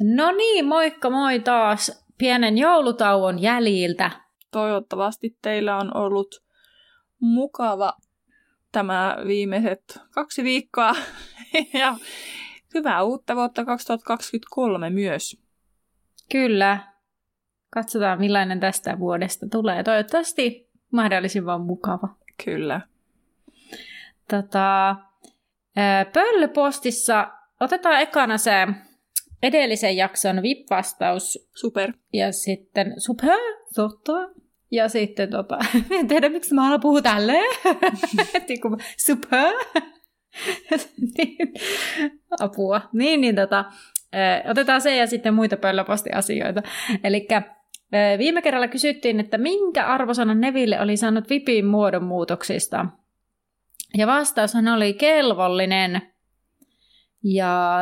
No 0.00 0.32
niin, 0.32 0.64
moikka 0.64 1.10
moi 1.10 1.40
taas 1.40 2.04
pienen 2.18 2.58
joulutauon 2.58 3.42
jäljiltä. 3.42 4.10
Toivottavasti 4.50 5.36
teillä 5.42 5.76
on 5.76 5.96
ollut 5.96 6.44
mukava 7.20 7.92
tämä 8.72 9.16
viimeiset 9.26 10.00
kaksi 10.10 10.44
viikkoa 10.44 10.94
ja 11.80 11.96
hyvää 12.74 13.02
uutta 13.02 13.36
vuotta 13.36 13.64
2023 13.64 14.90
myös. 14.90 15.40
Kyllä. 16.32 16.78
Katsotaan 17.70 18.18
millainen 18.18 18.60
tästä 18.60 18.98
vuodesta 18.98 19.46
tulee. 19.50 19.82
Toivottavasti 19.82 20.70
mahdollisimman 20.92 21.60
mukava. 21.60 22.08
Kyllä. 22.44 22.80
Tota, 24.30 24.96
Pöllöpostissa 26.12 27.28
otetaan 27.60 28.00
ekana 28.00 28.38
se 28.38 28.52
edellisen 29.42 29.96
jakson 29.96 30.42
VIP-vastaus. 30.42 31.48
Super. 31.54 31.92
Ja 32.12 32.32
sitten 32.32 32.94
super, 32.98 33.38
totta. 33.74 34.12
Ja 34.70 34.88
sitten 34.88 35.30
tota, 35.30 35.58
en 35.98 36.08
tiedä 36.08 36.28
miksi 36.28 36.54
mä 36.54 36.64
aina 36.64 36.78
puhun 36.78 37.02
tälleen. 37.02 37.54
Niinku 38.48 38.76
super. 39.06 39.54
niin, 41.18 41.52
apua. 42.40 42.80
Niin, 42.92 43.20
niin 43.20 43.34
tota, 43.34 43.64
otetaan 44.50 44.80
se 44.80 44.96
ja 44.96 45.06
sitten 45.06 45.34
muita 45.34 45.56
pöllöpostiasioita. 45.56 46.62
Eli 47.04 47.28
viime 48.18 48.42
kerralla 48.42 48.68
kysyttiin, 48.68 49.20
että 49.20 49.38
minkä 49.38 49.86
arvosanan 49.86 50.40
Neville 50.40 50.80
oli 50.80 50.96
saanut 50.96 51.30
VIPin 51.30 51.66
muodonmuutoksista. 51.66 52.86
Ja 53.98 54.06
vastaushan 54.06 54.68
oli 54.68 54.94
kelvollinen. 54.94 56.02
Ja 57.22 57.80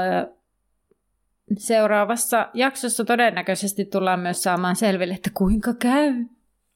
seuraavassa 1.58 2.50
jaksossa 2.54 3.04
todennäköisesti 3.04 3.84
tullaan 3.84 4.20
myös 4.20 4.42
saamaan 4.42 4.76
selville, 4.76 5.14
että 5.14 5.30
kuinka 5.34 5.74
käy. 5.74 6.12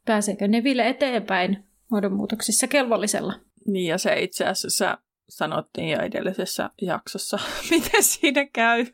Pääseekö 0.04 0.48
Neville 0.48 0.88
eteenpäin 0.88 1.64
muodonmuutoksissa 1.90 2.66
kelvollisella? 2.66 3.34
Niin 3.66 3.86
ja 3.86 3.98
se 3.98 4.20
itse 4.20 4.46
asiassa 4.46 4.98
sanottiin 5.28 5.88
jo 5.88 6.00
edellisessä 6.00 6.70
jaksossa, 6.82 7.38
miten 7.70 8.02
siinä 8.02 8.46
käy. 8.52 8.86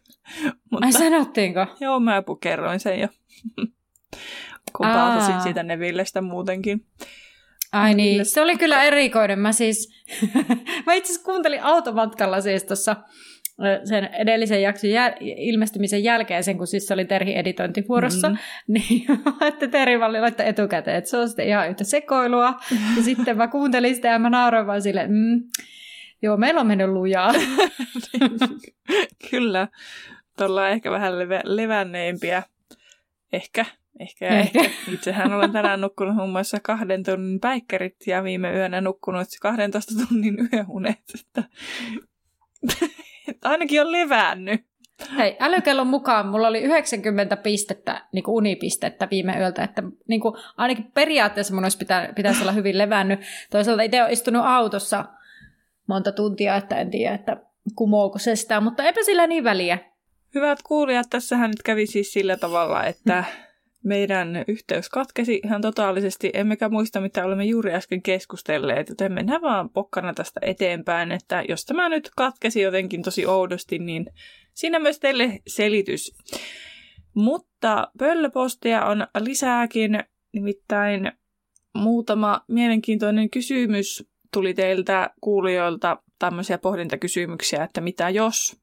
Mutta, 0.71 0.87
Ai 0.87 0.93
sanottiinko? 0.93 1.67
Joo, 1.81 2.01
mä 2.01 2.23
kerroin 2.41 2.81
sen 2.81 3.01
jo, 3.01 3.09
kun 4.77 4.87
paatasin 4.87 5.41
siitä 5.41 5.63
Nevillestä 5.63 6.21
muutenkin. 6.21 6.87
Ai 7.73 7.95
niin, 7.95 8.25
se 8.25 8.41
oli 8.41 8.57
kyllä 8.57 8.83
erikoinen. 8.83 9.39
Mä 9.39 9.53
siis, 9.53 10.05
mä 10.87 10.95
itse 10.95 11.13
asiassa 11.13 11.25
kuuntelin 11.25 11.63
automatkalla 11.63 12.41
siis 12.41 12.65
tuossa 12.65 12.97
sen 13.85 14.05
edellisen 14.05 14.63
jakson 14.63 14.91
jäl- 14.91 15.17
ilmestymisen 15.21 16.05
jälkeen, 16.05 16.45
sen 16.45 16.59
kun 16.59 16.67
siis 16.67 16.87
se 16.87 16.95
oli 16.95 17.05
Terhi 17.05 17.37
editointivuorossa, 17.37 18.29
mm. 18.29 18.37
niin 18.75 19.07
että 19.41 19.69
Terhi 19.69 20.01
vaan 20.01 20.13
laittaa 20.13 20.47
etukäteen, 20.47 20.97
että 20.97 21.11
se 21.11 21.17
on 21.17 21.29
sitten 21.29 21.49
ihan 21.49 21.71
yhtä 21.71 21.85
sekoilua. 21.85 22.55
ja 22.97 23.03
sitten 23.05 23.37
mä 23.37 23.49
kuuntelin 23.49 23.95
sitä 23.95 24.09
ja 24.09 24.19
mä 24.19 24.31
nauroin 24.31 24.67
vaan 24.67 24.83
sille, 24.83 25.07
mm, 25.07 25.43
joo, 26.23 26.37
meillä 26.37 26.61
on 26.61 26.67
mennyt 26.67 26.89
lujaa. 26.89 27.33
Kyllä, 29.31 29.69
tuolla 30.39 30.69
ehkä 30.69 30.91
vähän 30.91 31.13
leve- 31.13 31.43
levänneempiä. 31.45 32.43
Ehkä 33.33 33.67
Ehkä, 34.01 34.29
ehkä. 34.29 34.71
Itsehän 34.93 35.33
olen 35.33 35.53
tänään 35.53 35.81
nukkunut 35.81 36.17
muun 36.17 36.31
muassa 36.31 36.61
kahden 36.63 37.03
tunnin 37.03 37.41
päikkärit 37.41 37.97
ja 38.07 38.25
viime 38.25 38.53
yönä 38.53 38.81
nukkunut 38.81 39.29
12 39.41 39.93
tunnin 40.09 40.49
yöunet. 40.53 40.99
Että... 41.21 41.45
Ainakin 43.51 43.81
on 43.81 43.93
levännyt. 43.93 44.65
Hei, 45.17 45.37
älykellon 45.41 45.87
mukaan 45.87 46.27
mulla 46.27 46.49
oli 46.49 46.61
90 46.61 47.37
pistettä, 47.37 48.07
niin 48.13 48.25
kuin 48.25 48.35
unipistettä 48.35 49.09
viime 49.11 49.39
yöltä, 49.39 49.65
että 49.65 49.83
niin 50.09 50.21
kuin, 50.21 50.35
ainakin 50.57 50.93
periaatteessa 50.95 51.55
mun 51.55 51.65
olisi 51.65 51.79
pitä, 51.79 52.13
pitäisi 52.17 52.43
olla 52.43 52.53
hyvin 52.53 52.79
levännyt. 52.79 53.21
Toisaalta 53.51 53.83
itse 53.83 54.01
olen 54.01 54.13
istunut 54.13 54.43
autossa 54.47 55.05
monta 55.87 56.13
tuntia, 56.13 56.57
että 56.57 56.77
en 56.77 56.91
tiedä, 56.91 57.15
että 57.15 57.37
kumouko 57.75 58.19
se 58.19 58.37
sitä, 58.37 58.61
mutta 58.61 58.85
eipä 58.85 59.03
sillä 59.03 59.27
niin 59.27 59.45
väliä. 59.45 59.79
Hyvät 60.35 60.63
kuulijat, 60.63 61.07
tässähän 61.11 61.51
nyt 61.51 61.63
kävi 61.63 61.87
siis 61.87 62.13
sillä 62.13 62.37
tavalla, 62.37 62.85
että 62.85 63.25
meidän 63.85 64.45
yhteys 64.49 64.89
katkesi 64.89 65.41
ihan 65.45 65.61
totaalisesti, 65.61 66.31
emmekä 66.35 66.69
muista, 66.69 67.01
mitä 67.01 67.25
olemme 67.25 67.45
juuri 67.45 67.75
äsken 67.75 68.03
keskustelleet, 68.03 68.89
joten 68.89 69.13
mennään 69.13 69.43
vaan 69.43 69.71
pokkana 69.71 70.15
tästä 70.15 70.41
eteenpäin, 70.43 71.13
että 71.13 71.45
jos 71.49 71.65
tämä 71.65 71.89
nyt 71.89 72.11
katkesi 72.17 72.61
jotenkin 72.61 73.03
tosi 73.03 73.27
oudosti, 73.27 73.79
niin 73.79 74.07
siinä 74.55 74.79
myös 74.79 74.99
teille 74.99 75.41
selitys. 75.47 76.15
Mutta 77.15 77.91
pöllöpostia 77.99 78.85
on 78.85 79.07
lisääkin, 79.19 80.05
nimittäin 80.33 81.13
muutama 81.75 82.45
mielenkiintoinen 82.49 83.31
kysymys 83.31 84.05
tuli 84.33 84.55
teiltä 84.55 85.11
kuulijoilta 85.21 86.03
tämmöisiä 86.19 86.59
pohdintakysymyksiä, 86.59 87.65
että 87.65 87.81
mitä 87.81 88.11
jos 88.11 88.62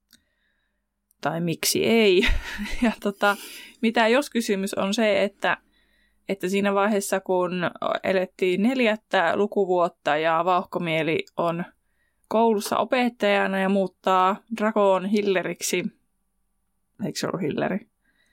tai 1.21 1.41
miksi 1.41 1.85
ei. 1.85 2.21
Ja 2.83 2.91
tota, 2.99 3.37
mitä 3.81 4.07
jos 4.07 4.29
kysymys 4.29 4.73
on 4.73 4.93
se, 4.93 5.23
että, 5.23 5.57
että 6.29 6.49
siinä 6.49 6.73
vaiheessa 6.73 7.19
kun 7.19 7.71
elettiin 8.03 8.63
neljättä 8.63 9.35
lukuvuotta 9.35 10.17
ja 10.17 10.41
vauhkomieli 10.45 11.25
on 11.37 11.63
koulussa 12.27 12.77
opettajana 12.77 13.59
ja 13.59 13.69
muuttaa 13.69 14.35
Dragon 14.57 15.05
Hilleriksi, 15.05 15.83
eikö 17.05 17.19
se 17.19 17.27
ollut 17.27 17.41
Hilleri? 17.41 17.79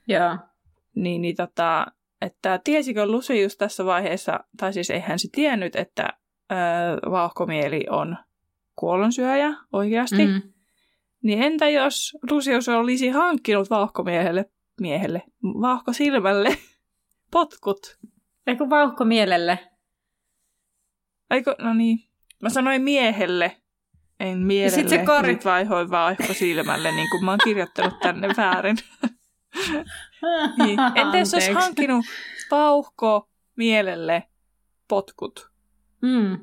Joo. 0.07 0.37
Niin, 0.95 1.21
niin 1.21 1.35
tota, 1.35 1.85
että 2.21 2.59
tiesikö 2.63 3.05
Lucius 3.05 3.57
tässä 3.57 3.85
vaiheessa, 3.85 4.39
tai 4.57 4.73
siis 4.73 4.89
eihän 4.89 5.19
se 5.19 5.27
tiennyt, 5.31 5.75
että 5.75 6.07
öö, 6.51 7.11
vauhkomieli 7.11 7.85
on 7.89 8.17
kuollonsyöjä 8.75 9.53
oikeasti. 9.73 10.27
Mm. 10.27 10.41
Niin 11.23 11.43
entä 11.43 11.69
jos 11.69 12.17
Lucius 12.31 12.69
olisi 12.69 13.09
hankkinut 13.09 13.69
vauhkomiehelle 13.69 14.45
miehelle, 14.81 15.23
vauhko 15.43 15.93
silmälle, 15.93 16.57
potkut. 17.31 17.97
Eikö 18.47 18.69
vauhko 18.69 19.05
mielelle? 19.05 19.59
Eikö, 21.31 21.55
no 21.59 21.73
niin. 21.73 21.99
Mä 22.41 22.49
sanoin 22.49 22.81
miehelle, 22.81 23.57
en 24.19 24.37
mielelle. 24.37 24.75
Sitten 24.75 24.99
se 24.99 25.05
kori... 25.05 25.33
Nyt 25.33 25.45
vaihoin 25.45 25.89
vauhko 25.89 26.33
silmälle, 26.33 26.91
niin 26.91 27.09
kuin 27.09 27.25
mä 27.25 27.31
oon 27.31 27.39
kirjoittanut 27.43 27.99
tänne 27.99 28.27
väärin. 28.37 28.77
niin. 30.63 30.79
Entä 30.95 31.17
jos 31.17 31.33
olisi 31.33 31.51
hankkinut 31.51 32.05
vauhko 32.51 33.29
mielelle 33.55 34.23
potkut? 34.87 35.51
Mm. 36.01 36.39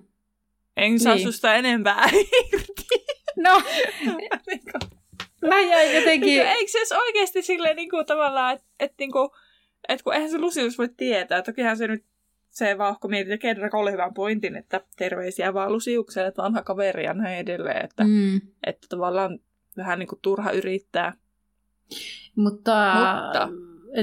En 0.77 1.01
saa 1.01 1.15
niin. 1.15 1.27
susta 1.27 1.55
enempää 1.55 2.09
irti. 2.53 3.04
No, 3.37 3.63
Mä 5.49 5.61
jäin 5.61 5.95
jotenkin... 5.95 6.43
Eikö 6.43 6.71
se 6.71 6.79
olisi 6.79 6.95
oikeasti 6.95 7.43
silleen 7.43 7.77
niin 7.77 7.91
kuin, 7.91 8.07
tavallaan, 8.07 8.55
että 8.55 8.67
et, 8.81 8.93
niin 8.99 9.13
kuin, 9.13 9.31
et 9.89 10.03
kun 10.03 10.15
eihän 10.15 10.31
se 10.31 10.39
Lucius 10.39 10.79
voi 10.79 10.89
tietää. 10.97 11.43
Tokihan 11.43 11.77
se 11.77 11.89
nyt 11.89 12.05
se 12.51 12.79
vauhko 12.79 13.09
mietit 13.09 13.31
ja 13.31 13.39
Kenrakolle 13.39 13.93
hyvän 13.93 14.15
pointin, 14.15 14.57
että 14.57 14.81
terveisiä 14.97 15.55
vaan 15.55 15.73
Lusiukselle, 15.73 16.29
että 16.29 16.43
vanha 16.43 16.63
kaveri 16.63 17.05
ja 17.05 17.15
näin 17.15 17.39
edelleen. 17.39 17.85
Että, 17.85 18.05
mm. 18.05 18.41
että 18.67 18.87
tavallaan 18.91 19.39
vähän 19.77 19.99
niin 19.99 20.07
kuin 20.07 20.19
turha 20.23 20.51
yrittää. 20.51 21.13
Mutta, 22.37 22.95
Mutta. 22.95 23.49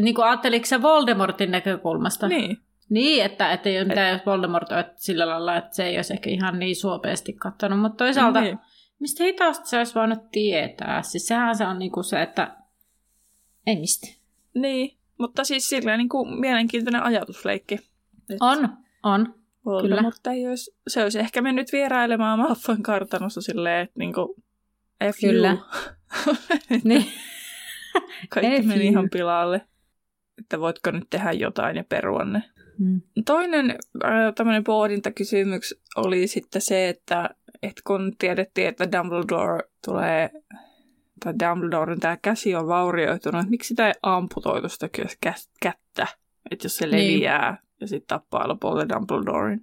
Niin 0.02 0.16
kuin 0.16 0.26
ajatteliko 0.26 0.66
se 0.66 0.82
Voldemortin 0.82 1.52
näkökulmasta? 1.52 2.28
Niin. 2.28 2.58
Niin, 2.90 3.26
että, 3.26 3.52
että 3.52 3.70
ei 3.70 3.78
ole 3.78 3.88
mitään, 3.88 4.12
jos 4.12 4.26
Voldemort 4.26 4.72
on 4.72 4.84
sillä 4.96 5.30
lailla, 5.30 5.58
että 5.58 5.76
se 5.76 5.86
ei 5.86 5.96
olisi 5.96 6.14
ehkä 6.14 6.30
ihan 6.30 6.60
niin 6.60 6.76
suopeasti 6.76 7.34
katsonut, 7.34 7.80
mutta 7.80 7.98
toisaalta 7.98 8.42
niin. 8.42 8.60
Mistä 9.02 9.24
hitaasti 9.24 9.70
se 9.70 9.78
olisi 9.78 9.96
voinut 9.96 10.32
tietää? 10.32 11.02
Siis 11.02 11.28
sehän 11.28 11.56
se 11.56 11.66
on 11.66 11.80
niinku 11.80 12.04
se, 12.04 12.22
että 12.22 12.58
ei 13.68 13.80
mistä. 13.80 14.08
Niin, 14.54 14.98
mutta 15.18 15.44
siis 15.44 15.70
silleen 15.70 15.98
niinku 15.98 16.26
mielenkiintoinen 16.26 17.04
ajatusleikki. 17.04 17.80
On, 18.40 18.70
on. 19.04 19.36
Kyllä. 19.82 20.02
Mutta 20.02 20.32
ei 20.32 20.48
olisi, 20.48 20.76
se 20.88 21.04
olisi 21.04 21.20
ehkä 21.20 21.42
mennyt 21.42 21.72
vierailemaan 21.72 22.40
Malfoyn 22.40 22.84
kartanossa 22.84 23.42
silleen, 23.42 23.84
että 23.84 24.00
niinku, 24.00 24.36
F 25.04 25.18
Kyllä. 25.22 25.58
Niin. 26.84 27.06
Kaikki 28.30 28.62
F 28.62 28.66
meni 28.66 28.84
you. 28.84 28.92
ihan 28.92 29.10
pilalle. 29.10 29.62
Että 30.40 30.60
voitko 30.60 30.92
nyt 30.92 31.10
tehdä 31.10 31.32
jotain 31.32 31.76
ja 31.76 31.84
perua 31.84 32.26
ne. 32.26 32.44
Mm. 32.78 33.02
Toinen 33.26 33.70
äh, 34.06 34.34
tämmöinen 34.36 34.64
pohdintakysymys 34.64 35.82
oli 35.96 36.28
sitten 36.28 36.62
se, 36.62 36.90
että, 36.90 37.30
että 37.64 37.82
kun 37.88 38.12
tiedettiin, 38.20 38.68
että 38.68 38.92
Dumbledore 38.92 39.64
tulee, 39.86 40.30
tai 41.24 41.34
Dumbledoren 41.40 42.00
tämä 42.00 42.18
käsi 42.22 42.56
on 42.56 42.68
vaurioitunut, 42.68 43.40
että 43.40 43.50
miksi 43.50 43.68
sitä 43.68 43.88
ei 43.88 43.94
amputoitu 44.04 44.70
sitä 44.70 44.90
kä- 44.98 45.16
kä- 45.30 45.50
kättä, 45.62 46.08
että 46.52 46.66
jos 46.66 46.78
se 46.78 46.86
Niin. 46.86 47.14
leviää 47.14 47.58
ja 47.82 47.88
sitten 47.88 48.08
tappaa 48.08 48.48
lopulta 48.48 48.90
Dumbledoren. 48.90 49.62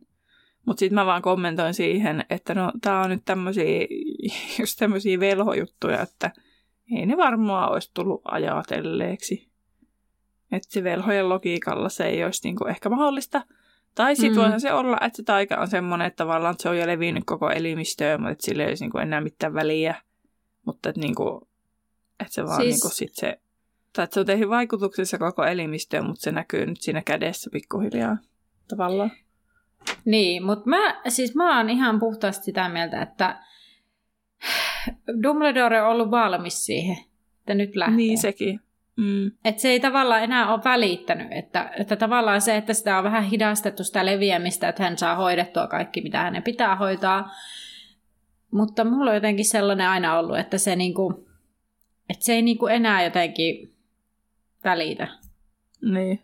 Mutta 0.66 0.80
sitten 0.80 0.94
mä 0.94 1.06
vaan 1.06 1.22
kommentoin 1.22 1.74
siihen, 1.74 2.24
että 2.30 2.54
no 2.54 2.72
tää 2.80 3.00
on 3.00 3.10
nyt 3.10 3.22
tämmöisiä, 3.24 3.86
just 4.60 4.78
tämmöisiä 4.78 5.20
velhojuttuja, 5.20 6.02
että 6.02 6.30
ei 6.96 7.06
ne 7.06 7.16
varmaan 7.16 7.72
olisi 7.72 7.90
tullut 7.94 8.22
ajatelleeksi. 8.24 9.48
Että 10.52 10.68
se 10.72 10.84
velhojen 10.84 11.28
logiikalla 11.28 11.88
se 11.88 12.04
ei 12.06 12.24
olisi 12.24 12.48
niinku 12.48 12.64
ehkä 12.64 12.88
mahdollista. 12.88 13.42
Tai 13.94 14.16
sitten 14.16 14.32
Mm. 14.36 14.40
voihan 14.40 14.60
se 14.60 14.72
olla, 14.72 14.96
että 15.00 15.16
se 15.16 15.22
taika 15.22 15.56
on 15.56 15.68
semmoinen, 15.68 16.06
että 16.06 16.16
tavallaan 16.16 16.54
se 16.58 16.68
on 16.68 16.78
jo 16.78 16.86
levinnyt 16.86 17.24
koko 17.26 17.50
elimistöön, 17.50 18.20
mutta 18.20 18.32
että 18.32 18.46
sillä 18.46 18.62
ei 18.62 18.68
olisi 18.68 18.84
niinku 18.84 18.98
enää 18.98 19.20
mitään 19.20 19.54
väliä. 19.54 19.94
Mutta 20.66 20.88
että, 20.88 21.00
niinku, 21.00 21.48
että 22.20 22.34
se 22.34 22.44
vaan 22.44 22.56
Siis- 22.62 22.74
siis... 22.74 22.84
niinku 22.84 22.94
sit 22.96 23.14
se, 23.14 23.40
tai 23.92 24.04
että 24.04 24.14
se 24.14 24.20
on 24.20 24.26
tehnyt 24.26 24.48
vaikutuksessa 24.48 25.18
koko 25.18 25.44
elimistöön, 25.44 26.06
mutta 26.06 26.20
se 26.22 26.32
näkyy 26.32 26.66
nyt 26.66 26.80
siinä 26.80 27.02
kädessä 27.02 27.50
pikkuhiljaa 27.52 28.16
tavallaan. 28.68 29.10
Niin, 30.04 30.42
mutta 30.44 30.68
mä, 30.70 31.00
siis 31.08 31.34
mä 31.34 31.56
oon 31.58 31.70
ihan 31.70 31.98
puhtaasti 31.98 32.44
sitä 32.44 32.68
mieltä, 32.68 33.02
että 33.02 33.42
Dumbledore 35.22 35.82
on 35.82 35.88
ollut 35.90 36.10
valmis 36.10 36.66
siihen, 36.66 36.96
että 37.40 37.54
nyt 37.54 37.76
lähtee. 37.76 37.96
Niin 37.96 38.18
sekin. 38.18 38.60
Mm. 38.98 39.30
Että 39.44 39.62
se 39.62 39.68
ei 39.68 39.80
tavallaan 39.80 40.22
enää 40.22 40.52
ole 40.52 40.64
välittänyt, 40.64 41.26
että, 41.30 41.70
että 41.78 41.96
tavallaan 41.96 42.40
se, 42.40 42.56
että 42.56 42.74
sitä 42.74 42.98
on 42.98 43.04
vähän 43.04 43.24
hidastettu 43.24 43.84
sitä 43.84 44.06
leviämistä, 44.06 44.68
että 44.68 44.82
hän 44.82 44.98
saa 44.98 45.14
hoidettua 45.16 45.66
kaikki, 45.66 46.00
mitä 46.00 46.18
hänen 46.22 46.42
pitää 46.42 46.76
hoitaa. 46.76 47.30
Mutta 48.50 48.84
mulla 48.84 49.10
on 49.10 49.16
jotenkin 49.16 49.44
sellainen 49.44 49.88
aina 49.88 50.18
ollut, 50.18 50.38
että 50.38 50.58
se, 50.58 50.76
niinku, 50.76 51.28
että 52.08 52.24
se 52.24 52.32
ei 52.32 52.42
niinku 52.42 52.66
enää 52.66 53.04
jotenkin 53.04 53.74
välitä. 54.64 55.08
Niin. 55.82 56.22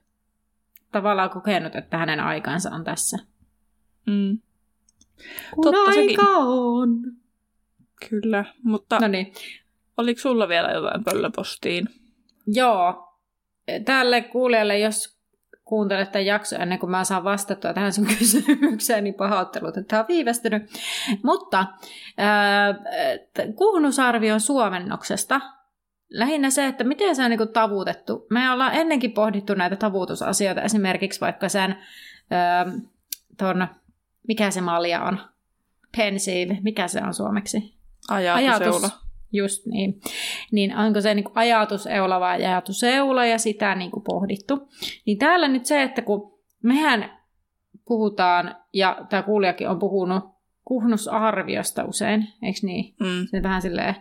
Tavallaan 0.93 1.31
kokenut, 1.31 1.77
että 1.77 1.99
hänen 1.99 2.20
aikansa 2.20 2.70
on 2.70 2.85
tässä. 2.85 3.19
Mm. 4.06 4.38
Kun 5.55 5.65
Totta 5.65 5.93
sekin. 5.93 6.20
aika 6.20 6.31
on. 6.38 7.03
Kyllä, 8.11 8.44
mutta 8.62 8.99
No 9.00 9.09
niin, 9.09 9.32
oliko 9.97 10.20
sulla 10.20 10.49
vielä 10.49 10.70
jotain 10.70 11.05
pöllöpostiin? 11.05 11.88
Joo. 12.46 13.11
Tälle 13.85 14.23
kuulijalle, 14.23 14.79
jos 14.79 15.14
kuuntelet 15.64 16.12
tämän 16.12 16.26
jakson 16.26 16.61
ennen 16.61 16.79
kuin 16.79 16.91
mä 16.91 17.05
saan 17.05 17.25
vastattua 17.25 17.75
tähän 17.75 17.93
sun 17.93 18.06
kysymykseen, 18.19 19.05
niin 19.05 19.14
pahoittelut, 19.14 19.76
että 19.76 19.88
tämä 19.88 20.00
on 20.00 20.08
viivästynyt. 20.08 20.62
Mutta 21.23 21.67
ää, 22.19 22.75
t- 23.35 23.56
kuhnusarvion 23.56 24.41
suomennoksesta 24.41 25.41
lähinnä 26.11 26.50
se, 26.50 26.67
että 26.67 26.85
miten 26.85 27.17
se 27.17 27.25
on 27.25 27.31
niin 27.31 27.49
tavutettu. 27.52 28.26
Me 28.31 28.50
ollaan 28.50 28.75
ennenkin 28.75 29.12
pohdittu 29.12 29.55
näitä 29.55 29.76
tavutusasioita, 29.76 30.62
esimerkiksi 30.62 31.20
vaikka 31.20 31.49
sen 31.49 31.76
ää, 32.31 32.67
ton, 33.38 33.69
mikä 34.29 34.50
se 34.50 34.61
malja 34.61 35.02
on? 35.02 35.20
Pensive, 35.96 36.58
mikä 36.62 36.88
se 36.88 37.02
on 37.02 37.14
suomeksi? 37.14 37.75
Ajatuseula. 38.08 39.04
Just 39.35 39.67
niin. 39.67 40.01
Niin 40.53 40.77
onko 40.77 41.01
se 41.01 41.15
niin 41.15 41.25
ajatuseula 41.35 42.21
vai 42.21 42.45
ajatuseula 42.45 43.27
ja 43.27 43.39
sitä 43.39 43.75
niin 43.75 43.91
kuin 43.91 44.05
pohdittu. 44.05 44.69
Niin 45.07 45.19
täällä 45.19 45.49
nyt 45.49 45.67
se, 45.67 45.83
että 45.83 46.03
kun 46.03 46.39
mehän 46.63 47.19
puhutaan, 47.85 48.57
ja 48.73 49.07
tämä 49.09 49.23
kuulijakin 49.23 49.69
on 49.69 49.79
puhunut 49.79 50.25
kuhnusarviosta 50.65 51.85
usein, 51.85 52.29
eikö 52.43 52.59
niin? 52.63 52.95
Mm. 53.01 53.27
Se 53.31 53.43
vähän 53.43 53.63
silleen. 53.63 53.95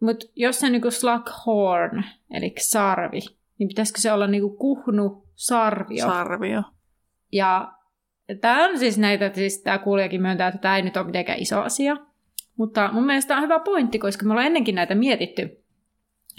Mutta 0.00 0.26
jos 0.36 0.60
se 0.60 0.66
on 0.66 0.72
niin 0.72 0.92
slughorn, 0.92 2.04
eli 2.30 2.54
sarvi, 2.58 3.20
niin 3.58 3.68
pitäisikö 3.68 4.00
se 4.00 4.12
olla 4.12 4.26
niin 4.26 4.56
kuhnusarvio? 4.58 6.06
Sarvio. 6.06 6.62
Ja 7.32 7.72
tämä 8.40 8.64
on 8.64 8.78
siis 8.78 8.98
näitä, 8.98 9.30
siis 9.34 9.62
tämä 9.62 9.78
kuulijakin 9.78 10.22
myöntää, 10.22 10.48
että 10.48 10.60
tämä 10.60 10.76
ei 10.76 10.82
nyt 10.82 10.96
ole 10.96 11.06
mitenkään 11.06 11.38
iso 11.38 11.60
asia. 11.60 11.96
Mutta 12.56 12.90
mun 12.92 13.06
mielestä 13.06 13.28
tämä 13.28 13.38
on 13.38 13.44
hyvä 13.44 13.58
pointti, 13.58 13.98
koska 13.98 14.24
me 14.26 14.30
ollaan 14.30 14.46
ennenkin 14.46 14.74
näitä 14.74 14.94
mietitty. 14.94 15.64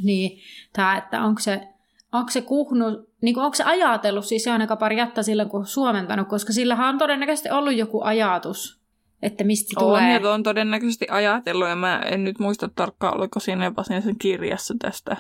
Niin 0.04 0.40
tämä, 0.74 0.98
että 0.98 1.24
onko 1.24 1.40
se, 1.40 1.68
onko 2.14 2.32
se 2.32 2.42
kuhnu, 2.42 2.86
niin 3.22 3.34
kuin 3.34 3.44
onko 3.44 3.56
se 3.56 3.64
ajatellut, 3.64 4.26
siis 4.26 4.44
se 4.44 4.52
on 4.52 4.62
aika 4.62 4.76
pari 4.76 4.98
jättä 4.98 5.24
silloin, 5.24 5.50
kun 5.50 5.66
suomentanut, 5.66 6.28
koska 6.28 6.54
sillähän 6.54 6.90
on 6.90 6.98
todennäköisesti 6.98 7.50
ollut 7.50 7.76
joku 7.76 8.02
ajatus, 8.04 8.82
että 9.22 9.44
mistä 9.44 9.80
On, 9.80 9.86
tulee. 9.86 10.20
ja 10.20 10.32
on 10.32 10.44
todennäköisesti 10.44 11.08
ajatellut, 11.10 11.68
ja 11.68 11.76
mä 11.76 12.00
en 12.00 12.24
nyt 12.24 12.40
muista 12.40 12.70
tarkkaan, 12.76 13.18
oliko 13.18 13.40
siinä 13.40 13.66
jopa 13.66 13.84
siinä 13.84 14.02
sen 14.02 14.20
kirjassa 14.20 14.74
tästä. 14.80 15.18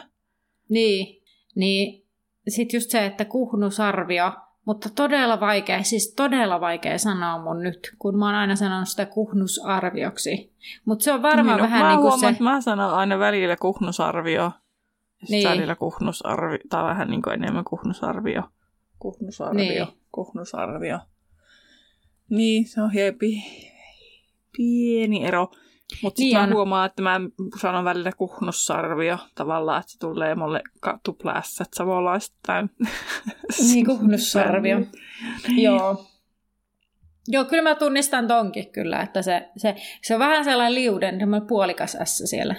Niin, 0.69 1.23
niin 1.55 2.07
sitten 2.47 2.77
just 2.77 2.89
se, 2.89 3.05
että 3.05 3.25
kuhnusarvio, 3.25 4.31
mutta 4.67 4.89
todella 4.95 5.39
vaikea, 5.39 5.83
siis 5.83 6.13
todella 6.15 6.61
vaikea 6.61 6.97
sanoa 6.97 7.43
mun 7.43 7.63
nyt, 7.63 7.95
kun 7.99 8.19
mä 8.19 8.25
oon 8.25 8.35
aina 8.35 8.55
sanonut 8.55 8.87
sitä 8.87 9.05
kuhnusarvioksi. 9.05 10.53
Mutta 10.85 11.03
se 11.03 11.13
on 11.13 11.21
varmaan 11.21 11.57
no, 11.57 11.63
vähän 11.63 11.81
mä 11.81 11.89
niin 11.89 12.01
kuin 12.01 12.19
se... 12.19 12.35
mä 12.39 12.61
sanon 12.61 12.93
aina 12.93 13.19
välillä 13.19 13.55
kuhnusarvio, 13.55 14.51
Niin. 15.21 15.31
niin. 15.31 15.49
välillä 15.49 15.75
kuhnusarvio, 15.75 16.57
tai 16.69 16.83
vähän 16.83 17.09
niin 17.09 17.21
kuin 17.21 17.33
enemmän 17.33 17.63
kuhnusarvio. 17.63 18.43
Kuhnusarvio, 18.99 19.57
Niin. 19.57 19.83
niin. 19.83 19.87
kuhnusarvio. 20.11 20.99
Niin, 22.29 22.67
se 22.67 22.81
on 22.81 22.91
hiepi, 22.91 23.43
pieni 24.57 25.25
ero. 25.25 25.51
Mutta 26.03 26.21
Niin 26.21 26.37
sitten 26.37 26.53
huomaan, 26.53 26.85
että 26.85 27.01
mä 27.01 27.21
sanon 27.61 27.85
välillä 27.85 28.11
kuhnussarvio 28.17 29.17
tavallaan, 29.35 29.79
että 29.79 29.91
se 29.91 29.99
tulee 29.99 30.35
mulle 30.35 30.61
ka- 30.79 30.99
tuplässät 31.03 31.67
savolaistain. 31.73 32.69
Niin, 33.59 33.85
kuhnussarvio. 33.97 34.79
Joo. 35.57 36.05
Joo, 37.27 37.45
kyllä 37.45 37.63
mä 37.63 37.75
tunnistan 37.75 38.27
tonkin 38.27 38.71
kyllä, 38.71 39.01
että 39.01 39.21
se, 39.21 39.49
se, 39.57 39.75
se 40.01 40.13
on 40.13 40.19
vähän 40.19 40.43
sellainen 40.43 40.75
liuden, 40.75 41.19
semmoinen 41.19 41.47
puolikas 41.47 41.97
S 42.03 42.21
siellä. 42.25 42.55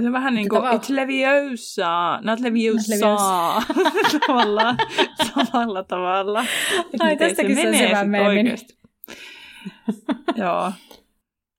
Se 0.00 0.06
on 0.06 0.12
vähän 0.12 0.34
niin 0.34 0.48
kuin, 0.48 0.62
it's 0.62 0.94
leviosa, 0.94 2.18
not 2.22 2.40
leviosa. 2.40 3.16
tavallaan, 4.26 4.76
samalla 5.34 5.82
tavalla. 5.82 6.44
Ai, 7.00 7.16
tästäkin 7.16 7.56
se 7.56 7.98
on 8.00 8.08
menee 8.08 8.28
oikeesti. 8.28 8.78
Joo. 10.36 10.72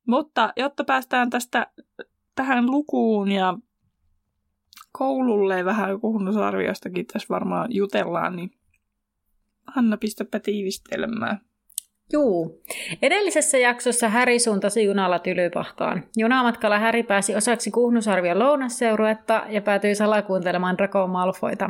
Mutta 0.09 0.53
jotta 0.55 0.83
päästään 0.83 1.29
tästä 1.29 1.67
tähän 2.35 2.71
lukuun 2.71 3.31
ja 3.31 3.57
koululle 4.91 5.65
vähän 5.65 5.99
kuhnusarviostakin 5.99 7.07
tässä 7.07 7.27
varmaan 7.29 7.67
jutellaan, 7.71 8.35
niin 8.35 8.51
Hanna, 9.67 9.97
pistäpä 9.97 10.39
tiivistelmään. 10.39 11.41
Juu. 12.13 12.63
Edellisessä 13.01 13.57
jaksossa 13.57 14.09
Häri 14.09 14.39
suuntasi 14.39 14.83
junalla 14.83 15.19
Tylypahkaan. 15.19 16.03
Junamatkalla 16.17 16.79
Häri 16.79 17.03
pääsi 17.03 17.35
osaksi 17.35 17.71
Kuhnusarvion 17.71 18.39
lounasseuruetta 18.39 19.43
ja 19.49 19.61
päätyi 19.61 19.95
salakuuntelemaan 19.95 20.77
Draco 20.77 21.07
Malfoita. 21.07 21.69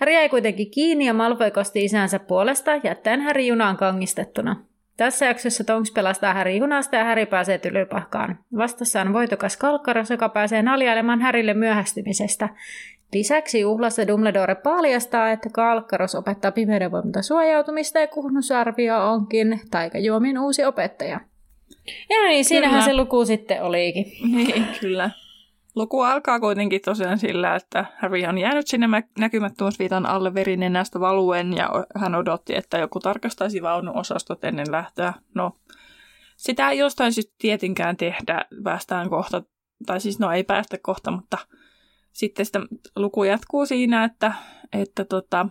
Häri 0.00 0.14
jäi 0.14 0.28
kuitenkin 0.28 0.70
kiinni 0.70 1.06
ja 1.06 1.14
Malfoy 1.14 1.50
kosti 1.50 1.84
isänsä 1.84 2.18
puolesta, 2.18 2.70
jättäen 2.84 3.20
Häri 3.20 3.46
junaan 3.46 3.76
kangistettuna. 3.76 4.64
Tässä 4.96 5.26
jaksossa 5.26 5.64
Tonks 5.64 5.90
pelastaa 5.90 6.34
Häri 6.34 6.58
junasta 6.58 6.96
ja 6.96 7.04
Häri 7.04 7.26
pääsee 7.26 7.58
Tylypahkaan. 7.58 8.38
Vastassa 8.56 9.00
on 9.00 9.12
voitokas 9.12 9.56
Kalkkaros, 9.56 10.10
joka 10.10 10.28
pääsee 10.28 10.62
naljailemaan 10.62 11.20
Härille 11.20 11.54
myöhästymisestä. 11.54 12.48
Lisäksi 13.12 13.60
juhlassa 13.60 14.08
Dumbledore 14.08 14.54
paljastaa, 14.54 15.30
että 15.30 15.48
Kalkkaros 15.52 16.14
opettaa 16.14 16.52
pimeyden 16.52 16.90
voimalta 16.90 17.22
suojautumista 17.22 17.98
ja 17.98 18.06
kuhnusarvio 18.06 19.10
onkin 19.12 19.60
taikajuomin 19.70 20.38
uusi 20.38 20.64
opettaja. 20.64 21.20
Ja 22.10 22.22
no 22.22 22.28
niin, 22.28 22.44
siinähän 22.44 22.82
Kyllä. 22.82 22.84
se 22.84 22.96
luku 22.96 23.24
sitten 23.24 23.62
olikin. 23.62 24.04
Niin, 24.36 24.66
kyllä. 24.80 25.10
Luku 25.74 26.00
alkaa 26.00 26.40
kuitenkin 26.40 26.80
tosiaan 26.84 27.18
sillä, 27.18 27.54
että 27.54 27.86
Harry 27.98 28.24
on 28.28 28.38
jäänyt 28.38 28.66
sinne 28.66 28.86
mä- 28.86 29.02
näkymättömyysviitan 29.18 30.06
alle 30.06 30.34
verinenästä 30.34 31.00
valuen 31.00 31.52
ja 31.52 31.70
hän 31.96 32.14
odotti, 32.14 32.56
että 32.56 32.78
joku 32.78 33.00
tarkastaisi 33.00 33.62
vaunuosastot 33.62 34.44
ennen 34.44 34.66
lähtöä. 34.70 35.12
No, 35.34 35.52
sitä 36.36 36.70
ei 36.70 36.78
jostain 36.78 37.12
syystä 37.12 37.34
tietenkään 37.38 37.96
tehdä, 37.96 38.44
päästään 38.64 39.10
kohta, 39.10 39.42
tai 39.86 40.00
siis 40.00 40.18
no 40.18 40.32
ei 40.32 40.44
päästä 40.44 40.78
kohta, 40.82 41.10
mutta 41.10 41.38
sitten 42.12 42.46
sitä 42.46 42.60
luku 42.96 43.24
jatkuu 43.24 43.66
siinä, 43.66 44.04
että, 44.04 44.32
että 44.72 45.04
tota, 45.04 45.46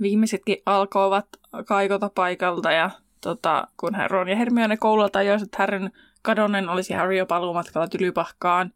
viimeisetkin 0.00 0.56
alkoivat 0.66 1.26
kaikota 1.66 2.10
paikalta 2.14 2.72
ja 2.72 2.90
tota, 3.20 3.68
kun 3.76 3.92
Ron 4.08 4.28
ja 4.28 4.36
Hermione 4.36 4.76
koululla 4.76 5.08
tajusivat, 5.08 5.48
että 5.48 5.58
Harryn 5.58 5.92
kadonnen 6.22 6.68
olisi 6.68 6.94
Harry 6.94 7.16
jo 7.16 7.26
paluumatkalla 7.26 7.88
tylypahkaan. 7.88 8.72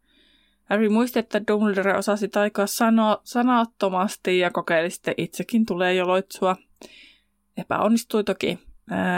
Harry 0.71 0.89
muisti, 0.89 1.19
että 1.19 1.41
Dumbledore 1.47 1.97
osasi 1.97 2.27
taikaa 2.27 2.67
sano, 2.67 3.21
sanattomasti 3.23 4.39
ja 4.39 4.51
kokeili 4.51 4.89
sitten 4.89 5.13
itsekin 5.17 5.65
tulee 5.65 5.93
joloitsua. 5.93 6.55
Epäonnistui 7.57 8.23
toki. 8.23 8.59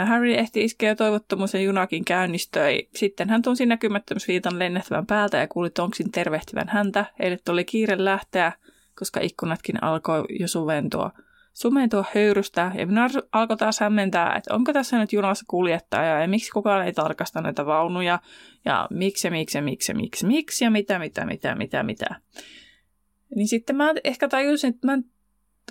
Harry 0.06 0.32
ehti 0.32 0.64
iskeä 0.64 0.88
jo 0.88 0.94
toivottomuus 0.94 1.54
ja 1.54 1.60
junakin 1.60 2.04
käynnistöi. 2.04 2.88
Sitten 2.94 3.30
hän 3.30 3.42
tunsi 3.42 3.66
näkymättömyysviitan 3.66 4.58
lennähtävän 4.58 5.06
päältä 5.06 5.36
ja 5.36 5.48
kuuli 5.48 5.70
Tonksin 5.70 6.12
tervehtivän 6.12 6.68
häntä. 6.68 7.04
Eilet 7.20 7.48
oli 7.48 7.64
kiire 7.64 8.04
lähteä, 8.04 8.52
koska 8.98 9.20
ikkunatkin 9.20 9.82
alkoi 9.82 10.24
jo 10.40 10.48
suventua– 10.48 11.10
sumentua 11.54 12.04
höyrystä 12.14 12.72
ja 12.74 12.86
minä 12.86 13.08
alkoi 13.32 13.56
taas 13.56 13.80
hämmentää, 13.80 14.36
että 14.36 14.54
onko 14.54 14.72
tässä 14.72 14.98
nyt 14.98 15.12
junassa 15.12 15.44
kuljettaja 15.48 16.20
ja 16.20 16.28
miksi 16.28 16.50
kukaan 16.50 16.86
ei 16.86 16.92
tarkasta 16.92 17.40
näitä 17.40 17.66
vaunuja 17.66 18.18
ja 18.64 18.88
miksi, 18.90 19.30
miksi, 19.30 19.60
miksi, 19.60 19.94
miksi, 19.94 20.26
miksi 20.26 20.64
ja 20.64 20.70
mitä, 20.70 20.98
mitä, 20.98 21.26
mitä, 21.26 21.54
mitä, 21.54 21.82
mitä. 21.82 22.06
Niin 23.34 23.48
sitten 23.48 23.76
mä 23.76 23.92
ehkä 24.04 24.28
tajusin, 24.28 24.70
että 24.70 24.86
mä 24.86 24.98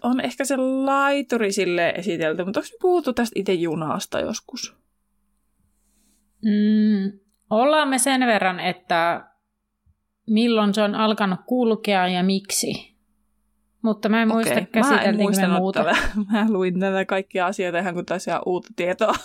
on 0.03 0.21
ehkä 0.21 0.45
se 0.45 0.57
laituri 0.57 1.51
sille 1.51 1.89
esitelty, 1.89 2.43
mutta 2.43 2.59
onko 2.59 2.69
puhuttu 2.81 3.13
tästä 3.13 3.39
itse 3.39 3.53
junasta 3.53 4.19
joskus? 4.19 4.75
Mm, 6.45 7.19
ollaan 7.49 7.89
me 7.89 7.97
sen 7.99 8.21
verran, 8.21 8.59
että 8.59 9.27
milloin 10.27 10.73
se 10.73 10.81
on 10.81 10.95
alkanut 10.95 11.39
kulkea 11.45 12.07
ja 12.07 12.23
miksi. 12.23 12.92
Mutta 13.83 14.09
mä 14.09 14.21
en 14.21 14.27
muista 14.27 14.53
okay. 14.53 14.65
käsiteltiinkö 14.65 15.41
me 15.41 15.47
muuta. 15.47 15.83
Tätä. 15.83 15.97
Mä 16.31 16.45
luin 16.49 16.79
näitä 16.79 17.05
kaikkia 17.05 17.45
asioita 17.45 17.79
ihan 17.79 17.93
kuin 17.93 18.05
taisi 18.05 18.31
uutta 18.45 18.69
tietoa. 18.75 19.13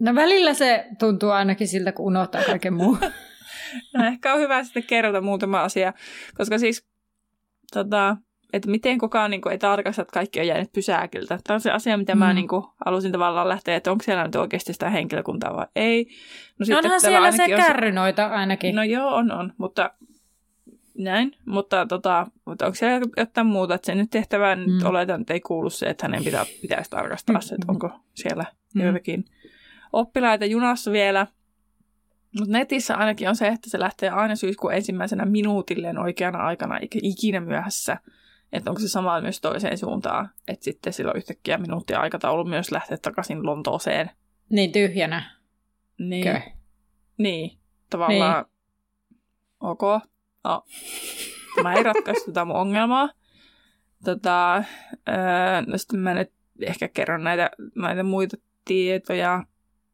No 0.00 0.14
välillä 0.14 0.54
se 0.54 0.86
tuntuu 0.98 1.30
ainakin 1.30 1.68
siltä, 1.68 1.92
kun 1.92 2.06
unohtaa 2.06 2.42
kaiken 2.42 2.74
muun. 2.74 2.98
no 3.94 4.06
ehkä 4.06 4.34
on 4.34 4.40
hyvä 4.40 4.64
sitten 4.64 4.82
kerrota 4.82 5.20
muutama 5.20 5.62
asia, 5.62 5.92
koska 6.34 6.58
siis 6.58 6.86
tota, 7.72 8.16
että 8.52 8.70
miten 8.70 8.98
kukaan 8.98 9.30
niin 9.30 9.40
kuin, 9.40 9.52
ei 9.52 9.58
tarkasta, 9.58 10.02
että 10.02 10.12
kaikki 10.12 10.40
on 10.40 10.46
jäänyt 10.46 10.72
pysäkiltä. 10.72 11.38
Tämä 11.44 11.54
on 11.54 11.60
se 11.60 11.70
asia, 11.70 11.96
mitä 11.96 12.14
mm. 12.14 12.18
mä 12.18 12.32
niin 12.32 12.48
kuin, 12.48 12.64
halusin 12.84 13.12
tavallaan 13.12 13.48
lähteä, 13.48 13.76
että 13.76 13.90
onko 13.90 14.04
siellä 14.04 14.24
nyt 14.24 14.36
oikeasti 14.36 14.72
sitä 14.72 14.90
henkilökuntaa 14.90 15.56
vai 15.56 15.66
ei. 15.76 16.06
No, 16.58 16.66
sitten 16.66 16.84
Onhan 16.84 17.00
siellä 17.00 17.32
se 17.32 17.48
kärrynoita 17.48 18.26
ainakin. 18.26 18.74
No 18.74 18.82
joo, 18.82 19.14
on, 19.14 19.32
on, 19.32 19.52
mutta 19.58 19.90
näin, 20.98 21.36
mutta, 21.44 21.86
tota, 21.86 22.26
mutta 22.44 22.66
onko 22.66 22.74
siellä 22.74 23.06
jotain 23.16 23.46
muuta, 23.46 23.74
että 23.74 23.86
sen 23.86 23.98
nyt 23.98 24.10
tehtävään 24.10 24.58
mm. 24.58 24.72
nyt 24.72 24.82
oletan, 24.82 25.20
että 25.20 25.34
ei 25.34 25.40
kuulu 25.40 25.70
se, 25.70 25.86
että 25.86 26.04
hänen 26.04 26.24
pitää, 26.24 26.46
pitäisi 26.62 26.90
tarkastaa 26.90 27.40
se, 27.40 27.54
että 27.54 27.72
onko 27.72 27.90
siellä 28.14 28.44
mm. 28.74 28.82
joitakin 28.82 29.24
oppilaita 29.92 30.44
junassa 30.44 30.92
vielä. 30.92 31.26
Mutta 32.38 32.52
netissä 32.52 32.96
ainakin 32.96 33.28
on 33.28 33.36
se, 33.36 33.48
että 33.48 33.70
se 33.70 33.80
lähtee 33.80 34.10
aina 34.10 34.36
syyskuun 34.36 34.74
ensimmäisenä 34.74 35.24
minuutilleen 35.24 35.98
oikeana 35.98 36.38
aikana, 36.38 36.78
eikä 36.78 36.98
ikinä 37.02 37.40
myöhässä. 37.40 37.96
Että 38.52 38.70
onko 38.70 38.80
se 38.80 38.88
sama 38.88 39.20
myös 39.20 39.40
toiseen 39.40 39.78
suuntaan, 39.78 40.30
että 40.48 40.64
sitten 40.64 40.92
silloin 40.92 41.16
yhtäkkiä 41.16 41.58
minuuttia 41.58 42.00
aikataulu 42.00 42.44
myös 42.44 42.72
lähtee 42.72 42.96
takaisin 42.96 43.46
Lontooseen. 43.46 44.10
Niin 44.48 44.72
tyhjänä. 44.72 45.30
Niin. 45.98 46.28
Okay. 46.28 46.40
Niin, 47.18 47.58
tavallaan 47.90 48.44
niin. 48.44 48.56
ok. 49.60 49.82
No, 50.46 50.64
mä 51.62 51.74
ei 51.74 51.82
ratkaistu 51.82 52.30
tätä 52.30 52.44
mun 52.44 52.56
ongelmaa. 52.56 53.10
Tota, 54.04 54.56
öö, 54.56 54.64
no 55.66 55.78
sitten 55.78 56.00
mä 56.00 56.14
nyt 56.14 56.32
ehkä 56.62 56.88
kerron 56.88 57.24
näitä, 57.24 57.50
näitä 57.74 58.02
muita 58.02 58.36
tietoja. 58.64 59.44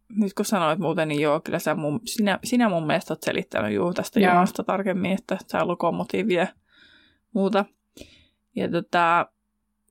Nyt 0.08 0.34
kun 0.34 0.44
sanoit 0.44 0.78
muuten, 0.78 1.08
niin 1.08 1.20
joo, 1.20 1.40
kyllä 1.40 1.58
sä 1.58 1.74
mun, 1.74 2.00
sinä, 2.04 2.38
sinä 2.44 2.68
mun 2.68 2.86
mielestä 2.86 3.12
oot 3.12 3.22
selittänyt 3.22 3.72
juu 3.72 3.94
tästä 3.94 4.20
joo. 4.20 4.32
junasta 4.32 4.64
tarkemmin, 4.64 5.12
että 5.12 5.38
sä 5.46 5.66
lokomotiivia 5.66 6.40
ja 6.40 6.46
muuta. 7.32 7.64
Ja 8.56 8.70
tota, 8.70 9.26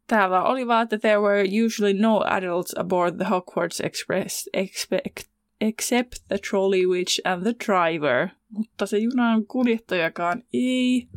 täällä 0.08 0.44
oli 0.44 0.68
vaan, 0.68 0.84
että 0.84 0.98
there 0.98 1.20
were 1.20 1.44
usually 1.66 1.94
no 1.94 2.24
adults 2.26 2.78
aboard 2.78 3.16
the 3.16 3.26
Hogwarts 3.26 3.82
Express 3.82 4.50
expect, 4.54 5.30
except 5.62 6.12
the 6.28 6.38
trolley 6.50 6.86
witch 6.86 7.22
and 7.26 7.44
the 7.44 7.56
driver– 7.68 8.28
mutta 8.52 8.86
se 8.86 8.98
junan 8.98 9.46
kuljettajakaan 9.46 10.44
ei 10.54 11.08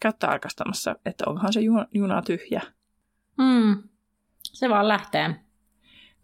käy 0.00 0.12
tarkastamassa, 0.18 0.96
että 1.04 1.24
onhan 1.26 1.52
se 1.52 1.60
juna, 1.60 1.86
juna 1.94 2.22
tyhjä. 2.22 2.62
Mm. 3.38 3.82
Se 4.42 4.68
vaan 4.68 4.88
lähtee. 4.88 5.34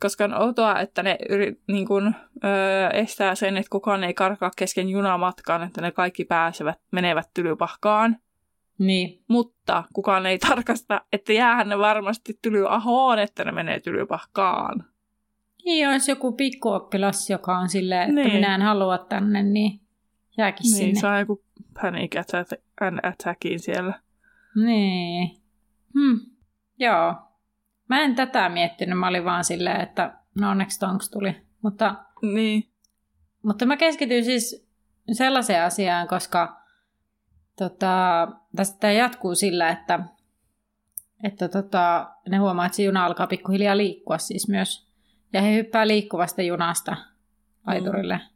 Koska 0.00 0.24
on 0.24 0.42
outoa, 0.42 0.80
että 0.80 1.02
ne 1.02 1.18
yri, 1.28 1.60
niin 1.68 1.86
kun, 1.86 2.14
öö, 2.44 2.88
estää 2.88 3.34
sen, 3.34 3.56
että 3.56 3.70
kukaan 3.70 4.04
ei 4.04 4.14
karkaa 4.14 4.50
kesken 4.56 4.88
junamatkaan, 4.88 5.62
että 5.62 5.80
ne 5.80 5.90
kaikki 5.90 6.24
pääsevät, 6.24 6.78
menevät 6.90 7.30
tylypahkaan. 7.34 8.16
Niin. 8.78 9.24
Mutta 9.28 9.84
kukaan 9.92 10.26
ei 10.26 10.38
tarkasta, 10.38 11.00
että 11.12 11.32
jäähän 11.32 11.68
ne 11.68 11.78
varmasti 11.78 12.38
tylyahoon, 12.42 13.18
että 13.18 13.44
ne 13.44 13.52
menee 13.52 13.80
tylypahkaan. 13.80 14.84
Niin, 15.64 15.92
jos 15.92 16.08
joku 16.08 16.32
pikkuoppilas, 16.32 17.30
joka 17.30 17.58
on 17.58 17.68
silleen, 17.68 18.02
että 18.02 18.14
niin. 18.14 18.32
minä 18.32 18.54
en 18.54 18.62
halua 18.62 18.98
tänne, 18.98 19.42
niin 19.42 19.80
jääkin 20.38 20.62
niin, 20.62 20.72
sinne. 20.74 20.86
Niin, 20.86 21.00
saa 21.00 21.18
joku 21.18 21.44
panic 21.80 22.16
attackin 23.02 23.60
siellä. 23.60 24.00
Niin. 24.64 25.36
Hmm. 25.94 26.20
Joo. 26.78 27.14
Mä 27.88 28.00
en 28.00 28.14
tätä 28.14 28.48
miettinyt, 28.48 28.98
mä 28.98 29.08
olin 29.08 29.24
vaan 29.24 29.44
silleen, 29.44 29.80
että 29.80 30.14
no 30.40 30.50
onneksi 30.50 30.80
Tonks 30.80 31.10
tuli. 31.10 31.36
Mutta, 31.62 31.94
niin. 32.22 32.68
mutta 33.42 33.66
mä 33.66 33.76
keskityin 33.76 34.24
siis 34.24 34.66
sellaiseen 35.12 35.62
asiaan, 35.62 36.08
koska 36.08 36.60
tota, 37.56 38.28
tästä 38.56 38.92
jatkuu 38.92 39.34
sillä, 39.34 39.68
että, 39.68 40.00
että 41.22 41.48
tota, 41.48 42.10
ne 42.28 42.36
huomaa, 42.36 42.66
että 42.66 42.76
se 42.76 42.82
juna 42.82 43.04
alkaa 43.04 43.26
pikkuhiljaa 43.26 43.76
liikkua 43.76 44.18
siis 44.18 44.48
myös 44.48 44.83
ja 45.34 45.42
he 45.42 45.54
hyppää 45.54 45.86
liikkuvasta 45.86 46.42
junasta 46.42 46.96
laiturille. 47.66 48.14
Mm. 48.14 48.24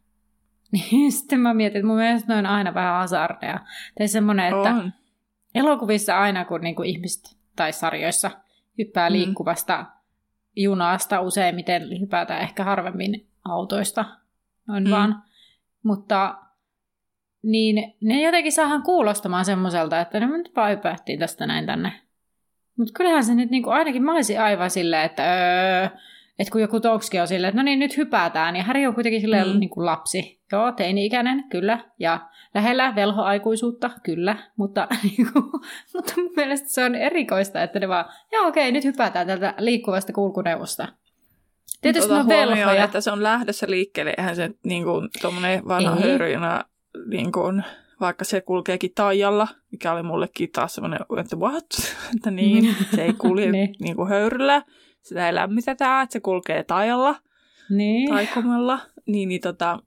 Niin 0.71 1.11
sitten 1.11 1.39
mä 1.39 1.53
mietin, 1.53 1.79
että 1.79 1.87
mun 1.87 1.97
mielestä 1.97 2.33
ne 2.33 2.39
on 2.39 2.45
aina 2.45 2.73
vähän 2.73 2.93
hazardeja. 2.93 3.59
Tai 3.97 4.07
semmoinen, 4.07 4.45
että 4.45 4.69
on. 4.69 4.93
elokuvissa 5.55 6.19
aina 6.19 6.45
kun 6.45 6.61
niinku 6.61 6.83
ihmiset 6.83 7.37
tai 7.55 7.73
sarjoissa 7.73 8.31
hyppää 8.77 9.09
mm. 9.09 9.13
liikkuvasta 9.13 9.85
junasta, 10.55 11.21
useimmiten 11.21 11.99
hypätään 12.01 12.41
ehkä 12.41 12.63
harvemmin 12.63 13.27
autoista, 13.45 14.05
noin 14.67 14.83
mm. 14.83 14.91
vaan. 14.91 15.23
Mutta 15.83 16.35
niin 17.43 17.93
ne 18.01 18.21
jotenkin 18.21 18.51
saahan 18.51 18.83
kuulostamaan 18.83 19.45
semmoiselta, 19.45 20.01
että 20.01 20.19
ne 20.19 20.27
nyt 20.27 20.51
vaan 20.55 20.71
hypähtiin 20.71 21.19
tästä 21.19 21.45
näin 21.47 21.65
tänne. 21.65 21.91
Mutta 22.77 22.93
kyllähän 22.93 23.23
se 23.23 23.35
nyt 23.35 23.49
niinku 23.49 23.69
ainakin 23.69 24.03
mä 24.03 24.13
olisin 24.13 24.41
aivan 24.41 24.69
silleen, 24.69 25.05
että 25.05 25.23
öö, 25.23 25.89
että 26.39 26.51
kun 26.51 26.61
joku 26.61 26.79
Tokski 26.79 27.19
on 27.19 27.27
silleen, 27.27 27.49
että 27.49 27.61
no 27.61 27.63
niin, 27.63 27.79
nyt 27.79 27.97
hypätään, 27.97 28.55
ja 28.55 28.63
Häri 28.63 28.87
on 28.87 28.95
kuitenkin 28.95 29.21
silleen 29.21 29.47
mm. 29.47 29.59
niin 29.59 29.69
kuin 29.69 29.85
lapsi. 29.85 30.39
Joo, 30.51 30.71
teini-ikäinen, 30.71 31.43
kyllä, 31.49 31.79
ja 31.99 32.19
lähellä 32.55 32.95
velhoaikuisuutta, 32.95 33.89
kyllä, 34.03 34.35
mutta, 34.55 34.87
niin 35.03 35.33
kuin, 35.33 35.45
mutta 35.93 36.13
mun 36.17 36.31
mielestä 36.35 36.69
se 36.69 36.83
on 36.83 36.95
erikoista, 36.95 37.63
että 37.63 37.79
ne 37.79 37.87
vaan, 37.87 38.05
joo 38.31 38.47
okei, 38.47 38.71
nyt 38.71 38.83
hypätään 38.83 39.27
tältä 39.27 39.53
liikkuvasta 39.57 40.13
kulkuneuvosta. 40.13 40.87
Tietysti 41.81 42.13
on 42.13 42.27
velhoja. 42.27 42.83
että 42.83 43.01
se 43.01 43.11
on 43.11 43.23
lähdössä 43.23 43.65
liikkeelle, 43.69 44.13
eihän 44.17 44.35
se 44.35 44.49
niin 44.63 44.83
kuin, 44.83 45.09
tuommoinen 45.21 45.67
vanha 45.67 45.95
höyryjuna, 45.95 46.65
niin 47.05 47.31
kuin, 47.31 47.63
vaikka 47.99 48.25
se 48.25 48.41
kulkeekin 48.41 48.91
taijalla, 48.95 49.47
mikä 49.71 49.91
oli 49.91 50.03
mullekin 50.03 50.51
taas 50.51 50.75
semmoinen, 50.75 50.99
että 51.19 51.35
what? 51.35 51.65
että 52.15 52.31
niin, 52.31 52.75
se 52.95 53.03
ei 53.03 53.13
kulje 53.13 53.51
niin. 53.51 53.75
niin 53.79 53.95
kuin 53.95 54.09
höyryllä, 54.09 54.63
sitä 55.01 55.27
ei 55.27 55.35
lämmitetä, 55.35 56.01
että 56.01 56.13
se 56.13 56.19
kulkee 56.19 56.63
tajalla, 56.63 57.15
niin. 57.69 58.09
taikomalla, 58.09 58.79
niin, 59.05 59.29
niin 59.29 59.41
tota, 59.41 59.79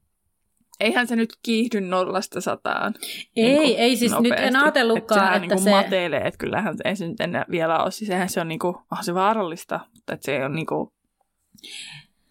eihän 0.80 1.06
se 1.06 1.16
nyt 1.16 1.38
kiihdy 1.42 1.80
nollasta 1.80 2.40
sataan. 2.40 2.94
Ei, 3.36 3.58
niin 3.58 3.78
ei 3.78 3.96
siis 3.96 4.12
nopeasti. 4.12 4.40
nyt 4.42 4.48
en 4.48 4.56
ajatellutkaan, 4.56 5.34
että, 5.34 5.54
että 5.54 5.56
se... 5.56 5.70
Niin 5.70 5.76
matelee, 5.76 6.20
että 6.20 6.38
kyllähän 6.38 6.76
se 6.76 6.82
ei 6.84 6.96
se 6.96 7.08
nyt 7.08 7.20
enää 7.20 7.44
vielä 7.50 7.82
ole. 7.82 7.90
Siis 7.90 8.08
sehän 8.08 8.28
se 8.28 8.40
on 8.40 8.48
niinku, 8.48 8.66
onhan 8.66 9.04
se 9.04 9.14
vaarallista, 9.14 9.80
mutta 9.94 10.12
että 10.14 10.24
se 10.24 10.44
on 10.44 10.52
niinku, 10.52 10.92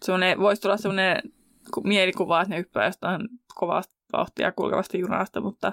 semmoinen, 0.04 0.38
voisi 0.38 0.62
tulla 0.62 0.76
semmoinen 0.76 1.22
mielikuva, 1.84 2.42
että 2.42 2.54
ne 2.54 2.58
hyppää 2.58 2.86
jostain 2.86 3.28
kovasta 3.54 3.94
vauhtia 4.12 4.52
kulkevasta 4.52 4.96
junasta, 4.96 5.40
mutta... 5.40 5.72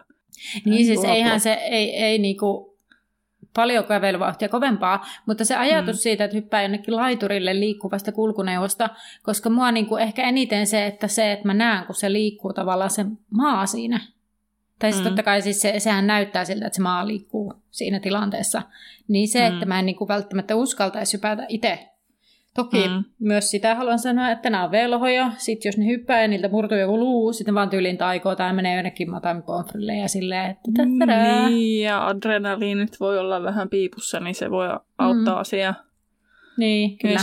Niin 0.66 0.86
siis 0.86 1.04
eihän 1.04 1.40
se, 1.40 1.54
ei, 1.54 1.96
ei 1.96 2.18
niinku, 2.18 2.69
paljon 3.54 3.86
kävelyvauhtia 3.86 4.50
kovempaa, 4.50 5.06
mutta 5.26 5.46
se 5.46 5.56
ajatus 5.56 5.96
mm. 5.96 6.00
siitä, 6.00 6.24
että 6.24 6.38
hyppää 6.38 6.62
jonnekin 6.62 6.96
laiturille 6.96 7.60
liikkuvasta 7.60 8.12
kulkuneuvosta, 8.12 8.90
koska 9.24 9.50
mua 9.50 9.72
niin 9.72 9.86
kuin 9.86 10.04
ehkä 10.04 10.22
eniten 10.22 10.68
se, 10.68 10.86
että 10.86 11.08
se, 11.08 11.32
että 11.32 11.48
mä 11.48 11.54
näen, 11.54 11.86
kun 11.86 11.96
se 11.96 12.14
liikkuu 12.14 12.54
tavallaan 12.54 12.90
se 12.90 13.06
maa 13.30 13.66
siinä. 13.66 14.00
Tai 14.80 14.92
siis 14.92 15.04
mm. 15.04 15.08
totta 15.08 15.24
kai 15.24 15.42
siis 15.42 15.62
se, 15.62 15.80
sehän 15.80 16.08
näyttää 16.08 16.46
siltä, 16.46 16.66
että 16.66 16.76
se 16.76 16.82
maa 16.82 17.08
liikkuu 17.08 17.54
siinä 17.72 18.00
tilanteessa. 18.00 18.62
Niin 19.08 19.28
se, 19.28 19.50
mm. 19.50 19.54
että 19.54 19.66
mä 19.66 19.80
en 19.80 19.86
niin 19.86 19.96
kuin 19.96 20.08
välttämättä 20.08 20.56
uskaltaisi 20.56 21.18
hypätä 21.18 21.46
itse 21.48 21.90
Toki 22.56 22.88
mm. 22.88 23.04
myös 23.20 23.52
sitä 23.52 23.76
haluan 23.76 24.00
sanoa, 24.00 24.32
että 24.32 24.50
nämä 24.50 24.64
on 24.64 24.72
velhoja. 24.72 25.32
Sitten 25.38 25.70
jos 25.70 25.78
ne 25.78 25.86
hyppää 25.86 26.22
ja 26.22 26.28
niiltä 26.28 26.50
murtuu 26.50 26.78
joku 26.78 27.00
luu, 27.00 27.34
sitten 27.34 27.56
vaan 27.56 27.70
tyylin 27.70 27.98
taikoo 27.98 28.36
tai 28.36 28.54
menee 28.54 28.76
jonnekin 28.76 29.12
matan 29.12 29.44
pomfrille 29.44 29.98
ja 29.98 30.08
silleen, 30.08 30.52
että 30.52 30.72
tätä. 30.76 31.50
Niin, 31.50 31.84
ja 31.84 32.08
adrenaliinit 32.08 33.00
voi 33.00 33.20
olla 33.20 33.44
vähän 33.44 33.70
piipussa, 33.70 34.20
niin 34.20 34.36
se 34.36 34.52
voi 34.52 34.68
auttaa 34.98 35.36
mm. 35.36 35.42
asiaa. 35.42 35.74
Niin, 36.58 36.98
kyllä. 36.98 37.20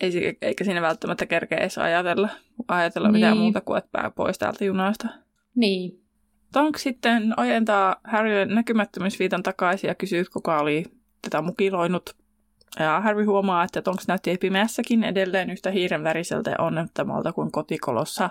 Ei, 0.00 0.38
eikä 0.42 0.64
siinä 0.64 0.82
välttämättä 0.82 1.26
kerkeä 1.26 1.58
edes 1.58 1.78
ajatella, 1.78 2.28
ajatella 2.68 3.08
niin. 3.08 3.12
mitään 3.12 3.38
muuta 3.38 3.60
kuin, 3.60 3.78
että 3.78 3.90
pää 3.92 4.10
pois 4.10 4.38
täältä 4.38 4.64
junasta. 4.64 5.08
Niin. 5.54 6.00
Tonk 6.52 6.78
sitten 6.78 7.34
ojentaa 7.36 7.96
Harrylle 8.04 8.54
näkymättömyysviitan 8.54 9.42
takaisin 9.42 9.88
ja 9.88 9.94
kysyy, 9.94 10.24
kuka 10.32 10.58
oli 10.58 10.84
tätä 11.22 11.42
mukiloinut. 11.42 12.16
Ja 12.78 13.00
Harry 13.00 13.24
huomaa, 13.24 13.64
että 13.64 13.82
Tonks 13.82 14.08
näytti 14.08 14.36
pimeässäkin 14.36 15.04
edelleen 15.04 15.50
yhtä 15.50 15.70
hiiren 15.70 16.04
väriseltä 16.04 16.50
ja 16.50 16.56
onnettomalta 16.58 17.32
kuin 17.32 17.52
kotikolossa. 17.52 18.30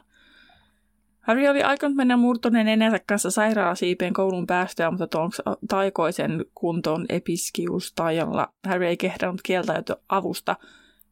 Harry 1.21 1.47
oli 1.47 1.63
aikonut 1.63 1.95
mennä 1.95 2.17
murtuneen 2.17 2.67
enänsä 2.67 2.99
kanssa 3.07 3.31
sairaalasiipeen 3.31 4.13
koulun 4.13 4.47
päästöä, 4.47 4.91
mutta 4.91 5.07
Tonks 5.07 5.41
taikoi 5.67 6.13
sen 6.13 6.45
kuntoon 6.55 7.05
episkiustajalla. 7.09 8.53
Harry 8.67 8.85
ei 8.85 8.97
kehdannut 8.97 9.41
kieltäytyä 9.41 9.95
avusta. 10.09 10.55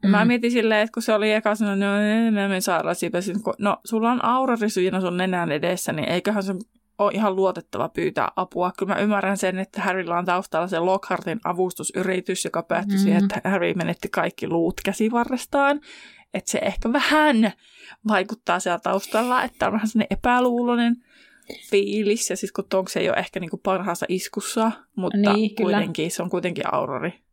Mm. 0.03 0.09
Mä 0.09 0.25
mietin 0.25 0.51
silleen, 0.51 0.81
että 0.81 0.93
kun 0.93 1.03
se 1.03 1.13
oli 1.13 1.31
eka 1.31 1.55
sanonut, 1.55 1.79
no 1.79 1.85
mä 2.31 2.47
menen 2.47 2.61
sairaalasiipeen, 2.61 3.23
no 3.57 3.77
sulla 3.85 4.11
on 4.11 4.25
aurarisyjänä 4.25 5.01
sun 5.01 5.17
nenän 5.17 5.51
edessä, 5.51 5.93
niin 5.93 6.09
eiköhän 6.09 6.43
se 6.43 6.53
ole 6.99 7.11
ihan 7.13 7.35
luotettava 7.35 7.89
pyytää 7.89 8.31
apua. 8.35 8.71
Kyllä 8.77 8.93
mä 8.93 9.01
ymmärrän 9.01 9.37
sen, 9.37 9.59
että 9.59 9.81
Harrylla 9.81 10.17
on 10.17 10.25
taustalla 10.25 10.67
se 10.67 10.79
Lockhartin 10.79 11.39
avustusyritys, 11.43 12.45
joka 12.45 12.63
päättyi 12.63 12.95
mm-hmm. 12.95 13.03
siihen, 13.03 13.23
että 13.23 13.49
Harry 13.49 13.73
menetti 13.73 14.09
kaikki 14.09 14.47
luut 14.47 14.81
käsivarrestaan. 14.85 15.81
Että 16.33 16.51
se 16.51 16.57
ehkä 16.57 16.93
vähän 16.93 17.53
vaikuttaa 18.07 18.59
siellä 18.59 18.79
taustalla, 18.79 19.43
että 19.43 19.67
on 19.67 19.73
vähän 19.73 19.87
sellainen 19.87 20.17
epäluuloinen 20.17 20.95
fiilis. 21.69 22.29
Ja 22.29 22.37
siis 22.37 22.51
kun 22.51 22.65
Tonks 22.69 22.97
ei 22.97 23.09
ole 23.09 23.17
ehkä 23.17 23.39
niinku 23.39 23.57
parhaassa 23.57 24.05
iskussa, 24.09 24.71
mutta 24.95 25.33
niin, 25.33 25.55
kuitenkin, 25.55 26.11
se 26.11 26.23
on 26.23 26.29
kuitenkin 26.29 26.73
Aurori. 26.73 27.23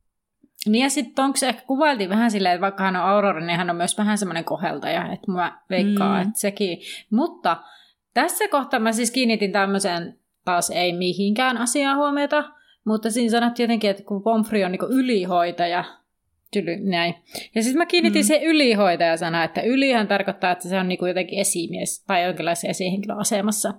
Niin 0.67 0.83
ja 0.83 0.91
sitten 0.91 1.15
Tonks 1.15 1.43
ehkä 1.43 1.63
kuvailtiin 1.67 2.11
vähän 2.11 2.31
silleen, 2.31 2.55
että 2.55 2.63
vaikka 2.63 2.85
hän 2.85 2.97
on 2.97 3.03
Aurori, 3.03 3.47
niin 3.47 3.57
hän 3.57 3.71
on 3.71 3.77
myös 3.77 3.99
vähän 3.99 4.19
semmoinen 4.19 4.45
koheltaja. 4.45 5.13
Että 5.13 5.33
mä 5.33 5.63
veikkaan, 5.71 6.25
mm. 6.25 6.29
että 6.29 6.41
sekin. 6.41 6.79
Mutta 7.11 7.57
tässä 8.15 8.49
kohtaa 8.49 8.81
mä 8.81 8.93
siis 8.93 9.11
kiinnitin 9.11 9.53
tämmöiseen 9.53 10.19
taas 10.45 10.71
ei 10.71 10.93
mihinkään 10.93 11.59
asiaan 11.59 11.97
huomiota, 11.97 12.45
mutta 12.85 13.11
siinä 13.11 13.31
sanottiin 13.31 13.65
jotenkin, 13.65 13.91
että 13.91 14.03
kun 14.03 14.23
Pomfri 14.23 14.65
on 14.65 14.73
niin 14.73 14.91
ylihoitaja, 14.91 15.85
tyly, 16.53 16.77
näin. 16.77 17.15
Ja 17.55 17.63
sitten 17.63 17.79
mä 17.79 17.87
kiinnitin 17.87 18.23
mm. 18.23 18.27
siihen 18.27 18.49
ylihoitaja 18.49 19.17
sana, 19.17 19.45
että 19.45 19.63
ylihän 19.63 20.09
tarkoittaa, 20.09 20.51
että 20.51 20.69
se 20.69 20.79
on 20.79 20.89
niin 20.89 21.09
jotenkin 21.09 21.39
esimies 21.39 22.05
tai 22.05 22.25
jonkinlaisen 22.25 22.71
esihenkilöasemassa. 22.71 23.75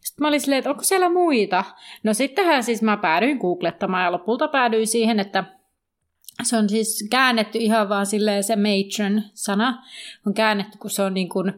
Sitten 0.00 0.22
mä 0.24 0.28
olin 0.28 0.40
silleen, 0.40 0.58
että 0.58 0.70
onko 0.70 0.82
siellä 0.82 1.08
muita? 1.08 1.64
No 2.02 2.14
sittenhän 2.14 2.62
siis 2.62 2.82
mä 2.82 2.96
päädyin 2.96 3.36
googlettamaan 3.38 4.04
ja 4.04 4.12
lopulta 4.12 4.48
päädyin 4.48 4.86
siihen, 4.86 5.20
että 5.20 5.44
se 6.42 6.56
on 6.56 6.68
siis 6.68 7.08
käännetty 7.10 7.58
ihan 7.58 7.88
vaan 7.88 8.06
silleen 8.06 8.44
se 8.44 8.56
matron 8.56 9.22
sana 9.34 9.84
on 10.26 10.34
käännetty, 10.34 10.78
kun 10.78 10.90
se 10.90 11.02
on 11.02 11.14
niin 11.14 11.28
kuin 11.28 11.52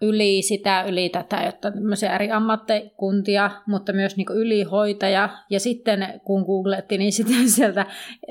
yli 0.00 0.42
sitä, 0.42 0.82
yli 0.82 1.08
tätä, 1.08 1.42
jotta 1.46 1.70
tämmöisiä 1.70 2.14
eri 2.14 2.30
ammattikuntia, 2.30 3.50
mutta 3.66 3.92
myös 3.92 4.16
niin 4.16 4.26
ylihoitaja. 4.34 5.28
Ja 5.50 5.60
sitten 5.60 6.20
kun 6.24 6.42
googletti, 6.42 6.98
niin 6.98 7.12
sitten 7.18 7.48
sieltä 7.48 7.86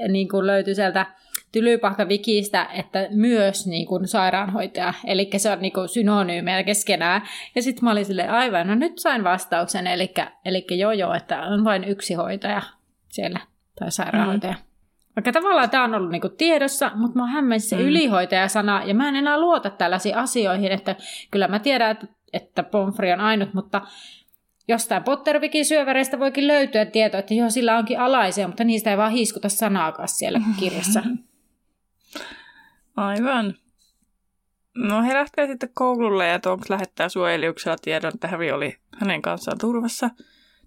niin 0.08 0.30
kuin 0.30 0.48
löytyi 0.48 0.76
sieltä 0.76 1.06
Tylypahka-wikistä, 1.52 2.68
että 2.74 3.08
myös 3.12 3.68
niin 3.68 3.88
kuin 3.88 4.08
sairaanhoitaja. 4.08 4.94
Eli 5.06 5.30
se 5.38 5.52
on 5.52 5.62
niin 5.62 5.74
kuin 5.74 5.90
synonyymeja 5.90 6.64
keskenään. 6.64 7.22
Ja 7.56 7.62
sitten 7.62 7.84
mä 7.84 7.92
olin 7.92 8.06
silleen, 8.06 8.30
aivan, 8.30 8.68
no 8.68 8.76
nyt 8.76 9.00
sain 9.00 9.24
vastauksen. 9.24 9.88
Eli, 9.88 10.14
eli 10.46 10.66
joo 10.70 10.92
joo, 10.92 11.14
että 11.14 11.42
on 11.42 11.64
vain 11.64 11.84
yksi 11.84 12.14
hoitaja 12.14 12.62
siellä, 13.10 13.40
tai 13.80 13.92
sairaanhoitaja. 13.92 14.54
Mm. 14.54 14.67
Vaikka 15.18 15.32
tavallaan 15.32 15.70
tämä 15.70 15.84
on 15.84 15.96
ollut 15.96 16.12
niinku 16.12 16.30
tiedossa, 16.30 16.92
mutta 16.96 17.20
mä 17.20 17.28
hämmensin 17.28 17.70
se 17.70 17.76
mm. 17.76 17.82
ylihoitajasana, 17.82 18.84
ja 18.86 18.96
mä 18.96 19.10
en 19.10 19.16
enää 19.16 19.40
luota 19.40 19.70
tällaisiin 19.70 20.18
asioihin, 20.18 20.72
että 20.72 20.96
kyllä 21.32 21.48
mä 21.48 21.60
tiedän, 21.60 21.92
että, 21.92 22.08
että 22.34 22.64
Pomfri 22.64 23.14
on 23.14 23.20
ainut, 23.20 23.54
mutta 23.54 23.82
jostain 24.68 25.04
Pottervikin 25.04 25.66
syöväreistä 25.66 26.20
voikin 26.20 26.48
löytyä 26.48 26.86
tieto, 26.86 27.18
että 27.18 27.34
joo, 27.34 27.50
sillä 27.50 27.78
onkin 27.78 28.00
alaisia, 28.00 28.48
mutta 28.48 28.64
niistä 28.64 28.92
ei 28.92 28.98
vaan 28.98 29.12
hiiskuta 29.12 29.50
sanaakaan 29.50 30.08
siellä 30.08 30.42
kirjassa. 30.60 31.04
Aivan. 32.98 33.54
No 34.76 35.04
he 35.04 35.14
lähtee 35.14 35.48
sitten 35.48 35.70
koululle 35.74 36.28
ja 36.28 36.40
Tonks 36.40 36.70
lähettää 36.70 37.10
suojeliuksella 37.10 37.78
tiedon, 37.82 38.12
että 38.14 38.28
Harry 38.28 38.52
oli 38.52 38.78
hänen 39.00 39.22
kanssaan 39.22 39.58
turvassa– 39.58 40.10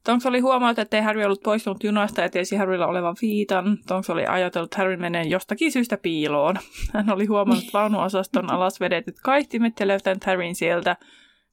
Tonks 0.05 0.27
oli 0.27 0.41
huomannut, 0.41 0.79
että 0.79 0.97
ei 0.97 1.03
Harry 1.03 1.25
ollut 1.25 1.43
poistunut 1.43 1.85
junasta 1.85 2.21
ja 2.21 2.29
tiesi 2.29 2.57
Harrylla 2.57 2.87
olevan 2.87 3.17
viitan. 3.23 3.79
Tonks 3.87 4.11
oli 4.11 4.27
ajatellut, 4.27 4.67
että 4.73 4.79
Harry 4.79 4.97
menee 4.97 5.25
jostakin 5.25 5.73
syystä 5.73 5.97
piiloon. 5.97 6.59
Hän 6.95 7.11
oli 7.11 7.27
huomannut 7.27 7.65
vaunuosaston 7.73 8.51
alas 8.55 8.81
vedetyt 8.81 9.17
kaihtimet 9.23 9.81
ja 9.81 9.89
löytänyt 9.89 10.25
Harryn 10.25 10.55
sieltä. 10.55 10.97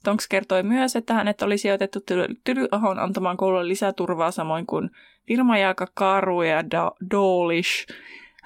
Tonks 0.04 0.28
kertoi 0.28 0.64
myös, 0.64 0.96
että 0.96 1.14
hänet 1.14 1.42
oli 1.42 1.58
sijoitettu 1.58 2.00
Tylyahon 2.44 3.00
antamaan 3.00 3.38
koululle 3.38 3.68
lisäturvaa 3.68 4.32
samoin 4.32 4.66
kuin 4.66 4.90
Virmajaaka, 5.30 5.88
Karu 5.94 6.42
ja 6.42 6.64
Dolish. 7.12 7.88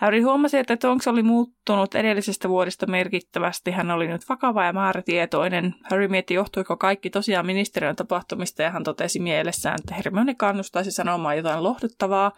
Harry 0.01 0.21
huomasi, 0.21 0.57
että 0.57 0.77
Tonks 0.77 1.07
oli 1.07 1.23
muuttunut 1.23 1.95
edellisestä 1.95 2.49
vuodesta 2.49 2.87
merkittävästi. 2.87 3.71
Hän 3.71 3.91
oli 3.91 4.07
nyt 4.07 4.29
vakava 4.29 4.65
ja 4.65 4.73
määrätietoinen. 4.73 5.75
Harry 5.89 6.07
mietti, 6.07 6.33
johtuiko 6.33 6.77
kaikki 6.77 7.09
tosiaan 7.09 7.45
ministeriön 7.45 7.95
tapahtumista 7.95 8.61
ja 8.61 8.71
hän 8.71 8.83
totesi 8.83 9.19
mielessään, 9.19 9.75
että 9.79 9.95
Hermione 9.95 10.35
kannustaisi 10.35 10.91
sanomaan 10.91 11.37
jotain 11.37 11.63
lohduttavaa 11.63 12.31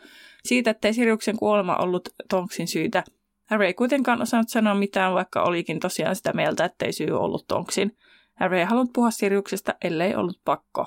siitä, 0.43 0.71
ettei 0.71 0.93
Siriuksen 0.93 1.37
kuolema 1.37 1.75
ollut 1.75 2.09
Tonksin 2.29 2.67
syytä. 2.67 3.03
Harry 3.49 3.65
ei 3.65 3.73
kuitenkaan 3.73 4.21
osannut 4.21 4.49
sanoa 4.49 4.75
mitään, 4.75 5.13
vaikka 5.13 5.43
olikin 5.43 5.79
tosiaan 5.79 6.15
sitä 6.15 6.33
mieltä, 6.33 6.65
ettei 6.65 6.93
syy 6.93 7.11
ollut 7.11 7.47
Tonksin. 7.47 7.97
Harry 8.39 8.57
ei 8.57 8.65
halunnut 8.65 8.93
puhua 8.93 9.11
Siriuksesta, 9.11 9.75
ellei 9.83 10.15
ollut 10.15 10.39
pakko. 10.45 10.85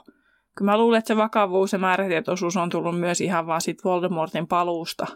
Kyllä 0.57 0.71
mä 0.71 0.79
luulen, 0.79 0.99
että 0.99 1.09
se 1.09 1.17
vakavuus 1.17 1.73
ja 1.73 1.79
määrätietoisuus 1.79 2.57
on 2.57 2.71
tullut 2.71 3.01
myös 3.01 3.21
ihan 3.21 3.47
vaan 3.47 3.61
siitä 3.61 3.83
Voldemortin 3.85 4.47
paluusta. 4.47 5.07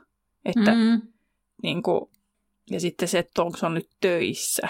Että 0.45 0.75
mm 0.75 1.01
niin 1.63 1.83
kuin, 1.83 2.11
ja 2.71 2.81
sitten 2.81 3.09
se, 3.09 3.19
että 3.19 3.43
onko 3.43 3.59
se 3.59 3.67
on 3.67 3.75
nyt 3.75 3.89
töissä. 4.01 4.69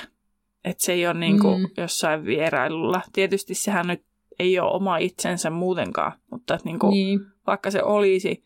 Että 0.64 0.84
se 0.84 0.92
ei 0.92 1.06
ole 1.06 1.14
niin 1.14 1.40
kuin 1.40 1.60
mm. 1.60 1.68
jossain 1.76 2.24
vierailulla. 2.24 3.02
Tietysti 3.12 3.54
sehän 3.54 3.86
nyt 3.86 4.02
ei 4.38 4.58
ole 4.58 4.72
oma 4.72 4.96
itsensä 4.96 5.50
muutenkaan, 5.50 6.12
mutta 6.30 6.54
että 6.54 6.68
niin 6.68 6.78
kuin, 6.78 6.90
niin. 6.90 7.20
vaikka 7.46 7.70
se 7.70 7.82
olisi, 7.82 8.44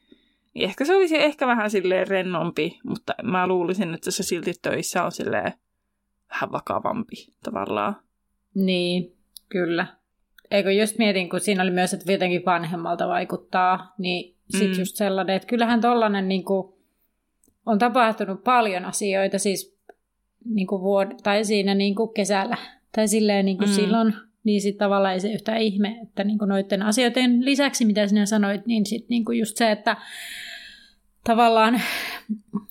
niin 0.55 0.65
ehkä 0.65 0.85
se 0.85 0.97
olisi 0.97 1.17
ehkä 1.17 1.47
vähän 1.47 1.71
silleen 1.71 2.09
rennompi, 2.09 2.79
mutta 2.85 3.15
mä 3.23 3.47
luulisin, 3.47 3.95
että 3.95 4.11
se 4.11 4.23
silti 4.23 4.53
töissä 4.63 5.05
on 5.05 5.13
silleen 5.13 5.53
vähän 6.31 6.53
vakavampi 6.53 7.17
tavallaan. 7.45 7.97
Niin, 8.55 9.17
kyllä. 9.49 9.87
Eikö 10.51 10.73
just 10.73 10.99
mietin, 10.99 11.29
kun 11.29 11.41
siinä 11.41 11.63
oli 11.63 11.71
myös, 11.71 11.95
että 11.95 12.13
jotenkin 12.13 12.43
vanhemmalta 12.47 13.09
vaikuttaa, 13.09 13.95
niin 13.99 14.37
sitten 14.51 14.71
mm. 14.71 14.79
just 14.79 14.97
sellainen, 14.97 15.37
että 15.37 15.49
kyllähän 15.49 15.81
tollainen 15.81 16.29
niin 16.29 16.45
kuin, 16.45 16.74
on 17.67 17.79
tapahtunut 17.79 18.45
paljon 18.45 18.85
asioita 18.85 19.39
siis 19.39 19.79
niin 20.45 20.67
kuin 20.67 20.83
vuod- 20.83 21.19
tai 21.23 21.45
siinä 21.45 21.75
niin 21.75 21.95
kuin 21.95 22.15
kesällä 22.15 22.57
tai 22.97 23.09
silleen 23.09 23.45
niin 23.45 23.59
kuin 23.59 23.69
mm. 23.69 23.75
silloin, 23.75 24.15
niin 24.45 24.61
sitten 24.61 24.79
tavallaan 24.79 25.15
ei 25.15 25.21
se 25.21 25.33
yhtään 25.33 25.61
ihme, 25.61 25.99
että 26.03 26.25
niin 26.25 26.39
kuin 26.39 26.49
noiden 26.49 26.83
asioiden 26.83 27.45
lisäksi, 27.45 27.85
mitä 27.85 28.07
sinä 28.07 28.27
sanoit, 28.27 28.67
niin 28.67 28.87
sitten 28.87 29.09
niin 29.09 29.25
kuin 29.25 29.39
just 29.39 29.57
se, 29.57 29.71
että 29.71 29.97
tavallaan 31.25 31.81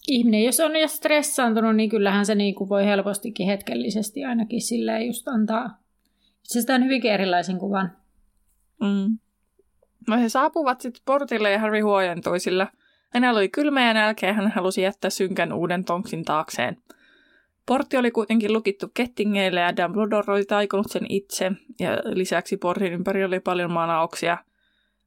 ihminen, 0.07 0.43
jos 0.43 0.59
on 0.59 0.75
jo 0.75 0.87
stressaantunut, 0.87 1.75
niin 1.75 1.89
kyllähän 1.89 2.25
se 2.25 2.35
niin 2.35 2.55
kuin 2.55 2.69
voi 2.69 2.85
helpostikin 2.85 3.47
hetkellisesti 3.47 4.25
ainakin 4.25 4.61
silleen 4.61 5.07
just 5.07 5.27
antaa 5.27 5.79
itsestään 6.43 6.83
hyvinkin 6.83 7.11
erilaisen 7.11 7.57
kuvan. 7.57 7.91
Mm. 8.81 9.17
No 10.07 10.17
he 10.17 10.29
saapuvat 10.29 10.81
sitten 10.81 11.01
portille 11.05 11.51
ja 11.51 11.59
Harry 11.59 11.81
huojentui, 11.81 12.39
sillä– 12.39 12.67
Hänellä 13.13 13.37
oli 13.37 13.49
kylmä 13.49 13.87
ja 13.87 13.93
nälkeä 13.93 14.33
hän 14.33 14.51
halusi 14.51 14.81
jättää 14.81 15.09
synkän 15.09 15.53
uuden 15.53 15.85
tonksin 15.85 16.25
taakseen. 16.25 16.77
Portti 17.65 17.97
oli 17.97 18.11
kuitenkin 18.11 18.53
lukittu 18.53 18.91
kettingeille 18.93 19.59
ja 19.59 19.77
Dumbledore 19.77 20.33
oli 20.33 20.45
taikonut 20.45 20.91
sen 20.91 21.05
itse, 21.09 21.51
ja 21.79 21.97
lisäksi 22.05 22.57
portin 22.57 22.93
ympäri 22.93 23.23
oli 23.23 23.39
paljon 23.39 23.71
manauksia. 23.71 24.37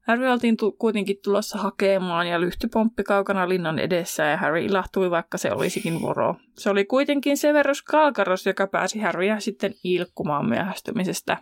Harry 0.07 0.27
oltiin 0.27 0.57
tu- 0.57 0.71
kuitenkin 0.71 1.17
tulossa 1.23 1.57
hakemaan 1.57 2.27
ja 2.27 2.41
lyhty 2.41 2.67
pomppi 2.67 3.03
kaukana 3.03 3.49
linnan 3.49 3.79
edessä 3.79 4.23
ja 4.23 4.37
Harry 4.37 4.65
ilahtui, 4.65 5.11
vaikka 5.11 5.37
se 5.37 5.51
olisikin 5.51 6.01
voro. 6.01 6.35
Se 6.57 6.69
oli 6.69 6.85
kuitenkin 6.85 7.37
Severus 7.37 7.81
Kalkaros, 7.81 8.45
joka 8.45 8.67
pääsi 8.67 8.99
Harryä 8.99 9.39
sitten 9.39 9.73
ilkkumaan 9.83 10.49
myöhästymisestä. 10.49 11.37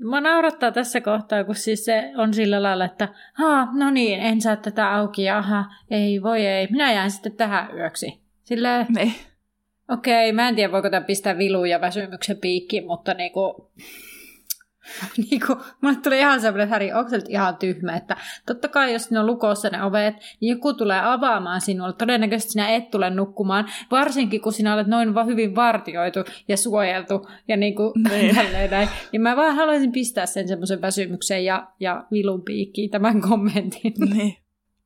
Mä 0.00 0.20
naurattaa 0.20 0.72
tässä 0.72 1.00
kohtaa, 1.00 1.44
kun 1.44 1.54
siis 1.54 1.84
se 1.84 2.12
on 2.16 2.34
sillä 2.34 2.62
lailla, 2.62 2.84
että 2.84 3.08
haa, 3.32 3.68
no 3.72 3.90
niin, 3.90 4.20
en 4.20 4.40
saa 4.40 4.56
tätä 4.56 4.94
auki, 4.94 5.30
aha, 5.30 5.64
ei, 5.90 6.22
voi 6.22 6.46
ei, 6.46 6.68
minä 6.70 6.92
jään 6.92 7.10
sitten 7.10 7.32
tähän 7.32 7.76
yöksi. 7.76 8.20
Sillä 8.42 8.86
niin. 8.96 9.14
Okei, 9.88 10.32
mä 10.32 10.48
en 10.48 10.54
tiedä 10.54 10.72
voiko 10.72 10.90
tämä 10.90 11.06
pistää 11.06 11.38
viluun 11.38 11.70
ja 11.70 11.80
väsymyksen 11.80 12.36
piikkiin, 12.36 12.86
mutta 12.86 13.14
niinku, 13.14 13.70
niinku, 15.30 15.56
mulle 15.80 15.96
tuli 16.02 16.18
ihan 16.18 16.40
semmoinen, 16.40 16.68
Häri, 16.68 16.92
onko 16.92 17.10
se 17.10 17.16
nyt 17.16 17.28
ihan 17.28 17.56
tyhmä, 17.56 17.96
että 17.96 18.16
totta 18.46 18.68
kai 18.68 18.92
jos 18.92 19.10
ne 19.10 19.20
on 19.20 19.26
lukossa 19.26 19.68
ne 19.68 19.82
ovet, 19.82 20.14
niin 20.40 20.50
joku 20.50 20.74
tulee 20.74 21.00
avaamaan 21.04 21.60
sinulle. 21.60 21.92
Todennäköisesti 21.92 22.52
sinä 22.52 22.68
et 22.68 22.90
tule 22.90 23.10
nukkumaan, 23.10 23.68
varsinkin 23.90 24.40
kun 24.40 24.52
sinä 24.52 24.74
olet 24.74 24.86
noin 24.86 25.14
vaan 25.14 25.26
hyvin 25.26 25.54
vartioitu 25.54 26.18
ja 26.48 26.56
suojeltu 26.56 27.28
ja 27.48 27.56
niinku 27.56 27.92
niin. 28.10 28.34
tälleen 28.34 28.70
näin. 28.70 28.88
Niin 29.12 29.22
mä 29.22 29.36
vaan 29.36 29.56
haluaisin 29.56 29.92
pistää 29.92 30.26
sen 30.26 30.48
semmoisen 30.48 30.80
väsymyksen 30.80 31.44
ja, 31.44 31.68
ja 31.80 32.04
vilun 32.10 32.42
piikkiin 32.42 32.90
tämän 32.90 33.20
kommentin. 33.20 33.94
Niin. 34.14 34.36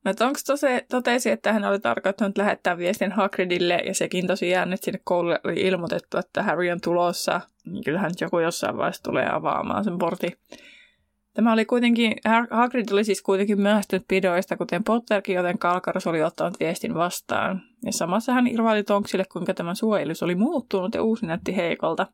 Mutta 0.05 0.25
onko 0.25 0.39
tose, 0.47 0.85
totesi, 0.89 1.29
että 1.29 1.53
hän 1.53 1.65
oli 1.65 1.79
tarkoittanut 1.79 2.37
lähettää 2.37 2.77
viestin 2.77 3.11
Hagridille 3.11 3.73
ja 3.85 3.93
sekin 3.93 4.27
tosiaan, 4.27 4.73
että 4.73 4.85
sinne 4.85 4.99
koululle 5.03 5.39
oli 5.43 5.61
ilmoitettu, 5.61 6.17
että 6.17 6.43
Harry 6.43 6.69
on 6.69 6.81
tulossa, 6.81 7.41
niin 7.73 7.83
kyllähän 7.83 8.11
joku 8.21 8.39
jossain 8.39 8.77
vaiheessa 8.77 9.03
tulee 9.03 9.29
avaamaan 9.31 9.83
sen 9.83 9.97
portin. 9.97 10.31
Tämä 11.33 11.53
oli 11.53 11.65
kuitenkin, 11.65 12.13
Hagrid 12.51 12.91
oli 12.91 13.03
siis 13.03 13.21
kuitenkin 13.21 13.61
myöhästynyt 13.61 14.05
pidoista, 14.07 14.57
kuten 14.57 14.83
Potterkin, 14.83 15.35
joten 15.35 15.59
Kalkaros 15.59 16.07
oli 16.07 16.23
ottanut 16.23 16.59
viestin 16.59 16.93
vastaan. 16.93 17.61
Ja 17.85 17.93
samassa 17.93 18.33
hän 18.33 18.47
irvaili 18.47 18.83
Tonksille, 18.83 19.25
kuinka 19.33 19.53
tämä 19.53 19.75
suojelus 19.75 20.23
oli 20.23 20.35
muuttunut 20.35 20.95
ja 20.95 21.03
uusi 21.03 21.25
näytti 21.25 21.55
heikolta. 21.55 22.07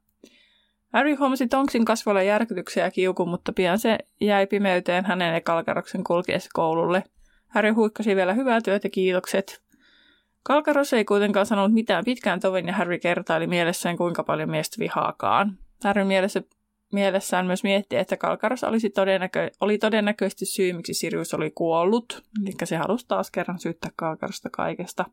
Harry 0.94 1.16
huomasi 1.16 1.48
Tonksin 1.48 1.86
kasvoilla 1.86 2.22
järkytyksiä 2.22 2.84
ja 2.84 2.92
kiukun, 2.92 3.30
mutta 3.30 3.54
pian 3.54 3.80
se 3.80 3.98
jäi 4.22 4.48
pimeyteen 4.48 5.06
hänen 5.06 5.34
ja 5.34 5.42
Kalkaroksen 5.42 6.04
kulkiessa 6.04 6.50
koululle– 6.54 7.04
Harry 7.56 7.72
huikkasi 7.72 8.16
vielä 8.16 8.34
hyvää 8.34 8.62
työtä 8.62 8.90
kiitokset. 8.90 9.62
Kalkaros 10.48 10.94
ei 10.94 11.06
kuitenkaan 11.06 11.46
sanonut 11.46 11.74
mitään 11.74 12.06
pitkään 12.06 12.40
tovin 12.40 12.68
ja 12.68 12.74
Harry 12.74 13.00
kertaili 13.00 13.48
mielessään 13.48 13.98
kuinka 13.98 14.24
paljon 14.24 14.50
miestä 14.50 14.76
vihaakaan. 14.80 15.58
Harry 15.84 16.04
mielessä, 16.04 16.42
mielessään 16.94 17.46
myös 17.46 17.64
mietti, 17.64 17.96
että 17.96 18.18
Kalkaros 18.18 18.64
olisi 18.64 18.90
todennäkö, 18.90 19.52
oli 19.62 19.78
todennäköisesti 19.78 20.46
syy, 20.46 20.74
miksi 20.74 20.94
Sirius 20.94 21.34
oli 21.34 21.52
kuollut. 21.52 22.24
Eli 22.44 22.54
se 22.64 22.78
halusi 22.78 23.08
taas 23.08 23.32
kerran 23.32 23.60
syyttää 23.60 23.92
Kalkarosta 23.96 24.50
kaikesta. 24.50 25.06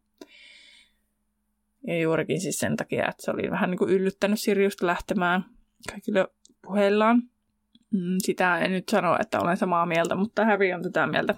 Ja 1.87 1.99
juurikin 1.99 2.41
siis 2.41 2.59
sen 2.59 2.77
takia, 2.77 3.09
että 3.09 3.23
se 3.23 3.31
oli 3.31 3.51
vähän 3.51 3.71
niin 3.71 3.79
kuin 3.79 3.91
yllyttänyt 3.91 4.41
Siriusta 4.41 4.87
lähtemään 4.87 5.45
kaikille 5.91 6.29
puheillaan. 6.63 7.23
Mm, 7.91 8.17
sitä 8.19 8.59
en 8.59 8.73
nyt 8.73 8.89
sano, 8.89 9.17
että 9.21 9.41
olen 9.41 9.57
samaa 9.57 9.87
mieltä, 9.87 10.15
mutta 10.15 10.45
Harry 10.45 10.73
on 10.73 10.83
tätä 10.83 11.07
mieltä. 11.07 11.35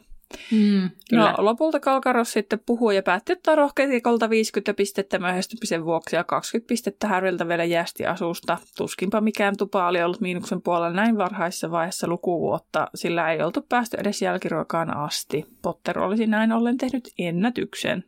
Mm, 0.51 0.91
kyllä. 1.11 1.35
No, 1.39 1.45
lopulta 1.45 1.81
Kalkaros 1.81 2.33
sitten 2.33 2.61
puhui 2.67 2.97
ja 2.97 3.03
päätti 3.03 3.33
ottaa 3.33 3.55
rohkeatikolta 3.55 4.31
50 4.31 4.75
pistettä 4.75 5.19
myöhästymisen 5.19 5.85
vuoksi 5.85 6.17
ja 6.17 6.25
20 6.25 6.69
pistettä 6.69 7.09
Häriltä 7.09 7.49
vielä 7.49 7.65
jästi 7.65 8.07
asusta. 8.07 8.59
Tuskinpa 8.77 9.21
mikään 9.21 9.57
tupa 9.57 9.89
oli 9.89 10.03
ollut 10.03 10.21
miinuksen 10.21 10.63
puolella 10.63 10.91
näin 10.91 11.19
varhaisessa 11.19 11.71
vaiheessa 11.71 12.09
lukuvuotta, 12.09 12.89
sillä 12.95 13.33
ei 13.33 13.43
oltu 13.43 13.63
päästy 13.69 13.97
edes 14.01 14.23
jälkiruokaan 14.23 14.97
asti. 14.97 15.47
Potter 15.63 15.99
olisi 15.99 16.27
näin 16.27 16.53
ollen 16.53 16.79
tehnyt 16.79 17.09
ennätyksen. 17.19 18.05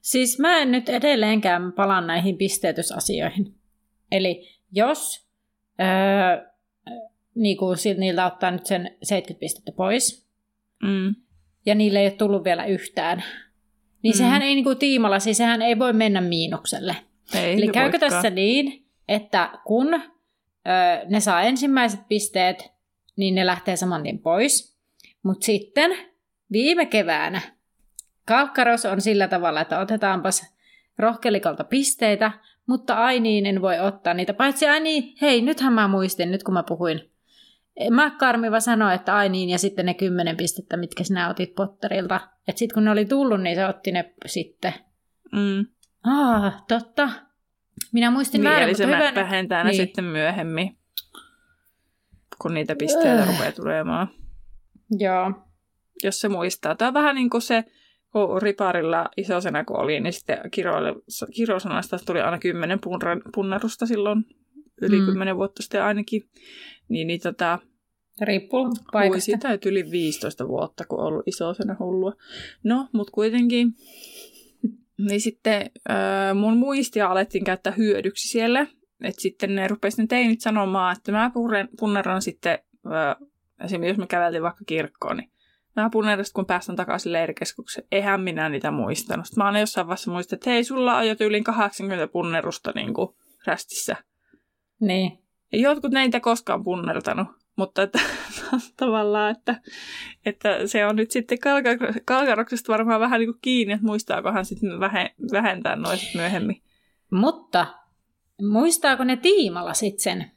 Siis 0.00 0.38
mä 0.38 0.58
en 0.58 0.72
nyt 0.72 0.88
edelleenkään 0.88 1.72
palaa 1.72 2.00
näihin 2.00 2.36
pisteytysasioihin. 2.36 3.54
Eli 4.12 4.48
jos 4.72 5.26
öö, 5.80 6.54
niin 7.34 7.56
kuin 7.56 7.78
niiltä 7.98 8.26
ottaa 8.26 8.50
nyt 8.50 8.66
sen 8.66 8.96
70 9.02 9.40
pistettä 9.40 9.72
pois, 9.72 10.23
mm. 10.86 11.14
ja 11.66 11.74
niille 11.74 11.98
ei 11.98 12.06
ole 12.06 12.12
tullut 12.12 12.44
vielä 12.44 12.64
yhtään, 12.64 13.24
niin 14.02 14.14
mm. 14.14 14.18
sehän 14.18 14.42
ei 14.42 14.54
niin 14.54 14.64
kuin 14.64 14.78
tiimalla, 14.78 15.18
siis 15.18 15.36
sehän 15.36 15.62
ei 15.62 15.78
voi 15.78 15.92
mennä 15.92 16.20
miinukselle. 16.20 16.96
Ei, 17.34 17.52
Eli 17.52 17.68
käykö 17.68 17.92
voitkaan. 17.92 18.12
tässä 18.12 18.30
niin, 18.30 18.86
että 19.08 19.50
kun 19.64 19.94
ö, 19.94 20.00
ne 21.08 21.20
saa 21.20 21.42
ensimmäiset 21.42 22.00
pisteet, 22.08 22.72
niin 23.16 23.34
ne 23.34 23.46
lähtee 23.46 23.76
saman 23.76 24.02
tien 24.02 24.18
pois. 24.18 24.78
Mutta 25.22 25.46
sitten 25.46 25.90
viime 26.52 26.86
keväänä 26.86 27.40
Kalkkaros 28.26 28.84
on 28.84 29.00
sillä 29.00 29.28
tavalla, 29.28 29.60
että 29.60 29.80
otetaanpas 29.80 30.54
rohkelikolta 30.98 31.64
pisteitä, 31.64 32.32
mutta 32.66 32.94
Ainiin 32.94 33.46
en 33.46 33.62
voi 33.62 33.78
ottaa 33.78 34.14
niitä. 34.14 34.34
Paitsi 34.34 34.66
Aini, 34.68 35.14
hei, 35.20 35.42
nythän 35.42 35.72
mä 35.72 35.88
muistin, 35.88 36.30
nyt 36.30 36.42
kun 36.42 36.54
mä 36.54 36.62
puhuin 36.62 37.10
Karmiva 38.18 38.60
sanoi, 38.60 38.94
että 38.94 39.16
ai 39.16 39.28
niin, 39.28 39.50
ja 39.50 39.58
sitten 39.58 39.86
ne 39.86 39.94
kymmenen 39.94 40.36
pistettä, 40.36 40.76
mitkä 40.76 41.04
sinä 41.04 41.30
otit 41.30 41.54
Potterilta. 41.54 42.20
Että 42.48 42.58
sitten 42.58 42.74
kun 42.74 42.84
ne 42.84 42.90
oli 42.90 43.04
tullut, 43.04 43.40
niin 43.40 43.56
se 43.56 43.66
otti 43.66 43.92
ne 43.92 44.14
sitten. 44.26 44.74
Mm. 45.32 45.66
Ah, 46.04 46.64
totta. 46.68 47.10
Minä 47.92 48.10
muistin 48.10 48.38
niin, 48.38 48.50
väärin, 48.50 48.68
eli 48.68 48.74
se 48.74 48.86
hyvä... 48.86 49.12
vähentää 49.14 49.64
niin. 49.64 49.76
sitten 49.76 50.04
myöhemmin, 50.04 50.78
kun 52.42 52.54
niitä 52.54 52.76
pisteitä 52.76 53.22
uh. 53.22 53.28
rupeaa 53.28 53.52
tulemaan. 53.52 54.08
Joo. 54.98 55.32
Jos 56.02 56.20
se 56.20 56.28
muistaa. 56.28 56.74
Tämä 56.74 56.88
on 56.88 56.94
vähän 56.94 57.14
niin 57.14 57.30
kuin 57.30 57.42
se, 57.42 57.64
kun 58.12 58.42
riparilla 58.42 59.08
isosena 59.16 59.64
kun 59.64 59.80
oli, 59.80 60.00
niin 60.00 60.12
sitten 60.12 60.38
kirosanasta 61.34 61.98
tuli 62.06 62.20
aina 62.20 62.38
kymmenen 62.38 62.78
punnerusta 63.34 63.86
silloin 63.86 64.24
yli 64.82 65.00
mm. 65.00 65.06
10 65.06 65.36
vuotta 65.36 65.62
sitten 65.62 65.82
ainakin. 65.82 66.22
Niin, 66.88 67.06
niin 67.06 67.20
tota, 67.20 67.58
Riippuu 68.20 68.68
paikasta. 68.92 69.24
sitä 69.24 69.58
yli 69.66 69.90
15 69.90 70.48
vuotta, 70.48 70.84
kun 70.84 70.98
on 70.98 71.06
ollut 71.06 71.28
isosena 71.28 71.76
hullua. 71.78 72.12
No, 72.64 72.88
mutta 72.92 73.12
kuitenkin, 73.12 73.68
niin 75.08 75.20
sitten 75.20 75.70
äh, 75.90 76.34
mun 76.34 76.56
muistia 76.56 77.08
alettiin 77.08 77.44
käyttää 77.44 77.72
hyödyksi 77.72 78.28
siellä. 78.28 78.66
Että 79.04 79.22
sitten 79.22 79.54
ne 79.54 79.68
rupesi 79.68 80.02
ne 80.02 80.06
teinit 80.06 80.40
sanomaan, 80.40 80.96
että 80.96 81.12
mä 81.12 81.30
punneran 81.80 82.22
sitten, 82.22 82.58
äh, 82.86 83.28
esimerkiksi 83.64 83.90
jos 83.90 83.98
me 83.98 84.06
käveltiin 84.06 84.42
vaikka 84.42 84.64
kirkkoon, 84.66 85.16
niin 85.16 85.30
mä 85.76 85.90
punneran 85.90 86.24
kun 86.34 86.46
päästään 86.46 86.76
takaisin 86.76 87.12
leirikeskukseen. 87.12 87.86
Eihän 87.92 88.20
minä 88.20 88.48
niitä 88.48 88.70
muistanut. 88.70 89.26
Sitten 89.26 89.42
mä 89.42 89.48
oon 89.48 89.60
jossain 89.60 89.86
vaiheessa 89.86 90.10
muistanut, 90.10 90.40
että 90.40 90.50
hei, 90.50 90.64
sulla 90.64 90.96
on 90.96 91.08
jo 91.08 91.14
yli 91.20 91.42
80 91.42 92.12
punnerusta 92.12 92.72
niin 92.74 92.94
kuin 92.94 93.08
rästissä. 93.46 93.96
Niin. 94.80 95.23
Jotkut 95.60 95.92
näitä 95.92 96.20
koskaan 96.20 96.64
punnertanut, 96.64 97.28
mutta 97.56 97.82
että, 97.82 97.98
tavallaan, 98.76 99.30
että, 99.30 99.60
että 100.26 100.66
se 100.66 100.86
on 100.86 100.96
nyt 100.96 101.10
sitten 101.10 101.38
kalkaroksesta 102.04 102.72
varmaan 102.72 103.00
vähän 103.00 103.20
niin 103.20 103.32
kuin 103.32 103.38
kiinni, 103.42 103.74
että 103.74 103.86
muistaako 103.86 104.32
hän 104.32 104.44
sitten 104.44 104.70
vähentää 105.32 105.76
noin 105.76 105.98
myöhemmin. 106.14 106.62
Mutta 107.10 107.66
muistaako 108.42 109.04
ne 109.04 109.16
tiimalla 109.16 109.74
sitten 109.74 110.00
sen? 110.00 110.30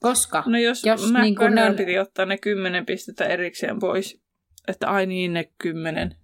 Koska? 0.00 0.42
No 0.46 0.58
jos, 0.58 0.84
jos 0.84 1.12
mä 1.12 1.22
niin 1.22 1.36
ne 1.50 1.64
on... 1.64 1.76
piti 1.76 1.98
ottaa 1.98 2.26
ne 2.26 2.38
kymmenen 2.38 2.86
pistettä 2.86 3.24
erikseen 3.24 3.78
pois, 3.78 4.22
että 4.68 4.88
ai 4.88 5.06
niin 5.06 5.32
ne 5.32 5.50
kymmenen. 5.58 6.16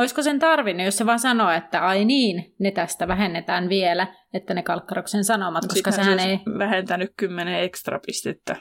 Olisiko 0.00 0.22
sen 0.22 0.38
tarvinnut, 0.38 0.84
jos 0.84 0.96
se 0.96 1.06
vaan 1.06 1.18
sanoo, 1.18 1.50
että 1.50 1.86
ai 1.86 2.04
niin, 2.04 2.54
ne 2.58 2.70
tästä 2.70 3.08
vähennetään 3.08 3.68
vielä, 3.68 4.06
että 4.34 4.54
ne 4.54 4.62
kalkkaroksen 4.62 5.24
sanomat, 5.24 5.62
no 5.62 5.68
koska 5.68 5.90
sehän 5.90 6.18
ei... 6.18 6.40
vähentänyt 6.58 7.12
kymmenen 7.16 7.62
ekstra 7.62 8.00
pistettä. 8.06 8.56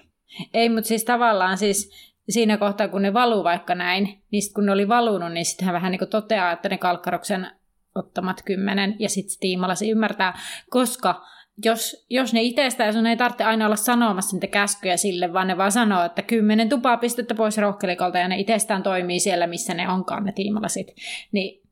Ei, 0.53 0.69
mutta 0.69 0.87
siis 0.87 1.05
tavallaan 1.05 1.57
siis 1.57 2.11
siinä 2.29 2.57
kohtaa, 2.57 2.87
kun 2.87 3.01
ne 3.01 3.13
valuu 3.13 3.43
vaikka 3.43 3.75
näin, 3.75 4.23
niin 4.31 4.41
sit 4.41 4.53
kun 4.53 4.65
ne 4.65 4.71
oli 4.71 4.87
valunut, 4.87 5.31
niin 5.31 5.45
sitten 5.45 5.65
hän 5.65 5.73
vähän 5.73 5.91
niin 5.91 5.99
kuin 5.99 6.09
toteaa, 6.09 6.51
että 6.51 6.69
ne 6.69 6.77
kalkkaroksen 6.77 7.51
ottamat 7.95 8.41
kymmenen, 8.45 8.95
ja 8.99 9.09
sitten 9.09 9.39
tiimalla 9.39 9.75
se 9.75 9.89
ymmärtää, 9.89 10.39
koska 10.69 11.21
jos, 11.65 12.05
jos 12.09 12.33
ne 12.33 12.41
itsestään, 12.41 12.93
sun 12.93 13.05
ei 13.05 13.17
tarvitse 13.17 13.43
aina 13.43 13.65
olla 13.65 13.75
sanomassa 13.75 14.35
niitä 14.35 14.47
käskyjä 14.47 14.97
sille, 14.97 15.33
vaan 15.33 15.47
ne 15.47 15.57
vaan 15.57 15.71
sanoo, 15.71 16.05
että 16.05 16.21
kymmenen 16.21 16.69
tupaa 16.69 16.97
pistettä 16.97 17.35
pois 17.35 17.57
rohkelikolta 17.57 18.17
ja 18.17 18.27
ne 18.27 18.37
itsestään 18.37 18.83
toimii 18.83 19.19
siellä, 19.19 19.47
missä 19.47 19.73
ne 19.73 19.89
onkaan 19.89 20.25
ne 20.25 20.31
tiimalasit. 20.31 20.87
Niin 21.31 21.67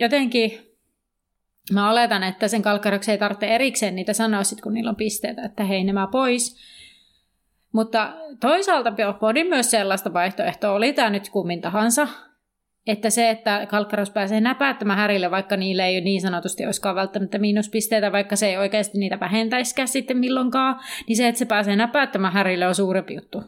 jotenkin 0.00 0.66
mä 1.72 1.90
oletan, 1.90 2.22
että 2.22 2.48
sen 2.48 2.62
kalkkaroksen 2.62 3.12
ei 3.12 3.18
tarvitse 3.18 3.46
erikseen 3.46 3.96
niitä 3.96 4.12
sanoa 4.12 4.44
sit, 4.44 4.60
kun 4.60 4.74
niillä 4.74 4.90
on 4.90 4.96
pisteitä, 4.96 5.44
että 5.44 5.64
hei 5.64 5.84
nämä 5.84 6.08
pois. 6.12 6.56
Mutta 7.72 8.12
toisaalta 8.40 8.92
pohdin 9.20 9.46
myös 9.46 9.70
sellaista 9.70 10.12
vaihtoehtoa, 10.12 10.72
oli 10.72 10.92
tämä 10.92 11.10
nyt 11.10 11.28
kummin 11.28 11.60
tahansa, 11.60 12.08
että 12.86 13.10
se, 13.10 13.30
että 13.30 13.66
Kalkkaros 13.66 14.10
pääsee 14.10 14.40
näpäyttämään 14.40 14.98
Härille, 14.98 15.30
vaikka 15.30 15.56
niille 15.56 15.86
ei 15.86 16.00
niin 16.00 16.20
sanotusti 16.20 16.64
olisikaan 16.64 16.96
välttämättä 16.96 17.38
miinuspisteitä, 17.38 18.12
vaikka 18.12 18.36
se 18.36 18.46
ei 18.46 18.56
oikeasti 18.56 18.98
niitä 18.98 19.20
vähentäisikään 19.20 19.88
sitten 19.88 20.16
milloinkaan, 20.16 20.80
niin 21.08 21.16
se, 21.16 21.28
että 21.28 21.38
se 21.38 21.44
pääsee 21.44 21.76
näpäyttämään 21.76 22.32
Härille 22.32 22.66
on 22.66 22.74
suurempi 22.74 23.14
juttu. 23.14 23.38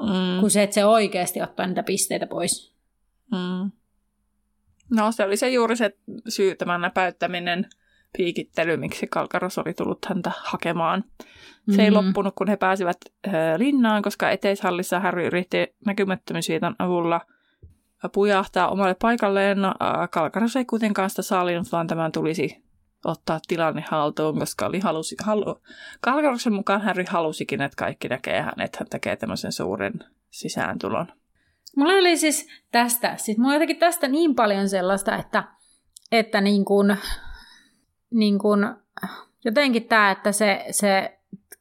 Mm. 0.00 0.40
Kuin 0.40 0.50
se, 0.50 0.62
että 0.62 0.74
se 0.74 0.84
oikeasti 0.84 1.42
ottaa 1.42 1.66
niitä 1.66 1.82
pisteitä 1.82 2.26
pois. 2.26 2.74
Mm. 3.32 3.70
No 4.90 5.12
se 5.12 5.24
oli 5.24 5.36
se 5.36 5.50
juuri 5.50 5.76
se 5.76 5.96
syy, 6.28 6.54
tämä 6.54 6.78
näpäyttäminen, 6.78 7.66
piikittely, 8.16 8.76
miksi 8.76 9.06
Kalkaros 9.06 9.58
oli 9.58 9.74
tullut 9.74 10.06
häntä 10.08 10.32
hakemaan. 10.36 11.04
Se 11.04 11.26
mm-hmm. 11.66 11.80
ei 11.80 11.90
loppunut, 11.90 12.34
kun 12.34 12.48
he 12.48 12.56
pääsivät 12.56 12.98
linnaan, 13.56 14.02
koska 14.02 14.30
eteishallissa 14.30 15.00
Harry 15.00 15.26
yritti 15.26 15.74
näkymättömyysvieton 15.86 16.76
avulla– 16.78 17.20
pujahtaa 18.08 18.68
omalle 18.68 18.94
paikalleen. 18.94 19.62
No, 19.62 19.74
Kalkaros 20.10 20.56
ei 20.56 20.64
kuitenkaan 20.64 21.10
sitä 21.10 21.22
sallinut, 21.22 21.72
vaan 21.72 21.86
tämän 21.86 22.12
tulisi 22.12 22.64
ottaa 23.04 23.40
tilanne 23.48 23.84
haltuun, 23.90 24.38
koska 24.38 24.66
oli 24.66 24.80
halusi, 24.80 25.16
halu, 25.24 25.62
Kalkaroksen 26.00 26.52
mukaan 26.52 26.82
Harry 26.82 27.04
halusikin, 27.08 27.62
että 27.62 27.76
kaikki 27.76 28.08
näkee 28.08 28.40
hänet, 28.42 28.76
hän 28.76 28.88
tekee 28.90 29.16
tämmöisen 29.16 29.52
suuren 29.52 29.92
sisääntulon. 30.30 31.06
Mulla 31.76 31.92
oli 31.92 32.16
siis 32.16 32.48
tästä, 32.72 33.16
siis 33.16 33.38
mulla 33.38 33.54
jotenkin 33.54 33.78
tästä 33.78 34.08
niin 34.08 34.34
paljon 34.34 34.68
sellaista, 34.68 35.16
että, 35.16 35.44
että 36.12 36.40
niin 36.40 36.64
kuin, 36.64 36.96
niin 38.10 38.38
kuin, 38.38 38.60
jotenkin 39.44 39.84
tämä, 39.84 40.10
että 40.10 40.32
se, 40.32 40.64
se 40.70 41.18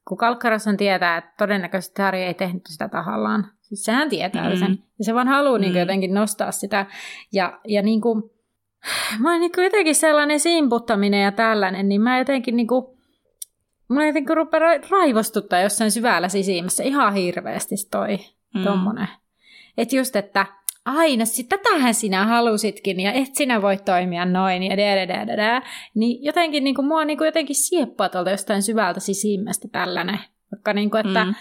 kun 0.08 0.17
Kalkkarossan 0.17 0.78
tietää, 0.78 1.17
että 1.17 1.34
todennäköisesti 1.38 2.02
Harry 2.02 2.19
ei 2.19 2.34
tehnyt 2.34 2.63
sitä 2.67 2.89
tahallaan. 2.89 3.52
Siis 3.69 3.84
sehän 3.84 4.10
tietää 4.10 4.49
mm. 4.49 4.60
sen. 4.60 4.84
Ja 4.99 5.05
se 5.05 5.13
vaan 5.13 5.27
haluaa 5.27 5.58
mm. 5.58 5.62
niin 5.62 5.71
kuin, 5.71 5.79
jotenkin 5.79 6.13
nostaa 6.13 6.51
sitä. 6.51 6.86
Ja, 7.32 7.60
ja 7.67 7.82
niin 7.82 8.01
kuin, 8.01 8.23
mä 9.19 9.38
niin 9.38 9.51
kuin 9.51 9.63
jotenkin 9.63 9.95
sellainen 9.95 10.39
simputtaminen 10.39 11.23
ja 11.23 11.32
tällainen, 11.32 11.89
niin 11.89 12.01
mä 12.01 12.17
jotenkin 12.17 12.55
niin 12.55 12.67
kuin, 12.67 12.86
mä 13.89 14.05
jotenkin 14.05 14.38
rupeaa 14.38 14.77
raivostuttaa 14.89 15.62
jossain 15.62 15.91
syvällä 15.91 16.29
sisimmässä 16.29 16.84
ihan 16.84 17.13
hirveästi 17.13 17.75
toi 17.91 18.19
mm. 18.55 18.63
tommonen. 18.63 19.08
Että 19.77 19.95
just, 19.95 20.15
että 20.15 20.45
aina, 20.86 21.25
sit, 21.25 21.49
tätähän 21.49 21.93
sinä 21.93 22.25
halusitkin 22.25 22.99
ja 22.99 23.12
et 23.12 23.36
sinä 23.36 23.62
voi 23.62 23.77
toimia 23.77 24.25
noin 24.25 24.63
ja 24.63 24.77
da, 24.77 25.62
Niin 25.95 26.23
jotenkin 26.23 26.63
niin 26.63 26.75
kuin, 26.75 26.88
mua 26.88 27.05
niin 27.05 27.17
kuin 27.17 27.25
jotenkin 27.25 27.55
sieppaa 27.55 28.10
tuolta 28.10 28.32
jostain 28.32 28.63
syvältä 28.63 28.99
sisimmästä 28.99 29.67
tällainen. 29.71 30.19
Vaikka 30.51 30.73
niin 30.73 30.91
kuin, 30.91 31.08
että, 31.08 31.25
mm. 31.25 31.34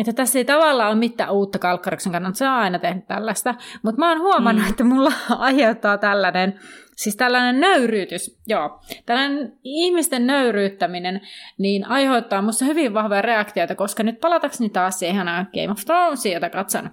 Että 0.00 0.12
tässä 0.12 0.38
ei 0.38 0.44
tavallaan 0.44 0.90
ole 0.90 0.98
mitään 0.98 1.32
uutta 1.32 1.58
kalkkariksen 1.58 2.12
kannalta, 2.12 2.38
se 2.38 2.48
on 2.48 2.54
aina 2.54 2.78
tehnyt 2.78 3.06
tällaista. 3.06 3.54
Mutta 3.82 3.98
mä 3.98 4.08
oon 4.08 4.20
huomannut, 4.20 4.64
mm. 4.64 4.70
että 4.70 4.84
mulla 4.84 5.12
aiheuttaa 5.38 5.98
tällainen, 5.98 6.60
siis 6.96 7.16
tällainen 7.16 7.60
nöyryytys, 7.60 8.38
joo, 8.46 8.80
tällainen 9.06 9.52
ihmisten 9.64 10.26
nöyryyttäminen, 10.26 11.20
niin 11.58 11.86
aiheuttaa 11.86 12.42
musta 12.42 12.64
hyvin 12.64 12.94
vahvoja 12.94 13.22
reaktioita, 13.22 13.74
koska 13.74 14.02
nyt 14.02 14.20
palatakseni 14.20 14.70
taas 14.70 14.98
siihen 14.98 15.26
Game 15.26 15.70
of 15.70 15.84
Thronesia, 15.84 16.34
jota 16.34 16.50
katson 16.50 16.90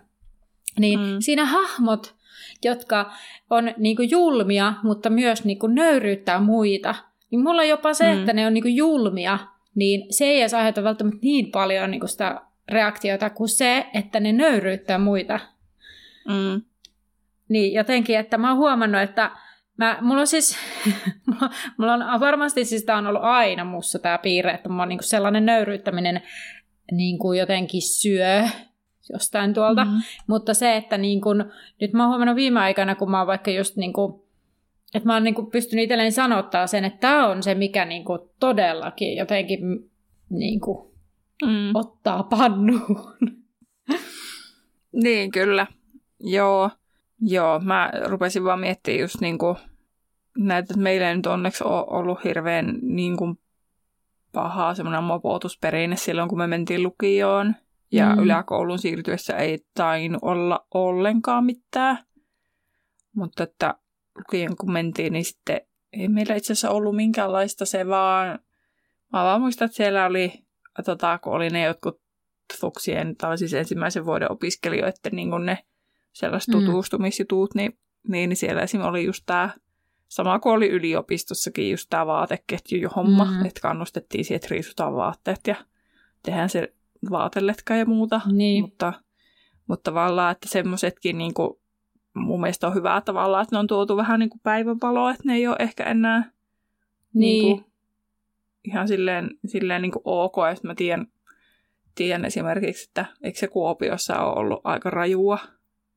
niin 0.80 1.00
mm. 1.00 1.16
siinä 1.20 1.46
hahmot, 1.46 2.16
jotka 2.64 3.12
on 3.50 3.74
niinku 3.78 4.02
julmia, 4.02 4.74
mutta 4.84 5.10
myös 5.10 5.46
niinku 5.46 5.68
nöyryyttää 5.68 6.40
muita, 6.40 6.96
niin 7.32 7.44
mulla 7.44 7.62
on 7.62 7.68
jopa 7.68 7.94
se, 7.94 8.14
mm. 8.14 8.20
että 8.20 8.34
ne 8.34 8.48
on 8.48 8.54
niinku 8.54 8.70
julmia, 8.70 9.40
niin 9.76 10.14
se 10.14 10.26
ei 10.26 10.40
edes 10.40 10.54
aiheuta 10.54 10.84
välttämättä 10.84 11.20
niin 11.22 11.52
paljon 11.52 11.92
niinku 11.92 12.08
sitä 12.08 12.42
reaktiota 12.70 13.30
kuin 13.30 13.50
se, 13.50 13.86
että 13.94 14.20
ne 14.20 14.32
nöyryyttää 14.32 14.98
muita. 14.98 15.40
Mm. 16.28 16.62
Niin 17.50 17.74
jotenkin, 17.74 18.20
että 18.20 18.38
mä 18.38 18.50
oon 18.50 18.58
huomannut, 18.58 19.02
että 19.02 19.32
mä, 19.78 19.98
mulla 20.02 20.22
on 20.22 20.28
siis, 20.28 20.58
mulla 21.78 21.94
on 21.94 22.20
varmasti 22.20 22.66
siis 22.66 22.84
tää 22.84 22.98
on 22.98 23.08
ollut 23.08 23.24
aina 23.24 23.66
mussa 23.66 24.00
tämä 24.00 24.18
piirre, 24.18 24.52
että 24.52 24.70
mulla 24.70 24.84
on 24.84 24.90
niinku 24.90 25.04
sellainen 25.04 25.46
nöyryyttäminen 25.46 26.22
niin 26.92 27.20
kuin 27.20 27.40
jotenkin 27.40 27.82
syö 27.82 28.44
jostain 29.14 29.54
tuolta. 29.54 29.86
Mm-hmm. 29.86 30.02
Mutta 30.28 30.54
se, 30.54 30.76
että 30.76 30.98
niin 30.98 31.22
kun, 31.22 31.52
nyt 31.82 31.94
mä 31.94 32.04
oon 32.04 32.10
huomannut 32.10 32.36
viime 32.36 32.60
aikana, 32.60 32.96
kun 32.96 33.12
mä 33.12 33.18
oon 33.18 33.28
vaikka 33.28 33.52
just 33.52 33.76
niin 33.76 33.94
kun, 33.94 34.24
että 34.94 35.08
mä 35.08 35.14
oon 35.14 35.24
niin 35.24 35.36
kun 35.36 35.52
pystynyt 35.52 35.84
itselleni 35.84 36.12
sanottaa 36.12 36.68
sen, 36.68 36.86
että 36.86 37.00
tämä 37.00 37.28
on 37.28 37.44
se, 37.44 37.56
mikä 37.56 37.86
niin 37.86 38.06
kun 38.06 38.30
todellakin 38.40 39.18
jotenkin 39.18 39.60
niin 40.30 40.60
kun, 40.60 40.87
mm. 41.46 41.72
ottaa 41.74 42.24
pannuun. 42.24 43.18
Niin, 45.04 45.32
kyllä. 45.32 45.68
Joo. 46.20 46.70
Joo, 47.22 47.60
mä 47.60 47.92
rupesin 48.06 48.44
vaan 48.44 48.60
miettimään 48.60 49.02
just 49.02 49.22
niin 49.22 49.38
kuin 49.38 49.58
näitä, 50.38 50.60
että 50.60 50.84
meillä 50.84 51.10
ei 51.10 51.16
nyt 51.16 51.26
onneksi 51.26 51.64
ole 51.64 51.86
ollut 51.88 52.24
hirveän 52.24 52.80
niin 52.82 53.18
kuin 53.18 53.40
pahaa 54.32 54.76
semmoinen 54.76 55.04
mopotusperinne 55.04 55.96
silloin, 55.96 56.30
kun 56.30 56.38
me 56.38 56.48
mentiin 56.48 56.84
lukioon. 56.84 57.56
Ja 57.92 58.16
mm. 58.16 58.24
yläkoulun 58.24 58.80
siirtyessä 58.80 59.38
ei 59.38 59.60
tain 59.74 60.18
olla 60.22 60.68
ollenkaan 60.74 61.46
mitään. 61.46 61.98
Mutta 63.16 63.44
että 63.44 63.76
lukien 64.18 64.58
kun 64.58 64.72
mentiin, 64.72 65.14
niin 65.14 65.26
sitten 65.26 65.62
ei 65.94 66.08
meillä 66.08 66.36
itse 66.36 66.54
asiassa 66.54 66.70
ollut 66.70 66.96
minkäänlaista 66.96 67.66
se 67.66 67.88
vaan... 67.88 68.40
Mä 69.14 69.24
vaan 69.24 69.42
muistan, 69.42 69.66
että 69.66 69.76
siellä 69.76 70.06
oli, 70.06 70.47
tota, 70.84 71.18
kun 71.18 71.34
oli 71.34 71.50
ne 71.50 71.64
jotkut 71.64 72.02
Fuksien, 72.60 73.16
tai 73.16 73.38
siis 73.38 73.54
ensimmäisen 73.54 74.06
vuoden 74.06 74.32
opiskelijoiden 74.32 75.12
niin 75.12 75.46
ne 75.46 75.58
sellaiset 76.14 76.56
mm. 76.56 76.66
tutustumisjutut, 76.66 77.56
niin, 77.56 77.78
niin, 78.08 78.36
siellä 78.36 78.62
esimerkiksi 78.62 78.90
oli 78.90 79.06
just 79.06 79.24
tämä 79.26 79.50
sama 80.08 80.40
kuin 80.40 80.54
oli 80.54 80.70
yliopistossakin 80.70 81.72
just 81.72 81.88
tämä 81.90 82.06
vaateketju 82.06 82.90
homma, 82.96 83.26
mm. 83.26 83.46
että 83.46 83.62
kannustettiin 83.62 84.26
siihen, 84.26 84.36
että 84.36 84.48
riisutaan 84.52 84.96
vaatteet 84.96 85.40
ja 85.48 85.56
tehdään 86.24 86.50
se 86.50 86.74
vaateletka 87.10 87.76
ja 87.76 87.86
muuta. 87.86 88.22
Niin. 88.32 88.64
Mutta, 88.64 88.94
mutta 89.68 89.92
tavallaan, 89.92 90.32
että 90.32 90.50
semmoisetkin 90.50 91.18
niin 91.18 91.34
kuin, 91.34 91.60
mun 92.14 92.42
mielestä 92.42 92.68
on 92.68 92.76
hyvää 92.76 93.02
tavallaan, 93.02 93.44
että 93.44 93.56
ne 93.56 93.60
on 93.60 93.68
tuotu 93.68 93.98
vähän 93.98 94.20
niin 94.20 94.30
kuin 94.30 94.42
päivänvaloa, 94.44 95.12
että 95.12 95.24
ne 95.26 95.36
ei 95.36 95.48
ole 95.48 95.56
ehkä 95.60 95.84
enää 95.84 96.32
niin. 97.14 97.46
Niin 97.46 97.58
kuin, 97.58 97.67
ihan 98.68 98.88
silleen, 98.88 99.30
silleen 99.46 99.82
niin 99.82 99.92
kuin 99.92 100.02
ok. 100.06 100.36
Ja 100.50 100.56
sitten 100.56 100.72
mä 100.72 100.76
tiedän, 100.76 101.08
tiedän 101.96 102.26
esimerkiksi, 102.26 102.90
että 102.90 103.06
eikö 103.24 103.40
se 103.40 103.48
Kuopiossa 103.48 104.20
ole 104.20 104.40
ollut 104.40 104.62
aika 104.64 104.90
rajua 104.90 105.40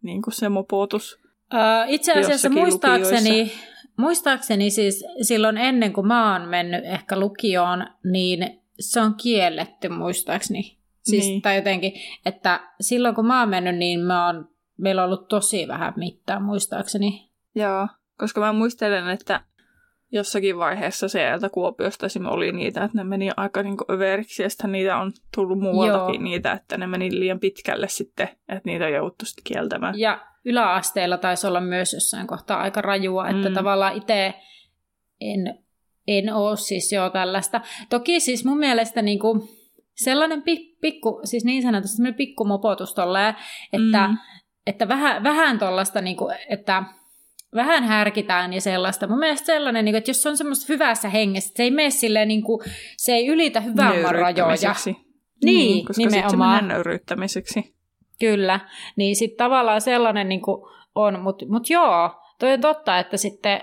niin 0.03 0.23
kuin 0.23 0.35
se 0.35 0.49
mopotus. 0.49 1.19
Uh, 1.55 1.93
itse 1.95 2.13
asiassa 2.13 2.49
muistaakseni, 2.49 3.53
muistaakseni 3.97 4.71
siis 4.71 5.05
silloin 5.23 5.57
ennen 5.57 5.93
kuin 5.93 6.07
mä 6.07 6.33
oon 6.33 6.49
mennyt 6.49 6.85
ehkä 6.85 7.21
lukioon, 7.21 7.87
niin 8.05 8.61
se 8.81 9.01
on 9.01 9.15
kielletty 9.15 9.89
muistaakseni. 9.89 10.79
Siis, 11.03 11.25
niin. 11.25 11.43
Tai 11.43 11.57
jotenkin, 11.57 11.93
että 12.27 12.61
silloin 12.81 13.15
kun 13.15 13.27
mä 13.27 13.41
oon 13.41 13.49
mennyt, 13.49 13.77
niin 13.77 14.01
mä 14.01 14.27
oon, 14.27 14.49
meillä 14.79 15.03
on 15.03 15.07
ollut 15.07 15.29
tosi 15.29 15.69
vähän 15.69 15.93
mittaa 15.97 16.41
muistaakseni. 16.41 17.31
Joo, 17.55 17.89
koska 18.19 18.41
mä 18.41 18.53
muistelen, 18.53 19.09
että 19.09 19.41
jossakin 20.13 20.59
vaiheessa 20.59 21.09
sieltä 21.09 21.49
Kuopiosta 21.49 22.07
oli 22.31 22.53
niitä, 22.53 22.85
että 22.85 22.99
ne 22.99 23.05
meni 23.05 23.31
aika 23.37 23.63
niin 23.63 23.77
överiksi, 23.91 24.43
ja 24.43 24.69
niitä 24.69 24.97
on 24.97 25.13
tullut 25.35 25.59
muualtakin 25.59 26.21
Joo. 26.21 26.25
niitä, 26.25 26.53
että 26.53 26.79
ne 26.79 26.87
meni 26.87 27.11
liian 27.19 27.41
pitkälle 27.41 27.89
sitten, 27.89 28.29
että 28.29 28.63
niitä 28.65 28.85
on 28.85 28.93
jouduttu 28.93 29.25
sitten 29.25 29.45
kieltämään. 29.45 29.99
Ja 29.99 30.27
yläasteella 30.45 31.19
taisi 31.19 31.47
olla 31.47 31.61
myös 31.61 31.93
jossain 31.93 32.27
kohtaa 32.27 32.61
aika 32.61 32.83
rajua, 32.83 33.29
että 33.29 33.49
mm. 33.49 33.55
tavallaan 33.55 33.97
itse 33.97 34.35
en, 35.21 35.59
en 36.07 36.35
ole 36.35 36.57
siis 36.57 36.93
jo 36.93 37.11
tällaista. 37.11 37.61
Toki 37.91 38.21
siis 38.21 38.45
mun 38.45 38.59
mielestä 38.59 39.03
niin 39.03 39.19
kuin, 39.19 39.43
sellainen 39.95 40.43
pikku, 40.81 41.21
siis 41.25 41.45
niin 41.45 41.63
sanotusti 41.63 41.97
sellainen 41.97 42.17
pikku 42.17 42.45
mopotus 42.45 42.95
tolleen, 42.95 43.35
että, 43.73 44.09
mm. 44.09 44.17
että 44.67 44.89
vähän, 44.89 45.23
vähän 45.23 45.59
tollaista, 45.59 46.01
niin 46.01 46.17
kuin, 46.17 46.37
että 46.49 46.83
vähän 47.55 47.85
härkitään 47.85 48.53
ja 48.53 48.61
sellaista. 48.61 49.07
Mun 49.07 49.19
mielestä 49.19 49.47
sellainen, 49.47 49.85
niin 49.85 49.93
kuin, 49.93 49.99
että 49.99 50.11
jos 50.11 50.23
se 50.23 50.29
on 50.29 50.37
semmoista 50.37 50.73
hyvässä 50.73 51.09
hengessä, 51.09 51.53
se 51.57 51.63
ei 51.63 51.71
mene 51.71 51.91
silleen, 51.91 52.29
niin 52.29 52.43
kuin, 52.43 52.61
se 52.97 53.13
ei 53.13 53.27
ylitä 53.27 53.61
hyvän 53.61 54.15
rajoja. 54.15 54.75
Niin, 54.87 54.97
niin 55.45 55.87
koska 55.87 56.03
nimenomaan. 56.03 56.69
nöyryyttämiseksi. 56.69 57.75
Kyllä, 58.21 58.61
niin 58.97 59.17
sitten 59.17 59.37
tavallaan 59.37 59.81
sellainen 59.81 60.29
niin 60.29 60.43
kuin 60.43 60.63
on, 60.95 61.21
mutta 61.21 61.47
mut 61.49 61.71
joo, 61.71 62.11
toi 62.39 62.53
on 62.53 62.61
totta, 62.61 62.99
että 62.99 63.17
sitten 63.17 63.63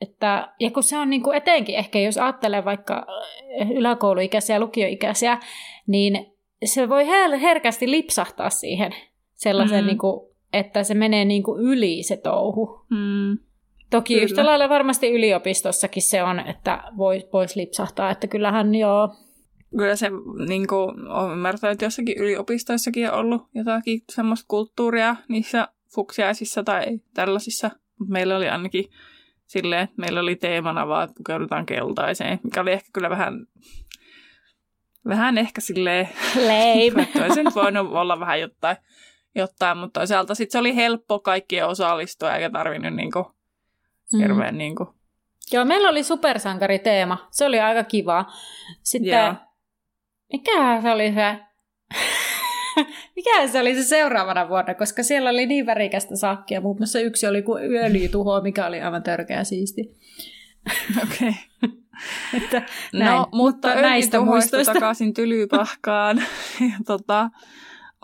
että, 0.00 0.48
ja 0.60 0.70
kun 0.70 0.82
se 0.82 0.98
on 0.98 1.10
niin 1.10 1.22
kuin 1.22 1.36
etenkin 1.36 1.76
ehkä, 1.76 1.98
jos 1.98 2.18
ajattelee 2.18 2.64
vaikka 2.64 3.06
äh, 3.60 3.70
yläkouluikäisiä 3.70 4.56
ja 4.56 4.60
lukioikäisiä, 4.60 5.38
niin 5.86 6.26
se 6.64 6.88
voi 6.88 7.04
her- 7.04 7.38
herkästi 7.38 7.90
lipsahtaa 7.90 8.50
siihen 8.50 8.92
sellaisen, 9.34 9.84
mm. 9.84 9.86
niin 9.86 9.98
kuin, 9.98 10.35
että 10.58 10.84
se 10.84 10.94
menee 10.94 11.24
niin 11.24 11.42
kuin 11.42 11.62
yli 11.62 12.02
se 12.02 12.16
touhu. 12.16 12.80
Mm. 12.90 13.38
Toki 13.90 14.14
Kyllä. 14.14 14.24
yhtä 14.24 14.46
lailla 14.46 14.68
varmasti 14.68 15.12
yliopistossakin 15.12 16.02
se 16.02 16.22
on, 16.22 16.40
että 16.40 16.82
voisi 16.96 17.28
vois 17.32 17.56
lipsahtaa, 17.56 18.10
että 18.10 18.26
kyllähän 18.26 18.74
joo. 18.74 19.16
Kyllä 19.78 19.96
se, 19.96 20.10
niin 20.48 20.66
kuin, 20.66 21.08
olen 21.08 21.32
ymmärtänyt, 21.32 21.72
että 21.72 21.84
jossakin 21.84 22.18
yliopistoissakin 22.18 23.10
on 23.10 23.18
ollut 23.18 23.42
jotakin 23.54 24.00
semmoista 24.12 24.44
kulttuuria 24.48 25.16
niissä 25.28 25.68
fuksiaisissa 25.94 26.64
tai 26.64 26.84
tällaisissa. 27.14 27.70
Meillä 28.08 28.36
oli 28.36 28.48
ainakin 28.48 28.84
silleen, 29.46 29.82
että 29.82 29.94
meillä 29.98 30.20
oli 30.20 30.36
teemana 30.36 30.88
vaan, 30.88 31.04
että 31.04 31.14
pukeudutaan 31.16 31.66
keltaiseen, 31.66 32.40
mikä 32.42 32.60
oli 32.60 32.72
ehkä 32.72 32.88
kyllä 32.92 33.10
vähän, 33.10 33.46
vähän 35.08 35.38
ehkä 35.38 35.60
silleen... 35.60 36.08
Lame. 36.34 37.08
olisi 37.24 37.44
nyt 37.44 37.54
voinut 37.54 37.92
olla 37.92 38.20
vähän 38.20 38.40
jotain, 38.40 38.76
jotain 39.36 39.78
mutta 39.78 40.00
toisaalta 40.00 40.34
sitten 40.34 40.52
se 40.52 40.58
oli 40.58 40.76
helppo 40.76 41.18
kaikkien 41.18 41.66
osallistua, 41.66 42.34
eikä 42.34 42.50
tarvinnut 42.50 42.94
niinku 42.94 43.32
mm. 44.12 44.18
hirveän 44.18 44.54
mm. 44.54 44.58
niinku... 44.58 44.94
Joo, 45.52 45.64
meillä 45.64 45.88
oli 45.88 46.02
supersankariteema. 46.02 47.28
Se 47.30 47.44
oli 47.44 47.60
aika 47.60 47.84
kiva. 47.84 48.24
Sitten, 48.82 49.24
Joo. 49.24 49.34
mikä 50.32 50.80
se 50.82 50.90
oli 50.90 51.12
se 51.14 51.40
Mikä 53.16 53.48
se 53.48 53.60
oli 53.60 53.74
se 53.74 53.82
seuraavana 53.82 54.48
vuonna, 54.48 54.74
koska 54.74 55.02
siellä 55.02 55.30
oli 55.30 55.46
niin 55.46 55.66
värikästä 55.66 56.16
sakkia. 56.16 56.60
Muun 56.60 56.76
muassa 56.78 57.00
yksi 57.00 57.26
oli 57.26 57.42
kuin 57.42 57.76
öljytuho, 57.76 58.40
mikä 58.40 58.66
oli 58.66 58.80
aivan 58.80 59.02
törkeä 59.02 59.44
siisti. 59.44 59.96
Okei. 61.02 61.28
Okay. 61.28 61.78
että, 62.42 62.62
No, 62.92 63.18
mutta, 63.18 63.36
mutta 63.36 63.74
näistä 63.74 64.20
muistoista. 64.20 64.72
takaisin 64.74 65.14
Tylypahkaan. 65.14 66.22
ja 66.60 66.76
tota, 66.86 67.30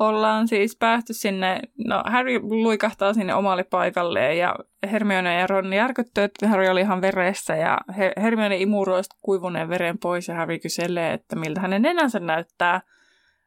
ollaan 0.09 0.49
siis 0.49 0.77
päästy 0.77 1.13
sinne, 1.13 1.61
no 1.87 2.03
Harry 2.07 2.41
luikahtaa 2.43 3.15
sinne 3.15 3.35
omalle 3.35 3.65
paikalleen 3.65 4.39
ja 4.39 4.57
Hermione 4.93 5.35
ja 5.35 5.47
Ron 5.47 5.73
järkyttyy, 5.73 6.25
että 6.25 6.49
Harry 6.49 6.69
oli 6.69 6.81
ihan 6.81 7.01
veressä 7.01 7.57
ja 7.57 7.79
He- 7.99 8.13
Hermione 8.23 8.57
imuroi 8.57 9.03
kuivuneen 9.23 9.69
veren 9.69 9.99
pois 9.99 10.29
ja 10.29 10.35
Harry 10.35 10.59
kyselee, 10.59 11.13
että 11.13 11.37
miltä 11.37 11.61
hänen 11.61 11.83
nenänsä 11.83 12.21
näyttää. 12.21 12.81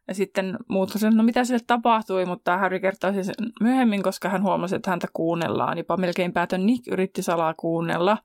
Ja 0.07 0.13
sitten 0.13 0.57
muut 0.67 0.89
sanoo, 0.89 1.17
no 1.17 1.23
mitä 1.23 1.43
sille 1.43 1.59
tapahtui, 1.67 2.25
mutta 2.25 2.57
Harry 2.57 2.79
kertoo 2.79 3.13
siis 3.13 3.31
myöhemmin, 3.61 4.03
koska 4.03 4.29
hän 4.29 4.43
huomasi, 4.43 4.75
että 4.75 4.89
häntä 4.89 5.07
kuunnellaan. 5.13 5.77
Jopa 5.77 5.97
melkein 5.97 6.33
päätön 6.33 6.65
Nick 6.65 6.87
yritti 6.87 7.21
salaa 7.21 7.53
kuunnella. 7.53 8.17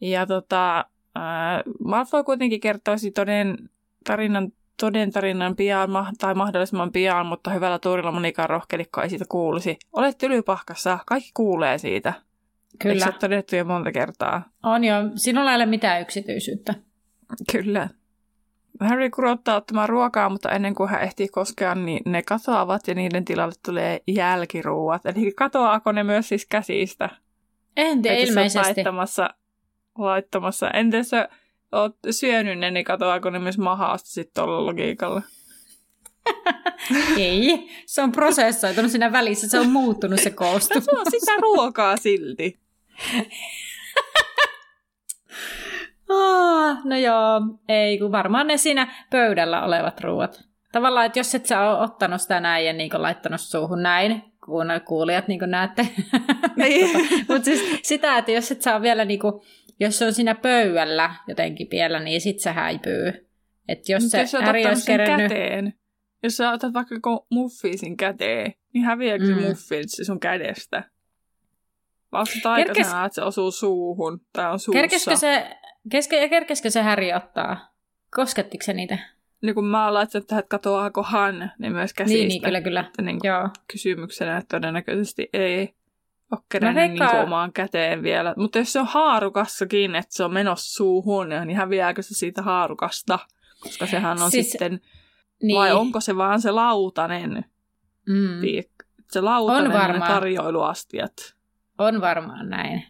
Ja 0.00 0.26
tota, 0.26 0.78
äh, 1.16 1.62
Malfoy 1.84 2.24
kuitenkin 2.24 2.60
kertoisi 2.60 3.10
toden 3.10 3.70
tarinan, 4.04 4.52
toden 4.80 5.10
tarinan 5.12 5.56
pian, 5.56 5.90
ma- 5.90 6.12
tai 6.18 6.34
mahdollisimman 6.34 6.92
pian, 6.92 7.26
mutta 7.26 7.50
hyvällä 7.50 7.78
tuurilla 7.78 8.12
monikaan 8.12 8.50
rohkelikko 8.50 9.02
ei 9.02 9.08
siitä 9.10 9.24
kuulisi. 9.28 9.76
Olet 9.92 10.18
tylypahkassa, 10.18 10.98
kaikki 11.06 11.30
kuulee 11.34 11.78
siitä. 11.78 12.08
Eikö 12.08 12.88
Kyllä, 12.88 13.04
se 13.04 13.10
ole 13.10 13.18
todettu 13.20 13.56
jo 13.56 13.64
monta 13.64 13.92
kertaa? 13.92 14.42
on 14.62 14.84
jo. 14.84 14.94
Sinulla 15.16 15.50
ei 15.50 15.56
ole 15.56 15.66
mitään 15.66 16.00
yksityisyyttä. 16.00 16.74
Kyllä. 17.52 17.88
Harry 18.80 19.10
kurottaa 19.10 19.56
ottamaan 19.56 19.88
ruokaa, 19.88 20.28
mutta 20.28 20.50
ennen 20.50 20.74
kuin 20.74 20.90
hän 20.90 21.02
ehtii 21.02 21.28
koskea, 21.28 21.74
niin 21.74 22.02
ne 22.06 22.22
katoavat 22.22 22.88
ja 22.88 22.94
niiden 22.94 23.24
tilalle 23.24 23.54
tulee 23.64 24.00
jälkiruuat. 24.06 25.06
Eli 25.06 25.32
katoaako 25.32 25.92
ne 25.92 26.04
myös 26.04 26.28
siis 26.28 26.46
käsistä? 26.46 27.10
En 27.76 28.02
tiedä, 28.02 28.16
Eikö 28.16 28.30
ilmeisesti. 28.30 28.66
Laittamassa, 28.66 29.30
laittamassa. 29.98 30.70
Entä 30.70 31.02
sä 31.02 31.28
oot 31.74 31.96
syönyt 32.10 32.58
ne, 32.58 32.70
niin 32.70 32.84
katoaako 32.84 33.30
ne 33.30 33.38
myös 33.38 33.58
mahasta 33.58 34.08
sitten 34.08 34.44
tuolla 34.44 34.66
logiikalla? 34.66 35.22
Ei, 37.18 37.68
se 37.86 38.02
on 38.02 38.12
prosessoitunut 38.12 38.90
siinä 38.90 39.12
välissä, 39.12 39.48
se 39.48 39.58
on 39.58 39.70
muuttunut 39.70 40.20
se 40.20 40.30
No 40.30 40.36
koostumus. 40.36 40.84
se 40.84 40.90
on 40.98 41.06
sitä 41.20 41.32
ruokaa 41.42 41.96
silti. 41.96 42.58
Ah, 46.08 46.78
no 46.84 46.96
joo, 46.96 47.40
ei 47.68 47.98
kun 47.98 48.12
varmaan 48.12 48.46
ne 48.46 48.56
siinä 48.56 49.04
pöydällä 49.10 49.64
olevat 49.64 50.00
ruuat. 50.00 50.44
Tavallaan, 50.72 51.06
että 51.06 51.18
jos 51.18 51.34
et 51.34 51.46
sä 51.46 51.60
ole 51.60 51.78
ottanut 51.80 52.20
sitä 52.20 52.40
näin 52.40 52.66
ja 52.66 52.72
niin 52.72 52.90
laittanut 52.94 53.40
suuhun 53.40 53.82
näin, 53.82 54.22
kun 54.44 54.66
kuulijat 54.86 55.28
niin 55.28 55.40
näette. 55.46 55.88
Niin. 56.56 56.90
Mutta 57.28 57.44
siis 57.44 57.80
sitä, 57.82 58.18
että 58.18 58.32
jos 58.32 58.50
et 58.50 58.62
saa 58.62 58.82
vielä, 58.82 59.04
niin 59.04 59.20
kuin, 59.20 59.40
jos 59.80 59.98
se 59.98 60.06
on 60.06 60.14
siinä 60.14 60.34
pöydällä 60.34 61.14
jotenkin 61.28 61.68
vielä, 61.70 62.00
niin 62.00 62.20
sit 62.20 62.38
se 62.40 62.50
häipyy. 62.52 63.28
Että 63.68 63.92
jos 63.92 64.02
Mutta 64.02 64.26
se 64.26 64.36
jos 64.36 64.44
Harry 64.44 64.64
olisi 64.64 64.86
kerennyt... 64.86 65.28
käteen, 65.28 65.74
jos 66.22 66.36
sä 66.36 66.50
otat 66.50 66.74
vaikka 66.74 66.96
muffiisin 67.30 67.96
käteen, 67.96 68.54
niin 68.72 68.84
häviääkö 68.84 69.24
Mm. 69.24 69.34
se 69.34 69.48
muffin 69.48 69.88
se 69.88 70.04
sun 70.04 70.20
kädestä? 70.20 70.84
Taikasena, 72.42 72.64
Kerkes- 72.64 73.06
että 73.06 73.14
se 73.14 73.22
osuu 73.22 73.50
suuhun 73.50 74.20
tai 74.32 74.52
on 74.52 74.58
suussa? 74.58 74.80
Kerkeskö 74.80 75.16
se, 75.16 75.56
keske, 75.90 76.20
ja 76.22 76.28
kerkeskö 76.28 76.70
se 76.70 76.82
Harry 76.82 77.12
ottaa? 77.12 77.74
Koskettiko 78.10 78.64
se 78.64 78.72
niitä? 78.72 78.98
Niin 79.42 79.54
kun 79.54 79.64
mä 79.64 79.84
oon 79.84 79.94
laittanut 79.94 80.26
tähän, 80.26 80.38
että 80.40 80.48
katoaako 80.48 81.02
hän, 81.02 81.52
niin 81.58 81.72
myös 81.72 81.94
käsistä. 81.94 82.18
Niin, 82.18 82.28
niin, 82.28 82.42
kyllä, 82.42 82.60
kyllä. 82.60 82.80
Että 82.80 83.02
niin 83.02 83.18
Joo. 83.22 83.48
kysymyksenä, 83.72 84.36
että 84.36 84.56
todennäköisesti 84.56 85.28
ei 85.32 85.74
ole 86.32 86.40
kerännyt 86.52 86.90
niin 86.90 86.98
kuin 87.10 87.22
omaan 87.22 87.52
käteen 87.52 88.02
vielä. 88.02 88.34
Mutta 88.36 88.58
jos 88.58 88.72
se 88.72 88.80
on 88.80 88.86
haarukassakin, 88.86 89.94
että 89.94 90.14
se 90.14 90.24
on 90.24 90.32
menossa 90.32 90.74
suuhun, 90.74 91.28
niin 91.28 91.56
häviääkö 91.56 92.02
se 92.02 92.14
siitä 92.14 92.42
haarukasta? 92.42 93.18
Koska 93.62 93.86
sehän 93.86 94.22
on 94.22 94.30
Siis- 94.30 94.50
sitten, 94.50 94.80
Niin. 95.42 95.56
vai 95.58 95.72
onko 95.72 96.00
se 96.00 96.16
vaan 96.16 96.40
se 96.40 96.50
lautanen? 96.50 97.44
Mm. 98.08 98.40
Se 99.12 99.20
lautanen 99.20 99.66
On 99.72 99.78
varmaan. 99.78 100.12
tarjoiluastiat. 100.12 101.12
On 101.78 102.00
varmaan 102.00 102.48
näin. 102.48 102.84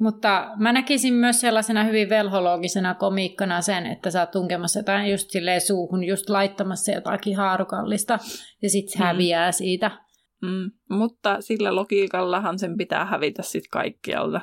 Mutta 0.00 0.50
mä 0.56 0.72
näkisin 0.72 1.14
myös 1.14 1.40
sellaisena 1.40 1.84
hyvin 1.84 2.08
velhologisena 2.08 2.94
komiikkona 2.94 3.60
sen, 3.60 3.86
että 3.86 4.10
sä 4.10 4.20
oot 4.20 4.30
tunkemassa 4.30 4.78
jotain 4.78 5.10
just 5.10 5.30
silleen 5.30 5.60
suuhun, 5.60 6.04
just 6.04 6.28
laittamassa 6.30 6.92
jotakin 6.92 7.36
haarukallista, 7.36 8.18
ja 8.62 8.70
sit 8.70 8.88
se 8.88 8.98
Mm. 8.98 9.04
häviää 9.04 9.52
siitä. 9.52 9.90
Mm. 10.42 10.70
Mutta 10.90 11.40
sillä 11.40 11.74
logiikallahan 11.74 12.58
sen 12.58 12.76
pitää 12.76 13.04
hävitä 13.04 13.42
sitten 13.42 13.70
kaikkialta. 13.70 14.40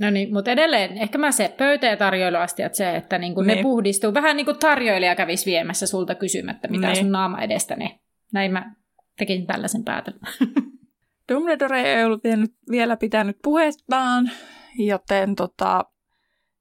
No 0.00 0.10
niin, 0.10 0.32
mutta 0.32 0.50
edelleen, 0.50 0.98
ehkä 0.98 1.18
mä 1.18 1.32
se 1.32 1.54
pöytä- 1.58 1.86
ja 1.86 1.96
tarjoiluastiat 1.96 2.74
se, 2.74 2.96
että 2.96 3.18
niinku 3.18 3.42
ne 3.42 3.54
Niin. 3.54 3.62
puhdistuu. 3.62 4.14
Vähän 4.14 4.36
niin 4.36 4.44
kuin 4.44 4.58
tarjoilija 4.58 5.16
kävisi 5.16 5.46
viemässä 5.50 5.86
sulta 5.86 6.14
kysymättä, 6.14 6.68
mitä 6.68 6.86
Niin. 6.86 6.96
sun 6.96 7.12
naama 7.12 7.40
edestäni. 7.40 8.00
Näin 8.32 8.52
mä 8.52 8.74
tekin 9.18 9.46
tällaisen 9.46 9.84
päätelmän. 9.84 10.32
Dumbledore 11.32 11.82
ei 11.82 12.04
ollut 12.04 12.24
vielä, 12.24 12.46
vielä 12.70 12.96
pitänyt 12.96 13.36
puheestaan, 13.42 14.30
joten 14.78 15.34
tota, 15.36 15.84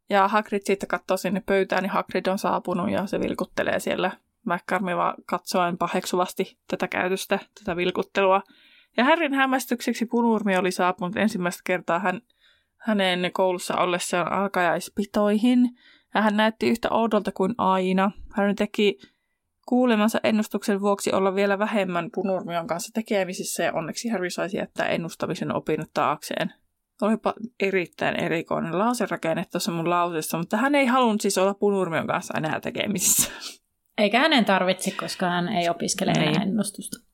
ja 0.10 0.28
Hagrid 0.28 0.62
sitten 0.64 0.88
katsoo 0.90 1.18
sinne 1.18 1.42
pöytään, 1.46 1.84
niin 1.84 1.92
Hagrid 1.92 2.26
on 2.28 2.38
saapunut 2.40 2.92
ja 2.92 3.06
se 3.06 3.20
vilkuttelee 3.20 3.80
siellä 3.80 4.12
McCarmi 4.46 4.96
vaan 4.98 5.14
katsoen 5.26 5.78
paheksuvasti 5.78 6.58
tätä 6.68 6.88
käytöstä, 6.88 7.40
tätä 7.60 7.76
vilkuttelua. 7.76 8.42
Ja 8.98 9.04
Harryn 9.04 9.34
hämmästykseksi 9.34 10.06
punurmi 10.06 10.58
oli 10.58 10.72
saapunut 10.72 11.18
ensimmäistä 11.18 11.62
kertaa 11.66 12.00
hän, 12.00 12.22
hänen 12.78 13.32
koulussa 13.34 13.76
ollessaan 13.78 14.32
alkajaispitoihin. 14.32 15.70
Ja 16.14 16.22
hän 16.22 16.38
näytti 16.38 16.70
yhtä 16.70 16.90
oudolta 16.90 17.32
kuin 17.32 17.56
aina. 17.58 18.12
Harry 18.30 18.54
teki 18.54 19.00
kuulemansa 19.68 20.20
ennustuksen 20.24 20.82
vuoksi 20.82 21.12
olla 21.14 21.36
vielä 21.36 21.60
vähemmän 21.60 22.10
punurmion 22.14 22.68
kanssa 22.68 22.92
tekemisissä 22.94 23.64
ja 23.64 23.74
onneksi 23.74 24.10
Harry 24.10 24.30
saisi 24.30 24.58
jättää 24.58 24.88
ennustamisen 24.88 25.56
opinnot 25.56 25.90
taakseen. 25.94 26.54
Olipa 27.02 27.34
erittäin 27.60 28.16
erikoinen 28.16 28.80
lauserakenne 28.80 29.46
tuossa 29.52 29.72
mun 29.72 29.90
lauseessa, 29.90 30.38
mutta 30.38 30.58
hän 30.58 30.76
ei 30.76 30.86
halunnut 30.86 31.22
siis 31.22 31.38
olla 31.38 31.54
punurmion 31.54 32.08
kanssa 32.08 32.38
enää 32.38 32.60
tekemisissä. 32.60 33.32
Eikä 33.98 34.20
hänen 34.20 34.46
tarvitse, 34.46 34.92
koska 34.92 35.30
hän 35.30 35.50
ei 35.50 35.70
opiskele 35.70 36.12
Ei. 36.18 36.28
enää 36.28 36.44
ennustusta. 36.44 37.11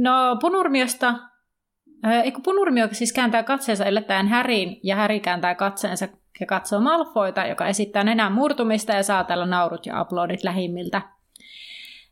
No 0.00 0.36
punurmiosta, 0.40 1.14
äh, 2.06 2.20
eikö 2.24 2.40
punurmio 2.44 2.88
siis 2.92 3.12
kääntää 3.12 3.42
katseensa 3.42 3.88
yllättäen 3.88 4.28
Häriin, 4.28 4.80
ja 4.82 4.96
Häri 4.96 5.20
kääntää 5.20 5.54
katseensa 5.54 6.08
ja 6.40 6.46
katsoo 6.46 6.80
Malfoita, 6.80 7.46
joka 7.46 7.66
esittää 7.66 8.04
nenän 8.04 8.32
murtumista 8.32 8.92
ja 8.92 9.02
saa 9.02 9.24
tällä 9.24 9.46
naurut 9.46 9.86
ja 9.86 10.00
aplodit 10.00 10.44
lähimmiltä. 10.44 11.02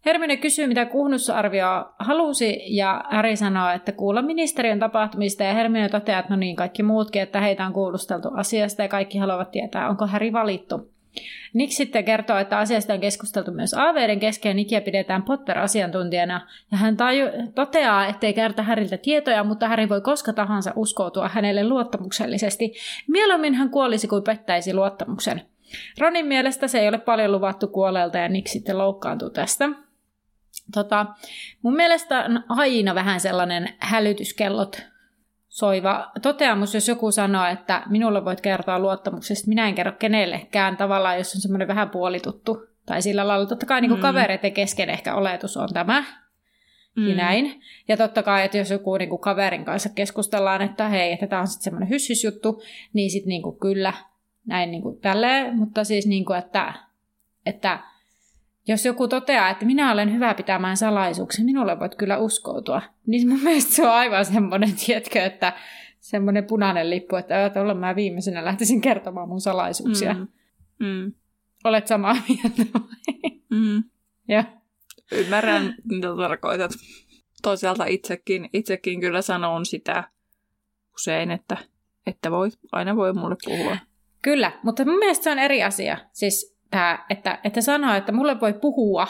Hermione 0.07 0.37
kysyy, 0.37 0.67
mitä 0.67 0.87
kuhnusarvio 0.87 1.67
halusi, 1.99 2.77
ja 2.77 3.05
Harry 3.11 3.37
sanoo, 3.37 3.71
että 3.71 3.93
kuulla 3.93 4.23
ministeriön 4.23 4.79
tapahtumista, 4.79 5.45
ja 5.45 5.55
Hermione 5.55 5.89
toteaa, 5.89 6.21
että 6.21 6.33
no 6.33 6.37
niin, 6.37 6.57
kaikki 6.57 6.83
muutkin, 6.83 7.23
että 7.23 7.41
heitä 7.41 7.67
on 7.67 7.73
kuulusteltu 7.73 8.29
asiasta, 8.35 8.83
ja 8.83 8.89
kaikki 8.89 9.19
haluavat 9.19 9.51
tietää, 9.51 9.89
onko 9.89 10.07
Harry 10.07 10.33
valittu. 10.33 10.98
Nick 11.55 11.73
sitten 11.73 12.05
kertoo, 12.05 12.39
että 12.39 12.59
asiasta 12.59 12.95
on 12.95 13.01
keskusteltu 13.01 13.51
myös 13.51 13.75
AVden 13.75 14.21
kesken 14.21 14.51
ja 14.51 14.55
Nickia 14.55 14.81
pidetään 14.81 15.23
Potter-asiantuntijana. 15.23 16.47
Ja 16.73 16.79
hän 16.79 16.97
taju- 16.97 17.53
toteaa, 17.55 18.07
ettei 18.07 18.33
kerta 18.33 18.63
Häriltä 18.63 18.97
tietoja, 18.99 19.45
mutta 19.45 19.69
Häri 19.69 19.89
voi 19.89 20.01
koska 20.01 20.33
tahansa 20.33 20.73
uskoutua 20.77 21.29
hänelle 21.29 21.65
luottamuksellisesti. 21.69 22.75
Mieluummin 23.09 23.55
hän 23.55 23.71
kuolisi 23.71 24.09
kuin 24.09 24.23
pettäisi 24.23 24.75
luottamuksen. 24.75 25.43
Ronin 25.99 26.27
mielestä 26.27 26.69
se 26.69 26.79
ei 26.79 26.89
ole 26.89 26.99
paljon 26.99 27.33
luvattu 27.33 27.69
kuolelta 27.69 28.19
ja 28.19 28.29
Nick 28.29 28.47
sitten 28.49 28.79
loukkaantuu 28.79 29.31
tästä. 29.31 29.69
Tota, 30.75 31.07
mun 31.63 31.77
mielestä 31.77 32.25
on 32.25 32.45
aina 32.49 32.95
vähän 32.95 33.21
sellainen 33.21 33.75
hälytyskellot 33.79 34.83
soiva 35.59 36.11
toteamus, 36.23 36.75
jos 36.75 36.89
joku 36.89 37.11
sanoo, 37.13 37.47
että 37.47 37.83
minulle 37.89 38.25
voit 38.25 38.41
kertoa 38.41 38.79
luottamuksesta, 38.79 39.49
minä 39.49 39.69
en 39.69 39.75
kerro 39.75 39.93
kenellekään 39.93 40.77
tavallaan, 40.77 41.19
jos 41.19 41.35
on 41.35 41.41
semmoinen 41.41 41.69
vähän 41.69 41.91
puolituttu. 41.91 42.67
Tai 42.87 43.03
sillä 43.03 43.29
lailla, 43.29 43.47
totta 43.47 43.67
kai 43.67 43.81
niin 43.81 43.89
kuin 43.89 43.99
Mm. 43.99 44.03
kavereiden 44.03 44.53
kesken 44.53 44.91
ehkä 44.91 45.15
oletus 45.15 45.57
on 45.57 45.69
tämä, 45.73 46.05
mm. 46.97 47.09
ja 47.09 47.15
näin. 47.15 47.61
Ja 47.89 47.97
totta 47.97 48.23
kai, 48.23 48.45
että 48.45 48.59
jos 48.59 48.71
joku 48.71 48.97
niin 48.97 49.09
kuin 49.09 49.21
kaverin 49.21 49.65
kanssa 49.65 49.89
keskustellaan, 49.89 50.63
että 50.63 50.89
hei, 50.89 51.13
että 51.13 51.27
tämä 51.27 51.41
on 51.41 51.49
sitten 51.49 51.65
semmoinen 51.65 51.89
hyssysjuttu, 51.91 52.63
niin 52.93 53.11
sitten 53.11 53.29
niin 53.29 53.43
kuin 53.43 53.59
kyllä 53.59 53.93
näin 54.47 54.71
niin 54.71 54.83
kuin 54.83 55.01
tälleen, 55.01 55.57
mutta 55.57 55.85
siis 55.85 56.07
niin 56.07 56.25
kuin, 56.25 56.39
että, 56.39 56.75
että 57.47 57.79
jos 58.69 58.85
joku 58.85 59.09
toteaa, 59.09 59.51
että 59.51 59.67
minä 59.67 59.93
olen 59.93 60.13
hyvä 60.13 60.35
pitämään 60.35 60.77
salaisuuksia, 60.77 61.45
minulle 61.45 61.81
voit 61.81 61.95
kyllä 61.95 62.19
uskoutua, 62.19 62.83
niin 63.07 63.29
mun 63.29 63.41
mielestä 63.41 63.75
se 63.75 63.87
on 63.87 63.93
aivan 63.93 64.25
semmoinen, 64.25 64.75
tiedätkö, 64.87 65.23
että 65.25 65.53
semmoinen 66.01 66.45
punainen 66.45 66.91
lippu, 66.91 67.17
että 67.17 67.47
että 67.47 67.61
olla 67.61 67.75
mä 67.75 67.97
viimeisenä 67.97 68.45
lähtisin 68.45 68.81
kertomaan 68.81 69.29
mun 69.29 69.41
salaisuuksia. 69.41 70.15
Mm. 70.15 70.29
Mm. 70.79 71.13
Olet 71.65 71.87
samaa 71.87 72.17
mieltä 72.29 72.73
vai? 72.75 73.41
Mm. 73.51 73.85
ja. 74.29 74.45
Ymmärrän, 75.13 75.75
mitä 75.85 76.09
tarkoitat. 76.17 76.71
Toisaalta 77.43 77.85
itsekin, 77.85 78.49
itsekin 78.53 79.01
kyllä 79.01 79.23
sanon 79.23 79.67
sitä 79.67 80.05
usein, 80.95 81.31
että, 81.31 81.57
että 82.07 82.31
voi, 82.31 82.51
aina 82.73 82.97
voi 82.97 83.13
mulle 83.13 83.37
puhua. 83.45 83.77
Kyllä, 84.23 84.53
mutta 84.63 84.85
mun 84.85 84.99
mielestä 84.99 85.25
se 85.25 85.31
on 85.31 85.39
eri 85.39 85.63
asia. 85.63 85.99
Siis 86.13 86.58
tämä, 86.71 87.05
että, 87.11 87.39
että 87.45 87.61
sanoo, 87.61 87.95
että 87.95 88.13
mulle 88.13 88.41
voi 88.41 88.53
puhua 88.53 89.07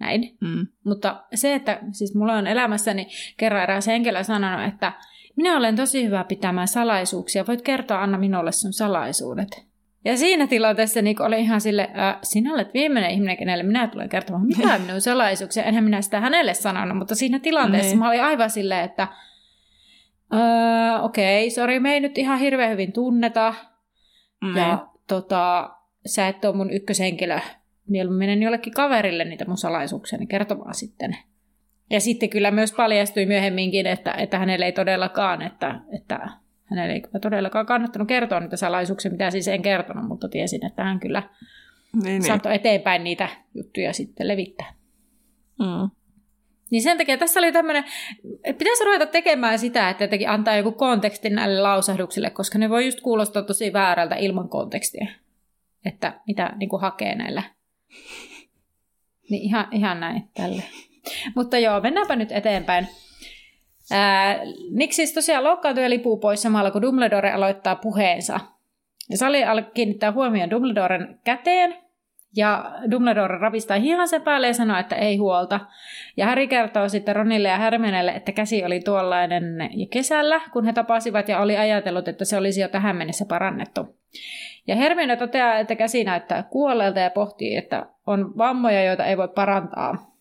näin. 0.00 0.36
Mm. 0.40 0.66
Mutta 0.84 1.24
se, 1.34 1.54
että 1.54 1.78
siis 1.92 2.14
mulla 2.14 2.34
on 2.34 2.46
elämässäni 2.46 3.06
kerran 3.36 3.62
eräs 3.62 3.86
henkilö 3.86 4.24
sanonut, 4.24 4.68
että 4.68 4.92
minä 5.36 5.56
olen 5.56 5.76
tosi 5.76 6.04
hyvä 6.04 6.24
pitämään 6.24 6.68
salaisuuksia. 6.68 7.46
Voit 7.46 7.62
kertoa 7.62 8.02
Anna 8.02 8.18
minulle 8.18 8.52
sun 8.52 8.72
salaisuudet. 8.72 9.66
Ja 10.04 10.16
siinä 10.16 10.46
tilanteessa 10.46 11.02
niin 11.02 11.22
oli 11.22 11.40
ihan 11.40 11.60
sille, 11.60 11.90
äh, 11.98 12.18
sinä 12.22 12.54
olet 12.54 12.74
viimeinen 12.74 13.10
ihminen, 13.10 13.36
kenelle 13.36 13.64
minä 13.64 13.88
tulen 13.88 14.08
kertomaan 14.08 14.46
mitä 14.46 14.78
minun 14.86 15.00
salaisuuksia. 15.00 15.64
Enhän 15.64 15.84
minä 15.84 16.02
sitä 16.02 16.20
hänelle 16.20 16.54
sanonut, 16.54 16.98
mutta 16.98 17.14
siinä 17.14 17.38
tilanteessa 17.38 17.88
niin. 17.88 17.98
mä 17.98 18.08
olin 18.08 18.22
aivan 18.22 18.50
silleen, 18.50 18.84
että 18.84 19.08
okei, 21.02 21.46
okay, 21.46 21.50
sori, 21.50 21.80
me 21.80 21.92
ei 21.92 22.00
nyt 22.00 22.18
ihan 22.18 22.38
hirveän 22.38 22.70
hyvin 22.70 22.92
tunneta. 22.92 23.54
Mm. 24.40 24.56
Ja 24.56 24.86
tota, 25.06 25.70
sä 26.06 26.28
et 26.28 26.44
ole 26.44 26.56
mun 26.56 26.70
ykköshenkilö. 26.70 27.38
Mieluummin 27.88 28.18
menen 28.18 28.42
jollekin 28.42 28.72
kaverille 28.72 29.24
niitä 29.24 29.44
mun 29.44 29.56
salaisuuksia 29.56 30.18
niin 30.18 30.28
kertomaan 30.28 30.74
sitten. 30.74 31.16
Ja 31.90 32.00
sitten 32.00 32.30
kyllä 32.30 32.50
myös 32.50 32.72
paljastui 32.72 33.26
myöhemminkin, 33.26 33.86
että, 33.86 34.12
että 34.12 34.38
hänelle 34.38 34.64
ei 34.64 34.72
todellakaan, 34.72 35.42
että, 35.42 35.80
että 35.96 36.28
hänelle 36.64 36.92
ei 36.92 37.02
todellakaan 37.20 37.66
kannattanut 37.66 38.08
kertoa 38.08 38.40
niitä 38.40 38.56
salaisuuksia, 38.56 39.10
mitä 39.10 39.30
siis 39.30 39.48
en 39.48 39.62
kertonut, 39.62 40.08
mutta 40.08 40.28
tiesin, 40.28 40.66
että 40.66 40.84
hän 40.84 41.00
kyllä 41.00 41.22
niin, 41.92 42.04
niin. 42.04 42.22
saattoi 42.22 42.54
eteenpäin 42.54 43.04
niitä 43.04 43.28
juttuja 43.54 43.92
sitten 43.92 44.28
levittää. 44.28 44.74
Mm. 45.58 45.90
Niin 46.70 46.82
sen 46.82 46.98
takia 46.98 47.18
tässä 47.18 47.40
oli 47.40 47.52
tämmöinen, 47.52 47.84
pitäisi 48.58 48.84
ruveta 48.84 49.06
tekemään 49.06 49.58
sitä, 49.58 49.90
että 49.90 50.04
jotenkin 50.04 50.28
antaa 50.28 50.56
joku 50.56 50.72
konteksti 50.72 51.30
näille 51.30 51.60
lausahduksille, 51.60 52.30
koska 52.30 52.58
ne 52.58 52.70
voi 52.70 52.84
just 52.84 53.00
kuulostaa 53.00 53.42
tosi 53.42 53.72
väärältä 53.72 54.14
ilman 54.14 54.48
kontekstia, 54.48 55.06
että 55.84 56.20
mitä 56.26 56.52
niin 56.56 56.68
kuin 56.68 56.82
hakee 56.82 57.14
näillä. 57.14 57.42
Niin 59.30 59.42
ihan, 59.42 59.68
ihan 59.72 60.00
näin 60.00 60.28
tälle. 60.34 60.62
Mutta 61.34 61.58
joo, 61.58 61.80
mennäänpä 61.80 62.16
nyt 62.16 62.32
eteenpäin. 62.32 62.88
Ää, 63.90 64.36
siis 64.90 65.14
tosiaan 65.14 65.44
loukkaantui 65.44 65.84
ja 65.84 65.90
lipuu 65.90 66.16
pois 66.16 66.42
samalla, 66.42 66.70
kun 66.70 66.82
Dumbledore 66.82 67.32
aloittaa 67.32 67.76
puheensa. 67.76 68.40
Ja 69.10 69.16
Sali 69.16 69.38
kiinnittää 69.74 70.12
huomioon 70.12 70.50
Dumbledoren 70.50 71.20
käteen, 71.24 71.82
ja 72.36 72.74
Dumbledore 72.90 73.38
ravistaa 73.38 73.78
hihansa 73.78 74.20
päälle 74.20 74.46
ja 74.46 74.54
sanoo, 74.54 74.78
että 74.78 74.96
ei 74.96 75.16
huolta. 75.16 75.60
Ja 76.16 76.26
Harry 76.26 76.46
kertoo 76.46 76.88
sitten 76.88 77.16
Ronille 77.16 77.48
ja 77.48 77.58
Hermionelle, 77.58 78.10
että 78.10 78.32
käsi 78.32 78.64
oli 78.64 78.80
tuollainen 78.80 79.44
kesällä, 79.90 80.40
kun 80.52 80.64
he 80.64 80.72
tapasivat 80.72 81.28
ja 81.28 81.40
oli 81.40 81.56
ajatellut, 81.56 82.08
että 82.08 82.24
se 82.24 82.36
olisi 82.36 82.60
jo 82.60 82.68
tähän 82.68 82.96
mennessä 82.96 83.24
parannettu. 83.24 83.96
Ja 84.66 84.76
Hermione 84.76 85.16
toteaa, 85.16 85.58
että 85.58 85.74
käsi 85.74 86.04
näyttää 86.04 86.42
kuolleelta 86.42 87.00
ja 87.00 87.10
pohtii, 87.10 87.56
että 87.56 87.86
on 88.06 88.38
vammoja, 88.38 88.84
joita 88.84 89.04
ei 89.04 89.16
voi 89.16 89.28
parantaa. 89.28 90.16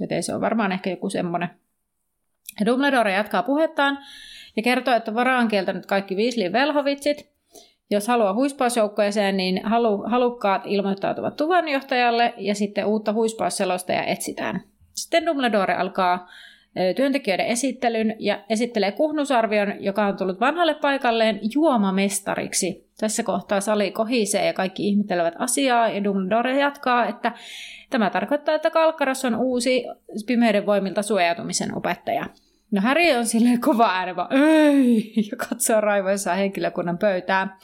Joten 0.00 0.22
se 0.22 0.34
on 0.34 0.40
varmaan 0.40 0.72
ehkä 0.72 0.90
joku 0.90 1.10
semmoinen. 1.10 1.48
Ja 2.60 2.66
Dumbledore 2.66 3.12
jatkaa 3.12 3.42
puhettaan 3.42 3.98
ja 4.56 4.62
kertoo, 4.62 4.94
että 4.94 5.14
vara 5.14 5.38
on 5.38 5.48
kieltänyt 5.48 5.86
kaikki 5.86 6.14
Weasleyn 6.14 6.52
velhovitsit. 6.52 7.30
Jos 7.90 8.08
haluaa 8.08 8.34
huispausjoukkoeseen, 8.34 9.36
niin 9.36 9.60
halu, 9.64 10.02
halukkaat 10.06 10.62
ilmoittautuvat 10.64 11.36
tuvanjohtajalle 11.36 12.34
ja 12.36 12.54
sitten 12.54 12.86
uutta 12.86 13.12
huispausselostajaa 13.12 14.04
etsitään. 14.04 14.62
Sitten 14.94 15.26
Dumbledore 15.26 15.74
alkaa 15.74 16.28
työntekijöiden 16.96 17.46
esittelyn 17.46 18.16
ja 18.18 18.44
esittelee 18.50 18.92
kuhnusarvion, 18.92 19.74
joka 19.80 20.06
on 20.06 20.16
tullut 20.16 20.40
vanhalle 20.40 20.74
paikalleen 20.74 21.40
juomamestariksi. 21.54 22.88
Tässä 23.00 23.22
kohtaa 23.22 23.60
sali 23.60 23.90
kohisee 23.90 24.46
ja 24.46 24.52
kaikki 24.52 24.88
ihmettelevät 24.88 25.34
asiaa 25.38 25.88
ja 25.88 26.04
Dumbledore 26.04 26.58
jatkaa, 26.58 27.06
että 27.06 27.32
tämä 27.90 28.10
tarkoittaa, 28.10 28.54
että 28.54 28.70
Kalkkaros 28.70 29.24
on 29.24 29.36
uusi 29.36 29.84
pimeyden 30.26 30.66
voimilta 30.66 31.02
suojautumisen 31.02 31.76
opettaja. 31.76 32.26
No 32.70 32.80
Harry 32.80 33.16
on 33.18 33.26
silleen 33.26 33.60
kova 33.60 33.90
ääni 33.90 34.12
ei, 34.30 35.12
ja 35.30 35.36
katsoo 35.36 35.80
raivoissaan 35.80 36.38
henkilökunnan 36.38 36.98
pöytää. 36.98 37.58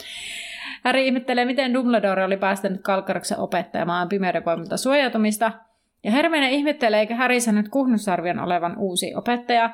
Harry 0.85 1.01
ihmettelee, 1.01 1.45
miten 1.45 1.75
Dumbledore 1.75 2.25
oli 2.25 2.37
päästänyt 2.37 2.81
Kalkkaroksen 2.83 3.39
opettajamaan 3.39 4.09
pimeyden 4.09 4.45
voimilta 4.45 4.77
suojautumista– 4.77 5.53
ja 6.05 6.11
Hermione 6.11 6.51
ihmettelee, 6.51 7.01
eikä 7.01 7.17
Harry 7.17 7.41
sanonut 7.41 7.69
Kuhnusarvion 7.69 8.39
olevan 8.39 8.79
uusi 8.79 9.15
opettaja 9.15 9.71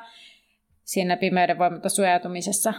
siinä 0.83 1.17
pimeyden 1.17 1.57
voimilta 1.57 1.89
suojautumisessa. 1.89 2.73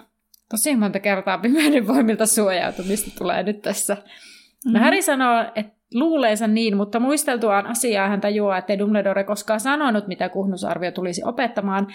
Tosi 0.50 0.76
monta 0.76 1.00
kertaa 1.00 1.38
pimeyden 1.38 1.86
voimilta 1.86 2.26
suojautumista 2.26 3.11
tulee 3.18 3.42
nyt 3.42 3.62
tässä. 3.62 3.94
Mm-hmm. 3.94 4.72
No. 4.72 4.80
Harry 4.80 5.03
sanoo, 5.03 5.44
että 5.55 5.72
luuleensa 5.94 6.46
niin, 6.46 6.76
mutta 6.76 7.00
muisteltuaan 7.00 7.66
asiaa 7.66 8.09
hän 8.09 8.20
tajuaa, 8.20 8.59
että 8.59 8.78
Dumbledore 8.78 9.24
koskaan 9.24 9.61
sanonut, 9.61 10.07
mitä 10.07 10.28
kuhnusarvio 10.28 10.90
tulisi 10.90 11.22
opettamaan. 11.24 11.86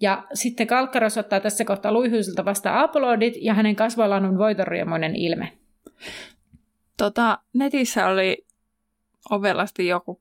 Ja 0.00 0.24
sitten 0.34 0.66
Kalkkaros 0.66 1.18
ottaa 1.18 1.40
tässä 1.40 1.64
kohtaa 1.64 1.92
luihuisilta 1.92 2.44
vasta 2.44 2.80
aplodit 2.82 3.34
ja 3.40 3.54
hänen 3.54 3.76
kasvoillaan 3.76 4.24
on 4.24 4.38
voitoriemoinen 4.38 5.16
ilme. 5.16 5.52
Tota, 6.96 7.38
netissä 7.52 8.06
oli 8.06 8.45
ovelasti 9.30 9.86
joku 9.86 10.20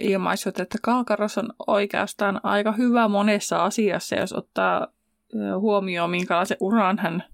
ilmaissut, 0.00 0.60
että 0.60 0.78
Kalkaros 0.82 1.38
on 1.38 1.52
oikeastaan 1.66 2.40
aika 2.42 2.72
hyvä 2.72 3.08
monessa 3.08 3.64
asiassa, 3.64 4.16
jos 4.16 4.32
ottaa 4.32 4.86
huomioon, 5.58 6.10
minkälaisen 6.10 6.56
uran 6.60 6.98
hän 6.98 7.24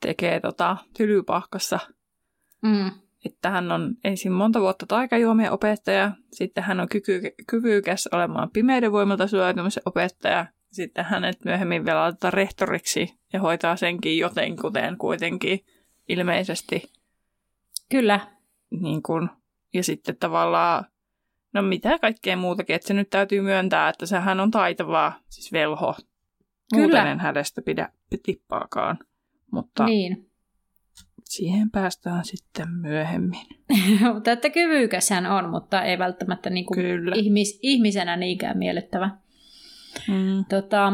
tekee 0.00 0.40
tota, 0.40 0.76
tylypahkassa. 0.96 1.78
Mm. 2.62 2.90
Että 3.24 3.50
hän 3.50 3.72
on 3.72 3.94
ensin 4.04 4.32
monta 4.32 4.60
vuotta 4.60 4.86
taikajuomien 4.86 5.52
opettaja, 5.52 6.12
sitten 6.32 6.64
hän 6.64 6.80
on 6.80 6.88
kyky, 6.88 7.20
kyvykäs 7.46 8.08
olemaan 8.12 8.50
pimeyden 8.50 8.92
voimalta 8.92 9.26
suojautumisen 9.26 9.82
opettaja, 9.86 10.46
sitten 10.72 11.04
hänet 11.04 11.44
myöhemmin 11.44 11.84
vielä 11.84 12.00
laitetaan 12.00 12.32
rehtoriksi 12.32 13.14
ja 13.32 13.40
hoitaa 13.40 13.76
senkin 13.76 14.18
jotenkuten 14.18 14.98
kuitenkin 14.98 15.60
ilmeisesti. 16.08 16.82
Kyllä. 17.90 18.20
Niin 18.70 19.02
kuin 19.02 19.28
ja 19.76 19.82
sitten 19.82 20.16
tavallaan, 20.16 20.84
no 21.54 21.62
mitä 21.62 21.98
kaikkea 21.98 22.36
muutakin, 22.36 22.76
että 22.76 22.88
se 22.88 22.94
nyt 22.94 23.10
täytyy 23.10 23.40
myöntää, 23.40 23.88
että 23.88 24.06
sehän 24.06 24.40
on 24.40 24.50
taitavaa, 24.50 25.20
siis 25.28 25.52
velho. 25.52 25.94
Kyllä. 26.74 26.86
Muuten 26.86 27.06
en 27.06 27.20
hänestä 27.20 27.62
pidä 27.62 27.88
tippaakaan. 28.22 28.98
Mutta 29.52 29.84
niin. 29.84 30.30
siihen 31.24 31.70
päästään 31.70 32.24
sitten 32.24 32.70
myöhemmin. 32.70 33.46
mutta 34.14 34.32
että 34.32 34.50
kyvykäs 34.50 35.10
hän 35.10 35.26
on, 35.26 35.50
mutta 35.50 35.82
ei 35.82 35.98
välttämättä 35.98 36.50
niin 36.50 36.66
kuin 36.66 36.86
ihmis, 37.14 37.58
ihmisenä 37.62 38.16
niinkään 38.16 38.58
miellyttävä. 38.58 39.10
Mm. 40.08 40.44
Tota, 40.48 40.92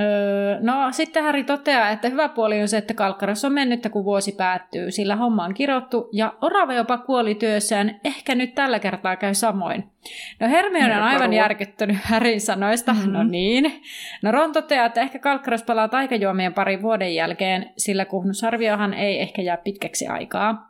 Öö, 0.00 0.58
no 0.60 0.92
sitten 0.92 1.22
Harry 1.22 1.44
toteaa, 1.44 1.90
että 1.90 2.08
hyvä 2.08 2.28
puoli 2.28 2.62
on 2.62 2.68
se, 2.68 2.76
että 2.78 2.94
Kalkkaras 2.94 3.44
on 3.44 3.52
mennyt, 3.52 3.88
kun 3.90 4.04
vuosi 4.04 4.32
päättyy, 4.32 4.90
sillä 4.90 5.16
homma 5.16 5.44
on 5.44 5.54
kirottu 5.54 6.08
ja 6.12 6.32
Orava 6.40 6.74
jopa 6.74 6.98
kuoli 6.98 7.34
työssään, 7.34 8.00
ehkä 8.04 8.34
nyt 8.34 8.54
tällä 8.54 8.78
kertaa 8.78 9.16
käy 9.16 9.34
samoin. 9.34 9.84
No 10.40 10.48
Hermione 10.48 10.96
on 10.96 11.02
aivan 11.02 11.32
järkyttynyt 11.32 11.96
Harryn 12.02 12.40
sanoista, 12.40 12.92
mm-hmm. 12.92 13.12
no 13.12 13.22
niin. 13.22 13.72
No 14.22 14.32
Ron 14.32 14.52
toteaa, 14.52 14.86
että 14.86 15.00
ehkä 15.00 15.18
Kalkkaras 15.18 15.62
palaa 15.62 15.88
taikajuomien 15.88 16.54
parin 16.54 16.82
vuoden 16.82 17.14
jälkeen, 17.14 17.70
sillä 17.76 18.04
kuhnusarviohan 18.04 18.94
ei 18.94 19.20
ehkä 19.20 19.42
jää 19.42 19.56
pitkäksi 19.56 20.06
aikaa. 20.06 20.68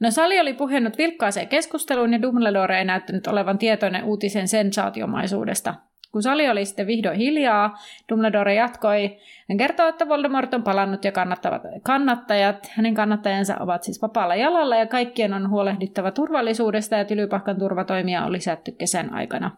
No 0.00 0.10
Sali 0.10 0.40
oli 0.40 0.52
puhennut 0.52 0.98
vilkkaaseen 0.98 1.48
keskusteluun 1.48 2.12
ja 2.12 2.22
Dumbledore 2.22 2.78
ei 2.78 2.84
näyttänyt 2.84 3.26
olevan 3.26 3.58
tietoinen 3.58 4.04
uutisen 4.04 4.48
sensaatiomaisuudesta. 4.48 5.74
Kun 6.12 6.22
sali 6.22 6.50
oli 6.50 6.64
sitten 6.64 6.86
vihdoin 6.86 7.18
hiljaa, 7.18 7.78
Dumbledore 8.08 8.54
jatkoi. 8.54 9.16
Hän 9.48 9.58
kertoo, 9.58 9.88
että 9.88 10.08
Voldemort 10.08 10.54
on 10.54 10.62
palannut 10.62 11.04
ja 11.04 11.12
kannattavat, 11.12 11.62
kannattajat, 11.82 12.70
hänen 12.70 12.94
kannattajansa 12.94 13.56
ovat 13.60 13.82
siis 13.82 14.02
vapaalla 14.02 14.34
jalalla 14.34 14.76
ja 14.76 14.86
kaikkien 14.86 15.34
on 15.34 15.50
huolehdittava 15.50 16.10
turvallisuudesta 16.10 16.96
ja 16.96 17.04
tylypahkan 17.04 17.58
turvatoimia 17.58 18.24
on 18.24 18.32
lisätty 18.32 18.72
kesän 18.72 19.14
aikana. 19.14 19.50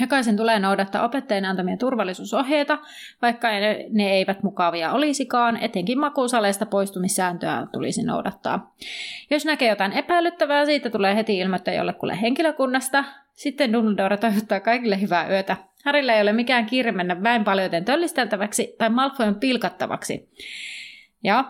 Jokaisen 0.00 0.36
tulee 0.36 0.58
noudattaa 0.58 1.04
opettajien 1.04 1.44
antamia 1.44 1.76
turvallisuusohjeita, 1.76 2.78
vaikka 3.22 3.48
ne 3.90 4.10
eivät 4.10 4.42
mukavia 4.42 4.92
olisikaan, 4.92 5.56
etenkin 5.56 6.00
makuusaleista 6.00 6.66
poistumissääntöä 6.66 7.66
tulisi 7.72 8.02
noudattaa. 8.02 8.74
Jos 9.30 9.44
näkee 9.44 9.68
jotain 9.68 9.92
epäilyttävää, 9.92 10.64
siitä 10.64 10.90
tulee 10.90 11.16
heti 11.16 11.38
ilmoittaa 11.38 11.74
jollekulle 11.74 12.20
henkilökunnasta. 12.20 13.04
Sitten 13.36 13.72
Dumbledore 13.72 14.16
toivottaa 14.16 14.60
kaikille 14.60 15.00
hyvää 15.00 15.30
yötä. 15.30 15.56
Harilla 15.84 16.12
ei 16.12 16.22
ole 16.22 16.32
mikään 16.32 16.66
kiire 16.66 16.92
mennä 16.92 17.22
väin 17.22 17.44
paljon 17.44 17.84
töllisteltäväksi 17.84 18.74
tai 18.78 18.90
Malfoyn 18.90 19.34
pilkattavaksi. 19.34 20.28
Ja 21.24 21.44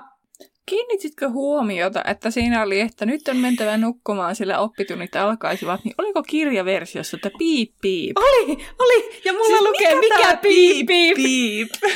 Kiinnititkö 0.67 1.29
huomiota, 1.29 2.03
että 2.07 2.31
siinä 2.31 2.63
oli, 2.63 2.81
että 2.81 3.07
nyt 3.07 3.29
on 3.29 3.37
mentävä 3.37 3.77
nukkumaan, 3.77 4.37
sillä 4.37 4.59
oppitunnit 4.59 5.17
alkaisivat, 5.17 5.85
niin 5.85 5.95
oliko 5.99 6.23
kirjaversiossa, 6.23 7.17
että 7.17 7.31
piip 7.39 7.73
piip? 7.83 8.19
Oli, 8.19 8.67
oli, 8.79 9.21
ja 9.25 9.33
mulla 9.33 9.47
siis 9.47 9.61
lukee 9.61 9.95
mikä, 9.95 10.17
mikä 10.17 10.37
piip 10.37 10.87
piip. 10.87 11.17
piip. 11.17 11.69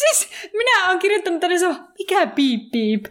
siis 0.00 0.28
minä 0.52 0.88
olen 0.88 0.98
kirjoittanut 0.98 1.40
tänne 1.40 1.58
se, 1.58 1.66
mikä 1.98 2.26
piip 2.26 2.70
piip? 2.72 3.04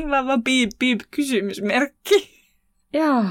Mulla 0.00 0.18
on 0.18 0.26
vaan 0.26 0.44
piip 0.44 0.70
piip 0.78 1.00
kysymysmerkki. 1.10 2.30
Joo. 2.92 3.24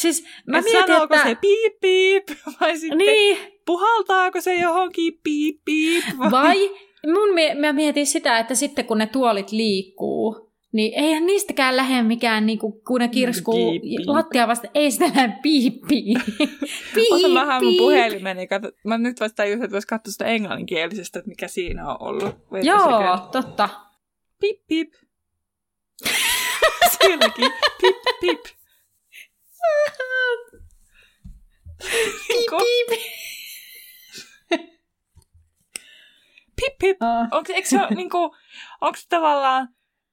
Siis 0.00 0.24
mä 0.46 0.58
Et 0.58 0.64
mietin, 0.64 0.86
sanooko 0.86 1.14
että... 1.14 1.28
se 1.28 1.34
piip 1.34 1.72
piip 1.80 2.24
vai 2.60 2.78
sitten 2.78 2.98
Niin, 2.98 3.38
puhaltaako 3.66 4.40
se 4.40 4.54
johonkin 4.54 5.20
piip 5.24 5.60
piip 5.64 6.04
vai? 6.18 6.30
vai 6.30 6.70
mun, 7.06 7.34
mie- 7.34 7.54
mä 7.54 7.72
mietin 7.72 8.06
sitä, 8.06 8.38
että 8.38 8.54
sitten 8.54 8.84
kun 8.84 8.98
ne 8.98 9.06
tuolit 9.06 9.52
liikkuu, 9.52 10.50
niin 10.72 10.92
eihän 10.94 11.26
niistäkään 11.26 11.76
lähde 11.76 12.02
mikään, 12.02 12.46
niinku, 12.46 12.72
kun 12.86 13.00
ne 13.00 13.08
kirskuu 13.08 13.70
Piip, 13.70 13.82
piip. 13.82 14.06
lattia 14.06 14.48
vasta, 14.48 14.68
ei 14.74 14.90
sitä 14.90 15.04
lähde 15.04 15.34
piippiin. 15.42 16.20
Ota 17.10 17.34
vähän 17.34 17.64
mun 17.64 17.74
puhelimeni. 17.78 18.46
Kato, 18.46 18.70
mä 18.84 18.98
nyt 18.98 19.20
vasta 19.20 19.36
tajusin, 19.36 19.64
että 19.64 19.72
vois 19.72 19.86
katsoa 19.86 20.12
sitä 20.12 20.24
englanninkielisestä, 20.24 21.18
että 21.18 21.28
mikä 21.28 21.48
siinä 21.48 21.88
on 21.90 21.96
ollut. 22.08 22.24
A 22.28 22.58
Joo, 22.62 22.78
second. 22.78 23.32
totta. 23.32 23.68
Pip 24.40 24.66
pip. 24.68 24.92
Sielläkin. 27.00 27.50
Pip 27.80 27.96
pip. 28.20 28.57
Pip 32.28 32.46
Piip. 32.58 33.00
pip. 36.56 36.78
pip. 36.78 36.96
Ah. 37.02 37.28
Onko, 37.32 37.52
eikö 37.52 37.68
se 37.68 37.76
ole 37.80 37.94
niinku, 37.94 38.18
onko 38.80 38.98
tavallaan, 39.08 39.68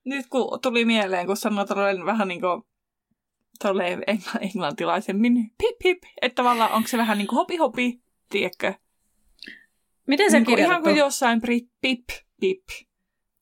nyt 0.05 0.27
kun 0.27 0.59
tuli 0.61 0.85
mieleen, 0.85 1.27
kun 1.27 1.37
sanoit 1.37 1.67
tolleen 1.67 2.05
vähän 2.05 2.27
niinku, 2.27 2.67
tolleen 3.59 3.99
engl- 3.99 4.39
englantilaisemmin, 4.41 5.51
pip 5.57 5.77
pip, 5.83 5.97
että 6.21 6.35
tavallaan 6.35 6.71
onko 6.71 6.87
se 6.87 6.97
vähän 6.97 7.17
niinku 7.17 7.35
hopi 7.35 7.55
hopi, 7.55 8.01
tiedätkö? 8.29 8.73
Miten 10.07 10.31
se 10.31 10.39
Niinku 10.39 10.55
ihan 10.55 10.83
kuin 10.83 10.95
jossain 10.95 11.41
brit, 11.41 11.69
pip 11.81 12.03
pip, 12.39 12.63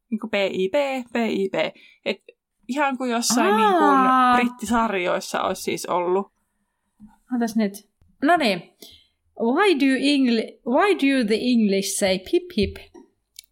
niinku 0.10 0.28
PIP, 0.28 0.74
PIP, 1.14 1.56
et 2.06 2.24
ihan 2.76 2.98
kuin 2.98 3.12
jossain 3.12 3.54
Aa. 3.54 4.38
niinku 4.38 4.50
brittisarjoissa 4.50 5.42
olisi 5.42 5.62
siis 5.62 5.86
ollut. 5.86 6.28
Otas 7.36 7.56
nyt. 7.56 7.74
No 8.24 8.38
niin. 8.38 8.60
Why 9.40 9.74
do, 9.80 9.96
Engli- 9.96 10.60
why 10.68 10.94
do 10.94 11.24
the 11.28 11.38
English 11.42 11.98
say 12.00 12.20
pip 12.20 12.44
pip? 12.56 12.94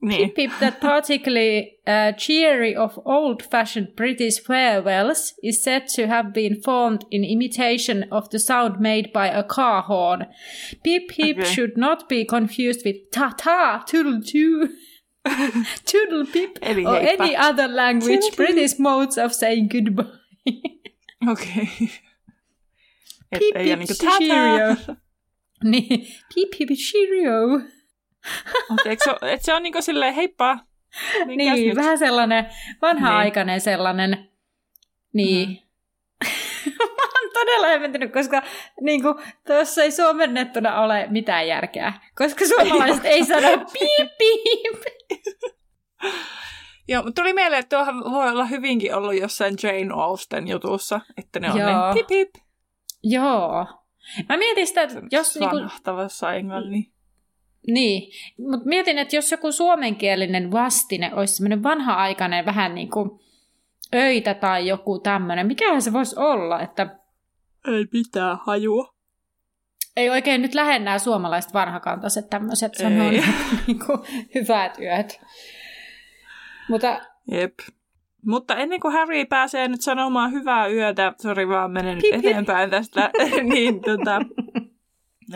Niin. 0.01 0.31
Pip 0.31 0.35
pip 0.35 0.51
that 0.59 0.79
particularly 0.79 1.59
uh, 1.87 2.15
cheery 2.17 2.75
of 2.75 2.97
old-fashioned 3.05 3.87
British 3.95 4.43
farewells 4.47 5.35
is 5.43 5.63
said 5.63 5.81
to 5.95 6.07
have 6.07 6.31
been 6.33 6.61
formed 6.65 7.01
in 7.11 7.23
imitation 7.23 8.05
of 8.11 8.27
the 8.29 8.39
sound 8.39 8.79
made 8.79 9.11
by 9.13 9.27
a 9.27 9.43
car 9.43 9.81
horn. 9.83 10.25
Pip 10.83 11.03
pip 11.17 11.37
Okay. 11.37 11.53
should 11.53 11.77
not 11.77 12.09
be 12.09 12.25
confused 12.25 12.81
with 12.85 12.95
ta-ta, 13.11 13.83
toodle-too, 15.29 15.91
toodle-pip, 15.91 16.51
Eli 16.61 16.85
or 16.85 17.01
heippa. 17.01 17.23
any 17.23 17.35
other 17.37 17.67
language. 17.75 18.35
British 18.35 18.79
modes 18.79 19.17
of 19.17 19.31
saying 19.33 19.69
goodbye. 19.69 20.03
Okei. 21.31 21.67
Okay. 21.71 21.87
Pip 23.39 23.53
pip 23.53 23.79
niinku 23.79 23.93
cheerio. 23.93 24.75
niin, 25.71 26.07
pip 26.35 26.49
pip 26.57 26.69
cheerio. 26.69 27.59
Mutta 28.69 28.89
eikö 28.89 29.03
se, 29.03 29.15
et 29.33 29.41
se 29.43 29.53
on 29.53 29.63
niinku 29.63 29.81
silleen 29.81 30.13
heippa. 30.13 30.59
Minkäs 31.25 31.55
Niin, 31.55 31.67
nyt? 31.67 31.75
vähän 31.75 31.97
sellainen 31.97 32.45
vanha-aikainen 32.81 33.61
sellainen. 33.61 34.29
Niin. 35.13 35.49
Mm. 35.49 35.57
Todella 37.33 37.67
hämmentynyt, 37.67 38.13
koska 38.13 38.41
niin 38.81 39.01
kuin, 39.01 39.15
tuossa 39.47 39.83
ei 39.83 39.91
suomennettuna 39.91 40.81
ole 40.81 41.07
mitään 41.09 41.47
järkeä. 41.47 41.93
Koska 42.17 42.45
suomalaiset 42.45 43.05
ei 43.05 43.25
sano 43.25 43.47
piip 43.73 44.11
piip. 44.17 44.83
Joo, 46.87 47.03
mutta 47.03 47.21
tuli 47.21 47.33
mieleen, 47.33 47.59
että 47.59 47.75
tuohan 47.77 48.03
voi 48.11 48.29
olla 48.29 48.45
hyvinkin 48.45 48.95
ollut 48.95 49.19
jossain 49.19 49.55
Jane 49.63 49.93
Austen 49.93 50.47
jutussa, 50.47 51.01
että 51.17 51.39
ne 51.39 51.51
on 51.51 51.59
Joo. 51.59 51.69
ne 51.69 51.93
pip 51.93 52.07
pip. 52.07 52.43
Joo. 53.03 53.65
Mä 54.29 54.37
mietin 54.37 54.67
sitä, 54.67 54.81
että 54.81 55.01
jos 55.11 55.35
niinku, 55.39 55.55
Sanahtavassa 55.55 56.33
englannin. 56.33 56.91
niin, 57.67 58.11
mutta 58.49 58.65
mietin, 58.65 58.97
että 58.97 59.15
jos 59.15 59.31
joku 59.31 59.51
suomenkielinen 59.51 60.51
vastine 60.51 61.11
olisi 61.13 61.35
semmoinen 61.35 61.63
vanha-aikainen 61.63 62.45
vähän 62.45 62.75
niin 62.75 62.89
kuin 62.89 63.09
öitä 63.95 64.33
tai 64.33 64.67
joku 64.67 64.99
tämmöinen, 64.99 65.47
mikähän 65.47 65.81
se 65.81 65.93
voisi 65.93 66.15
olla, 66.19 66.61
että 66.61 67.00
Ei 67.67 67.85
mitään 67.93 68.37
hajua. 68.45 68.93
ei 69.95 70.09
oikein 70.09 70.41
nyt 70.41 70.53
lähde 70.53 70.79
nämä 70.79 70.99
suomalaiset 70.99 71.53
vanhakantaiset 71.53 72.29
tämmöiset 72.29 72.71
niin 73.67 73.79
kuin, 73.85 73.99
hyvät 74.35 74.79
yöt. 74.79 75.21
Mutta 76.69 77.01
Jep. 77.31 77.53
Mutta 78.25 78.55
ennen 78.55 78.79
kuin 78.79 78.93
Harry 78.93 79.25
pääsee 79.25 79.67
nyt 79.67 79.81
sanomaan 79.81 80.31
hyvää 80.31 80.67
yötä, 80.67 81.13
sori 81.21 81.47
vaan 81.47 81.71
menen 81.71 81.97
nyt 81.97 82.05
eteenpäin 82.11 82.69
tästä, 82.69 83.11
niin 83.53 83.81
tota, 83.81 84.21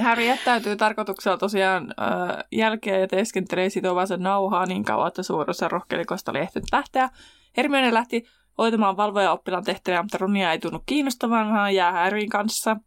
Harry 0.04 0.24
jättäytyy 0.24 0.76
tarkoituksella 0.76 1.38
tosiaan 1.38 1.94
äh, 2.02 2.44
jälkeen 2.52 3.02
ja 3.02 3.08
teeskentelee 3.08 3.70
sitovansa 3.70 4.18
nauhaa 4.18 4.66
niin 4.66 4.84
kauan, 4.84 5.08
että 5.08 5.24
suurussa 5.24 5.68
rohkelikosta 5.68 6.32
oli 6.32 6.40
ehtinyt 6.40 6.68
lähteä. 6.72 7.10
Hermione 7.58 7.94
lähti 7.94 8.26
hoitamaan 8.58 8.98
valvoja 8.98 9.32
oppilaan 9.32 9.64
tehtäviä, 9.64 10.02
mutta 10.02 10.18
Ronia 10.18 10.52
ei 10.52 10.60
tunnu 10.60 10.84
kiinnostavan, 10.86 11.54
vaan 11.54 11.76
jää 11.76 11.92
Harryn 11.92 12.30
kanssa. 12.30 12.78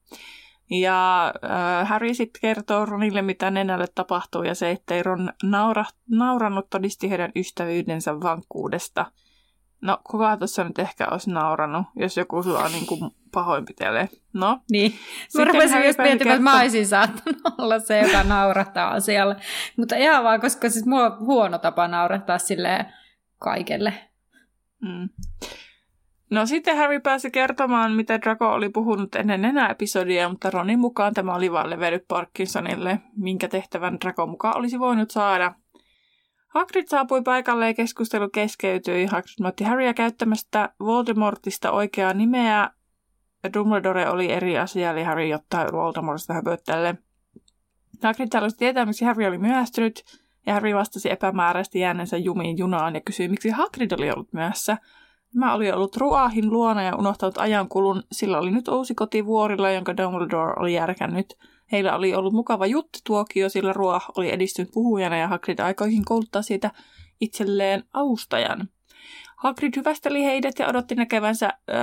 Ja 0.71 1.27
äh, 1.27 1.89
Harry 1.89 2.15
sitten 2.15 2.41
kertoo 2.41 2.87
Ronille, 2.87 3.23
mitä 3.23 3.51
nenälle 3.51 3.87
tapahtuu, 3.95 4.43
ja 4.43 4.55
se, 4.55 4.71
ettei 4.71 5.03
Ron 5.03 5.33
naura, 5.43 5.85
naurannut, 6.11 6.71
todisti 6.71 7.11
heidän 7.11 7.33
ystävyydensä 7.37 8.21
vankkuudesta. 8.21 9.07
No, 9.81 9.99
kuka 10.11 10.37
tuossa 10.37 10.65
nyt 10.65 10.79
ehkä 10.79 11.07
olisi 11.11 11.31
naurannut, 11.31 11.87
jos 11.97 12.17
joku 12.17 12.43
sua 12.43 12.69
niin 12.69 12.87
kuin 12.87 13.11
pahoinpitelee. 13.33 14.09
No, 14.33 14.61
niin. 14.71 14.95
Mä 15.39 15.45
rupesin 15.45 15.87
just 15.87 15.99
miettimään, 15.99 16.37
että 16.37 16.51
mä 16.51 16.61
olisin 16.61 16.87
saattanut 16.87 17.43
olla 17.59 17.79
se, 17.79 18.01
joka 18.01 18.23
naurattaa 18.23 18.91
asialle. 18.91 19.37
Mutta 19.77 19.97
ihan 19.97 20.25
vaan, 20.25 20.41
koska 20.41 20.71
siis 20.71 20.87
mua 20.87 21.05
on 21.05 21.19
huono 21.19 21.59
tapa 21.59 21.89
naurattaa 21.89 22.39
silleen 22.39 22.95
kaikelle. 23.39 24.08
Mm. 24.83 25.09
No 26.31 26.47
sitten 26.47 26.77
Harry 26.77 27.01
pääsi 27.01 27.31
kertomaan, 27.31 27.93
mitä 27.93 28.21
Draco 28.21 28.53
oli 28.53 28.69
puhunut 28.69 29.15
ennen 29.15 29.45
enää 29.45 29.69
episodia, 29.69 30.29
mutta 30.29 30.51
Ronin 30.51 30.79
mukaan 30.79 31.15
tämä 31.15 31.35
oli 31.35 31.53
vain 31.53 31.71
levennyt 31.71 32.05
Parkinsonille, 32.09 33.01
minkä 33.17 33.49
tehtävän 33.49 33.99
Draco 34.05 34.27
mukaan 34.27 34.57
olisi 34.57 34.79
voinut 34.79 35.11
saada. 35.11 35.55
Hagrid 36.49 36.85
saapui 36.87 37.23
paikalle 37.23 37.67
ja 37.67 37.75
keskustelu 37.75 38.29
keskeytyi. 38.29 39.07
Hagrid 39.07 39.35
moitti 39.41 39.65
Harrya 39.65 39.95
käyttämästä 39.95 40.73
Voldemortista 40.81 41.71
oikeaa 41.71 42.15
nimeä. 42.15 42.71
Dumbledore 43.55 44.09
oli 44.09 44.33
eri 44.33 44.59
asia, 44.59 44.91
eli 44.91 45.03
Harry 45.03 45.33
ottaa 45.33 45.73
Voldemortista 45.73 46.35
höpöttelle. 46.35 46.95
Hagrid 48.03 48.29
halusi 48.35 48.57
tietää, 48.57 48.87
miksi 48.87 49.05
Harry 49.05 49.27
oli 49.27 49.39
myöhästynyt, 49.39 50.05
ja 50.49 50.55
Harry 50.55 50.75
vastasi 50.75 51.11
epämääräisesti 51.11 51.81
jäänensä 51.81 52.17
jumiin 52.17 52.59
junaan 52.59 52.95
ja 52.95 53.01
kysyi, 53.01 53.29
miksi 53.29 53.51
Hagrid 53.51 53.93
oli 53.93 54.11
ollut 54.11 54.33
myöhässä. 54.33 54.77
Mä 55.35 55.55
oli 55.55 55.73
ollut 55.73 55.97
Ruahin 55.97 56.51
luona 56.51 56.83
ja 56.83 56.97
unohtanut 56.97 57.39
ajankulun. 57.39 58.03
Sillä 58.13 58.39
oli 58.39 58.51
nyt 58.51 58.69
uusi 58.69 58.95
koti 58.95 59.27
vuorilla, 59.27 59.71
jonka 59.71 59.97
Dumbledore 59.97 60.53
oli 60.57 60.75
järkännyt. 60.75 61.39
Heillä 61.73 61.97
oli 61.97 62.15
ollut 62.15 62.33
mukava 62.33 62.67
juttituokio, 62.67 63.49
sillä 63.49 63.73
Ruah 63.73 64.07
oli 64.17 64.33
edistynyt 64.33 64.71
puhujana 64.73 65.17
ja 65.17 65.29
Hagrid 65.29 65.59
aikoihin 65.59 66.05
kouluttaa 66.05 66.43
siitä 66.43 66.71
itselleen 67.21 67.85
avustajan. 67.93 68.69
Hagrid 69.37 69.73
hyvästeli 69.77 70.25
heidät 70.25 70.59
ja 70.59 70.69
odotti 70.69 70.95
näkevänsä 70.95 71.49
ö, 71.49 71.75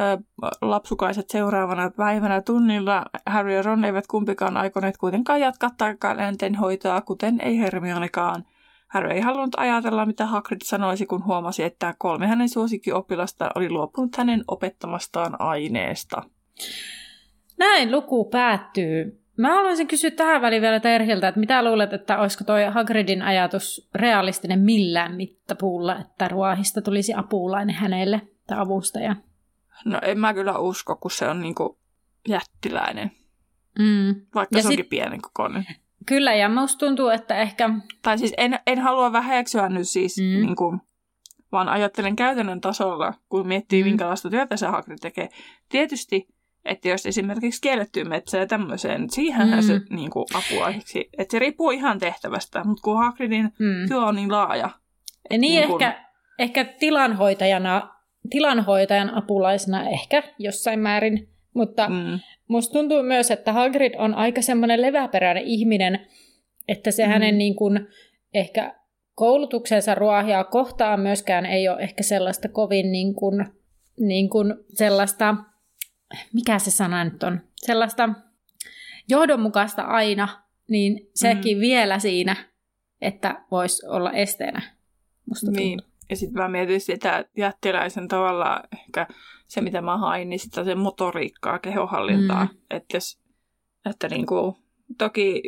lapsukaiset 0.61 1.29
seuraavana 1.29 1.91
päivänä 1.97 2.41
tunnilla. 2.41 3.05
Harry 3.25 3.53
ja 3.53 3.61
Ron 3.61 3.85
eivät 3.85 4.07
kumpikaan 4.07 4.57
aikoneet 4.57 4.97
kuitenkaan 4.97 5.39
jatkaa 5.39 5.69
tarkkaeläinten 5.77 6.55
hoitoa, 6.55 7.01
kuten 7.01 7.41
ei 7.41 7.59
Hermionekaan. 7.59 8.45
Harry 8.87 9.11
ei 9.11 9.21
halunnut 9.21 9.55
ajatella, 9.57 10.05
mitä 10.05 10.25
Hagrid 10.25 10.61
sanoisi, 10.63 11.05
kun 11.05 11.25
huomasi, 11.25 11.63
että 11.63 11.93
kolme 11.97 12.27
hänen 12.27 12.49
suosikkioppilasta 12.49 13.51
oli 13.55 13.69
luopunut 13.69 14.15
hänen 14.15 14.43
opettamastaan 14.47 15.41
aineesta. 15.41 16.21
Näin 17.57 17.91
luku 17.91 18.25
päättyy. 18.25 19.21
Mä 19.37 19.53
haluaisin 19.53 19.87
kysyä 19.87 20.11
tähän 20.11 20.41
väliin 20.41 20.61
vielä 20.61 20.79
Terhiltä, 20.79 21.27
että 21.27 21.39
mitä 21.39 21.63
luulet, 21.63 21.93
että 21.93 22.19
olisiko 22.19 22.43
toi 22.43 22.63
Hagridin 22.65 23.21
ajatus 23.21 23.89
realistinen 23.95 24.59
millään 24.59 25.15
mittapuulla, 25.15 25.99
että 25.99 26.27
ruohista 26.27 26.81
tulisi 26.81 27.13
apulainen 27.13 27.75
hänelle 27.75 28.21
tai 28.47 28.59
avustaja? 28.59 29.15
No 29.85 29.99
en 30.01 30.19
mä 30.19 30.33
kyllä 30.33 30.57
usko, 30.57 30.95
kun 30.95 31.11
se 31.11 31.27
on 31.29 31.41
niinku 31.41 31.77
jättiläinen, 32.27 33.11
Mm. 33.79 34.15
vaikka 34.35 34.57
Ja 34.57 34.61
se 34.61 34.67
onkin 34.67 34.83
sit- 34.83 34.89
pienen 34.89 35.21
kokoinen. 35.21 35.65
Kyllä, 36.05 36.33
ja 36.33 36.49
musta 36.49 36.85
tuntuu, 36.85 37.09
että 37.09 37.35
ehkä... 37.35 37.69
Tai 38.01 38.17
siis 38.17 38.33
en, 38.37 38.59
en 38.67 38.79
halua 38.79 39.11
väheksyä 39.11 39.69
nyt 39.69 39.87
siis, 39.87 40.17
Mm. 40.17 40.45
niin 40.45 40.55
kuin, 40.55 40.81
vaan 41.51 41.69
ajattelen 41.69 42.15
käytännön 42.15 42.61
tasolla, 42.61 43.13
kun 43.29 43.47
miettii, 43.47 43.83
Mm. 43.83 43.89
minkälaista 43.89 44.29
työtä 44.29 44.57
se 44.57 44.67
Hagrid 44.67 44.97
tekee. 45.01 45.29
Tietysti 45.69 46.27
että 46.65 46.89
jos 46.89 47.05
esimerkiksi 47.05 47.61
kiellettyy 47.61 48.03
metsä 48.03 48.37
ja 48.37 48.47
tämmöiseen, 48.47 49.09
siihenhän 49.09 49.59
mm. 49.59 49.67
se 49.67 49.81
niin 49.89 50.11
kuin, 50.11 50.25
apulaiseksi, 50.33 51.09
että 51.17 51.31
se 51.31 51.39
riippuu 51.39 51.71
ihan 51.71 51.99
tehtävästä, 51.99 52.63
mutta 52.63 52.81
kun 52.81 52.97
Hagridin 52.97 53.51
mm. 53.59 53.87
työ 53.87 54.01
on 54.01 54.15
niin 54.15 54.31
laaja. 54.31 54.69
Ja 55.31 55.37
niin, 55.37 55.41
niin 55.41 55.67
kun... 55.67 55.83
ehkä, 55.83 56.05
ehkä 56.39 56.65
tilanhoitajana, 56.65 57.89
tilanhoitajan 58.29 59.17
apulaisena 59.17 59.89
ehkä 59.89 60.23
jossain 60.39 60.79
määrin, 60.79 61.29
mutta 61.55 61.89
mm. 61.89 62.19
musta 62.47 62.73
tuntuu 62.73 63.03
myös, 63.03 63.31
että 63.31 63.53
Hagrid 63.53 63.93
on 63.97 64.13
aika 64.13 64.41
semmoinen 64.41 64.81
leväperäinen 64.81 65.43
ihminen, 65.43 66.07
että 66.67 66.91
se 66.91 67.05
mm. 67.05 67.09
hänen 67.11 67.37
niin 67.37 67.55
kuin, 67.55 67.87
ehkä 68.33 68.75
koulutuksensa 69.15 69.95
ruohia 69.95 70.43
kohtaan 70.43 70.99
myöskään 70.99 71.45
ei 71.45 71.69
ole 71.69 71.81
ehkä 71.81 72.03
sellaista 72.03 72.49
kovin 72.49 72.91
niin 72.91 73.15
kuin, 73.15 73.45
niin 73.99 74.29
kuin 74.29 74.53
sellaista, 74.73 75.35
mikä 76.33 76.59
se 76.59 76.71
sana 76.71 77.03
nyt 77.03 77.23
on, 77.23 77.41
sellaista 77.55 78.09
johdonmukaista 79.09 79.81
aina, 79.81 80.27
niin 80.69 81.09
sekin 81.15 81.57
mm. 81.57 81.61
vielä 81.61 81.99
siinä, 81.99 82.35
että 83.01 83.45
voisi 83.51 83.87
olla 83.87 84.11
esteenä. 84.11 84.61
Musta 85.29 85.51
niin. 85.51 85.81
Ja 86.09 86.15
sitten 86.15 86.41
mä 86.41 86.47
mietin 86.47 86.81
sitä 86.81 87.25
jättiläisen 87.37 88.07
tavalla 88.07 88.63
ehkä 88.73 89.07
se, 89.55 89.61
mitä 89.61 89.81
mä 89.81 89.97
hain, 89.97 90.29
niin 90.29 90.39
sitä 90.39 90.63
se 90.63 90.75
motoriikkaa, 90.75 91.59
kehohallintaa. 91.59 92.45
Mm. 92.45 92.57
Että 92.69 92.97
jos, 92.97 93.19
että 93.89 94.07
niinku, 94.07 94.57
toki 94.97 95.41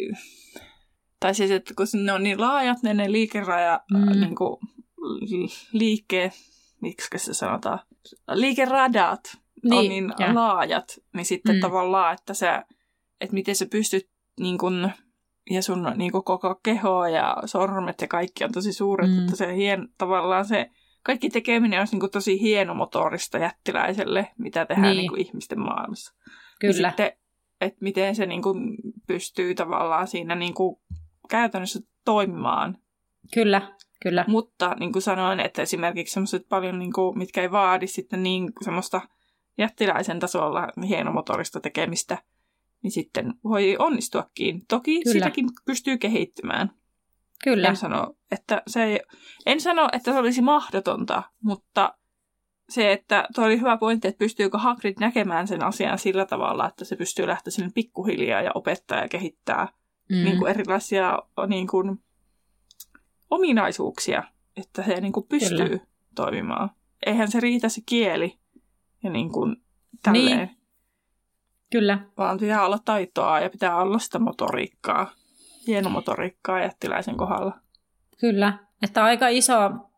tai 1.20 1.36
siis, 1.36 1.52
että 1.52 1.74
kun 1.74 1.88
ne 1.94 2.14
on 2.14 2.24
niin 2.24 2.42
laajat, 2.42 2.78
ne, 2.84 2.94
ne 2.94 3.12
liikeraja, 3.12 3.80
mm. 3.92 4.20
niin 4.20 4.36
kuin, 4.36 4.60
liike, 5.72 6.32
miksi 6.82 7.08
se 7.18 7.34
sanotaan, 7.34 7.80
liikeradat 8.32 9.38
niin, 9.64 9.74
on 9.74 9.90
niin 9.90 10.14
ja. 10.20 10.36
laajat, 10.36 11.00
niin 11.14 11.26
sitten 11.26 11.56
mm. 11.56 11.62
tavallaan, 11.62 12.14
että 12.14 12.34
se, 12.34 12.48
että 13.22 13.34
miten 13.34 13.56
sä 13.56 13.66
pystyt 13.72 14.10
niin 14.40 14.58
kuin, 14.58 14.92
ja 15.50 15.62
sun 15.62 15.94
niin 15.96 16.12
kuin 16.12 16.24
koko 16.24 16.60
keho 16.64 17.06
ja 17.06 17.38
sormet 17.46 18.02
ja 18.02 18.08
kaikki 18.08 18.44
on 18.44 18.52
tosi 18.52 18.74
suuret, 18.74 19.12
mm. 19.12 19.20
että 19.20 19.36
se 19.36 19.56
hien, 19.56 19.90
tavallaan 19.98 20.46
se 20.46 20.70
kaikki 21.08 21.30
tekeminen 21.30 21.82
on 21.82 21.88
niin 21.92 22.00
kuin 22.00 22.12
tosi 22.12 22.42
hienomotorista 22.42 23.38
jättiläiselle, 23.38 24.32
mitä 24.38 24.66
tehdään 24.66 24.88
niin. 24.88 24.98
Niin 24.98 25.10
kuin 25.10 25.22
ihmisten 25.22 25.60
maailmassa. 25.60 26.14
Kyllä. 26.60 26.88
Ja 26.88 26.90
sitten, 26.90 27.12
että 27.62 27.78
miten 27.82 28.16
se 28.16 28.26
niin 28.26 28.42
kuin 28.42 28.78
pystyy 29.08 29.56
tavallaan 29.56 30.08
siinä 30.08 30.36
niin 30.36 30.54
kuin 30.54 30.76
käytännössä 31.30 31.80
toimimaan. 32.06 32.78
Kyllä, 33.34 33.76
kyllä. 34.02 34.26
Mutta 34.28 34.76
niin 34.80 34.94
kuin 34.94 35.02
sanoin, 35.04 35.40
että 35.40 35.62
esimerkiksi 35.62 36.14
semmoiset 36.14 36.48
paljon, 36.50 36.80
niin 36.80 36.94
kuin, 36.94 37.18
mitkä 37.18 37.42
ei 37.42 37.52
vaadi 37.52 37.88
sitten 37.88 38.24
niin 38.24 38.52
semmoista 38.64 39.02
jättiläisen 39.58 40.20
tasolla 40.20 40.68
hienomotorista 40.88 41.60
tekemistä, 41.60 42.18
niin 42.84 42.92
sitten 42.92 43.34
voi 43.44 43.76
onnistuakin. 43.80 44.66
Toki 44.68 45.02
Kyllä. 45.04 45.14
sitäkin 45.14 45.46
pystyy 45.66 45.98
kehittymään. 45.98 46.72
Kyllä. 47.44 47.68
En 47.68 47.76
sano, 47.76 48.16
että 48.32 48.62
se, 48.68 48.84
ei, 48.84 49.00
en 49.46 49.62
sano, 49.62 49.90
että 49.94 50.12
se 50.12 50.20
olisi 50.20 50.42
mahdotonta, 50.42 51.24
mutta 51.44 51.94
se, 52.70 52.92
että 52.92 53.28
tuo 53.36 53.46
oli 53.46 53.60
hyvä 53.60 53.78
pointti, 53.78 54.08
että 54.08 54.20
pystyykö 54.20 54.58
Hagrid 54.58 54.96
näkemään 55.00 55.48
sen 55.48 55.64
asian 55.64 56.00
sillä 56.00 56.26
tavalla, 56.26 56.68
että 56.68 56.86
se 56.86 56.96
pystyy 56.96 57.28
lähteä 57.28 57.52
sinne 57.52 57.72
pikkuhiljaa 57.76 58.42
ja 58.42 58.52
opettaa 58.56 58.98
ja 58.98 59.08
kehittää 59.08 59.68
mm. 60.10 60.16
niin 60.16 60.38
kuin 60.38 60.50
erilaisia 60.50 61.20
niin 61.48 61.68
kuin, 61.68 62.04
ominaisuuksia, 63.30 64.24
että 64.56 64.84
se 64.84 65.02
niin 65.02 65.14
kuin 65.14 65.28
pystyy 65.28 65.70
Kyllä. 65.70 65.80
toimimaan. 66.16 66.70
Eihän 67.06 67.32
se 67.32 67.40
riitä 67.40 67.70
se 67.70 67.82
kieli 67.86 68.38
ja 69.04 69.10
niin 69.10 69.32
kuin, 69.32 69.56
tälleen. 70.04 70.38
Niin. 70.38 70.58
Kyllä. 71.72 72.00
Vaan 72.18 72.40
pitää 72.40 72.66
olla 72.66 72.80
taitoa 72.86 73.40
ja 73.40 73.50
pitää 73.50 73.76
olla 73.76 74.00
sitä 74.00 74.20
motoriikkaa, 74.20 75.12
hienomotoriikkaa 75.68 76.60
jättiläisen 76.60 77.18
kohdalla. 77.18 77.54
Kyllä, 78.20 78.54
että 78.82 79.04
aika 79.04 79.28
iso, 79.28 79.54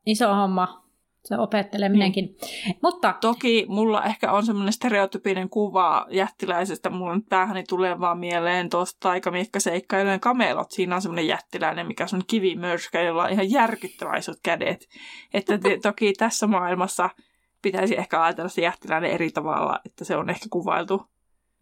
iso 0.05 0.35
homma 0.35 0.89
se 1.23 1.37
opetteleminenkin. 1.37 2.25
Niin. 2.25 2.77
Mutta... 2.83 3.15
Toki 3.21 3.65
mulla 3.69 4.03
ehkä 4.03 4.31
on 4.31 4.45
semmoinen 4.45 4.73
stereotypinen 4.73 5.49
kuva 5.49 6.07
jättiläisestä. 6.09 6.89
Mulla 6.89 7.15
nyt 7.15 7.29
päähäni 7.29 7.63
tulee 7.63 7.99
vaan 7.99 8.19
mieleen 8.19 8.69
tuosta 8.69 9.09
seikkailujen 9.57 10.19
kamelot. 10.19 10.71
Siinä 10.71 10.95
on 10.95 11.01
semmoinen 11.01 11.27
jättiläinen, 11.27 11.87
mikä 11.87 12.05
on 12.13 12.21
kivimörskä, 12.27 13.01
jolla 13.01 13.23
on 13.23 13.29
ihan 13.29 13.51
järkyttävän 13.51 14.17
isot 14.17 14.39
kädet. 14.43 14.89
Että 15.33 15.57
te, 15.57 15.79
toki 15.83 16.13
tässä 16.13 16.47
maailmassa 16.47 17.09
pitäisi 17.61 17.97
ehkä 17.97 18.23
ajatella 18.23 18.49
se 18.49 18.61
jättiläinen 18.61 19.11
eri 19.11 19.31
tavalla, 19.31 19.79
että 19.85 20.05
se 20.05 20.15
on 20.15 20.29
ehkä 20.29 20.45
kuvailtu 20.49 21.05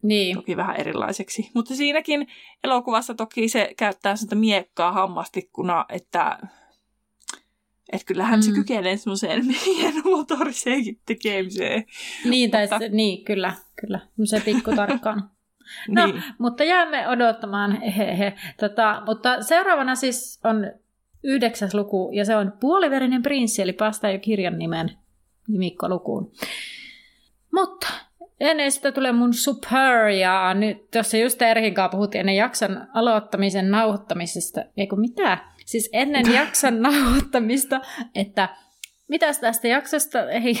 niin. 0.02 0.36
Toki 0.36 0.56
vähän 0.56 0.76
erilaiseksi. 0.76 1.50
Mutta 1.54 1.74
siinäkin 1.74 2.26
elokuvassa 2.64 3.14
toki 3.14 3.48
se 3.48 3.74
käyttää 3.76 4.16
sitä 4.16 4.34
miekkaa 4.34 4.92
hammastikkuna, 4.92 5.84
että 5.88 6.38
että 7.92 8.06
kyllähän 8.06 8.38
mm. 8.38 8.42
se 8.42 8.52
kykenee 8.52 8.96
semmoiseen 8.96 9.42
hienomotoriseenkin 9.66 11.00
tekemiseen. 11.06 11.84
Niin, 12.24 12.50
tai 12.50 12.62
mutta... 12.62 12.78
se, 12.78 12.88
niin 12.88 13.24
kyllä, 13.24 13.54
kyllä. 13.80 14.00
Se 14.24 14.40
pikkutarkkaan. 14.40 15.30
no, 15.88 16.06
niin. 16.06 16.22
mutta 16.38 16.64
jäämme 16.64 17.08
odottamaan. 17.08 17.80
Hehe. 17.80 18.32
Tota, 18.60 19.02
mutta 19.06 19.42
seuraavana 19.42 19.94
siis 19.94 20.40
on 20.44 20.72
yhdeksäs 21.22 21.74
luku, 21.74 22.10
ja 22.12 22.24
se 22.24 22.36
on 22.36 22.52
Puoliverinen 22.60 23.22
prinssi, 23.22 23.62
eli 23.62 23.72
päästään 23.72 24.12
jo 24.12 24.18
kirjan 24.18 24.58
nimen 24.58 24.98
nimikko-lukuun. 25.48 26.32
Mutta 27.52 27.88
ennen 28.40 28.72
sitä 28.72 28.92
tulee 28.92 29.12
mun 29.12 29.34
super, 29.34 30.08
ja 30.08 30.54
nyt 30.54 30.90
tuossa 30.90 31.16
just 31.16 31.42
Erhin 31.42 31.74
kanssa 31.74 31.96
puhuttiin 31.96 32.20
ennen 32.20 32.36
jakson 32.36 32.86
aloittamisen 32.94 33.70
nauhoittamisesta, 33.70 34.60
eikö 34.76 34.96
mitä? 34.96 35.38
Siis 35.66 35.90
ennen 35.92 36.32
jakson 36.40 36.82
nauhoittamista, 36.82 37.80
että 38.14 38.48
mitäs 39.08 39.38
tästä 39.38 39.68
jaksosta 39.68 40.30
ei... 40.30 40.54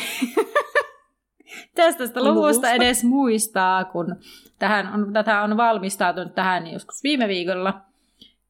tästä 1.74 1.98
tästä 1.98 2.24
luvusta 2.24 2.70
edes 2.70 3.04
muistaa, 3.04 3.84
kun 3.84 4.16
tähän 4.58 4.94
on, 4.94 5.12
tätä 5.12 5.42
on 5.42 5.56
valmistautunut 5.56 6.34
tähän 6.34 6.66
joskus 6.66 7.02
viime 7.02 7.28
viikolla. 7.28 7.80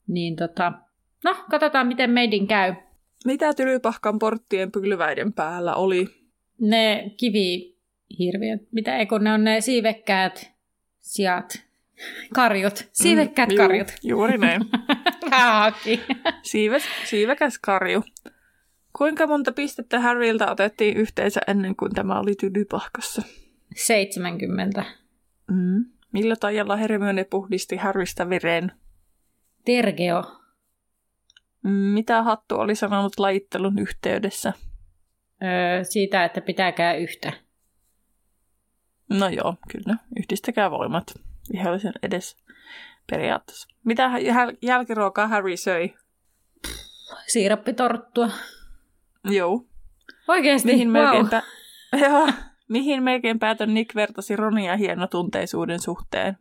Niin 0.08 0.36
tota, 0.36 0.72
no, 1.24 1.36
katsotaan 1.50 1.86
miten 1.86 2.10
meidin 2.10 2.46
käy. 2.46 2.74
Mitä 3.24 3.54
Tylypahkan 3.54 4.18
porttien 4.18 4.72
pylväiden 4.72 5.32
päällä 5.32 5.74
oli? 5.74 6.06
Ne 6.60 7.10
kivihirviöt. 8.08 8.62
Mitä 8.72 8.96
eikö 8.96 9.18
ne 9.18 9.32
on 9.32 9.44
ne 9.44 9.60
siivekkäät 9.60 10.52
sijat? 11.00 11.68
Karjut. 12.34 12.88
Siivekkäät 12.92 13.48
mm, 13.48 13.56
karjut. 13.56 13.92
juuri 14.02 14.38
näin. 14.38 14.60
Haki. 15.30 16.00
Siives, 16.42 16.82
siivekäs 17.04 17.58
karju. 17.58 18.04
Kuinka 18.98 19.26
monta 19.26 19.52
pistettä 19.52 20.00
Harryltä 20.00 20.50
otettiin 20.50 20.96
yhteensä 20.96 21.40
ennen 21.46 21.76
kuin 21.76 21.94
tämä 21.94 22.20
oli 22.20 22.34
tylypahkassa? 22.34 23.22
70. 23.76 24.84
Mm. 25.50 25.84
Millä 26.12 26.36
tajalla 26.36 26.76
Hermione 26.76 27.24
puhdisti 27.24 27.76
Harrystä 27.76 28.30
veren? 28.30 28.72
Tergeo. 29.64 30.24
Mm, 31.62 31.70
mitä 31.70 32.22
Hattu 32.22 32.54
oli 32.54 32.74
sanonut 32.74 33.18
lajittelun 33.18 33.78
yhteydessä? 33.78 34.52
Öö, 35.42 35.84
siitä, 35.84 36.24
että 36.24 36.40
pitääkää 36.40 36.94
yhtä. 36.94 37.32
No 39.10 39.28
joo, 39.28 39.54
kyllä. 39.72 39.96
Yhdistäkää 40.18 40.70
voimat 40.70 41.14
vihollisen 41.52 41.92
edes 42.02 42.36
periaatteessa. 43.10 43.68
Mitä 43.84 44.08
jäl- 44.08 44.56
jälkiruokaa 44.62 45.28
Harry 45.28 45.56
söi? 45.56 45.94
Siirappitorttua. 47.26 48.30
Joo. 49.24 49.66
Oikeasti? 50.28 50.72
Mihin 50.72 50.88
wow. 50.88 51.02
melkeinpä, 51.02 51.42
joo, 52.08 52.28
mihin 52.68 53.02
melkein 53.02 53.38
päätön 53.38 53.74
Nick 53.74 53.94
vertasi 53.94 54.36
Ronia 54.36 54.76
hienotunteisuuden 54.76 55.80
suhteen? 55.80 56.36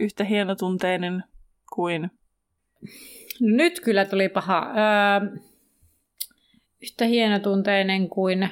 Yhtä 0.00 0.24
hienotunteinen 0.24 1.24
kuin... 1.74 2.10
Nyt 3.40 3.80
kyllä 3.80 4.04
tuli 4.04 4.28
paha. 4.28 4.66
Öö, 4.66 5.38
yhtä 6.82 7.04
hienotunteinen 7.04 8.08
kuin 8.08 8.48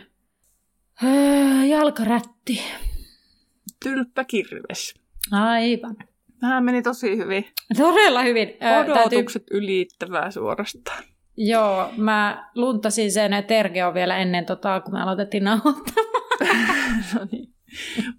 öö, 1.02 1.64
jalkarätti. 1.64 2.62
Tylppä 3.84 4.24
kirves. 4.24 4.94
Aivan. 5.32 5.96
Tämä 6.40 6.60
meni 6.60 6.82
tosi 6.82 7.16
hyvin. 7.16 7.44
Todella 7.76 8.22
hyvin. 8.22 8.48
Odotukset 8.82 9.46
täytyy... 9.46 9.58
ylittävää 9.58 10.30
suorastaan. 10.30 11.04
Joo, 11.36 11.90
mä 11.96 12.50
luntasin 12.54 13.12
sen 13.12 13.44
Tergeo 13.46 13.94
vielä 13.94 14.16
ennen, 14.16 14.46
tota, 14.46 14.80
kun 14.80 14.94
me 14.94 15.02
aloitettiin 15.02 15.44
nauhoittamaan. 15.44 16.24
no 17.14 17.26
niin. 17.32 17.54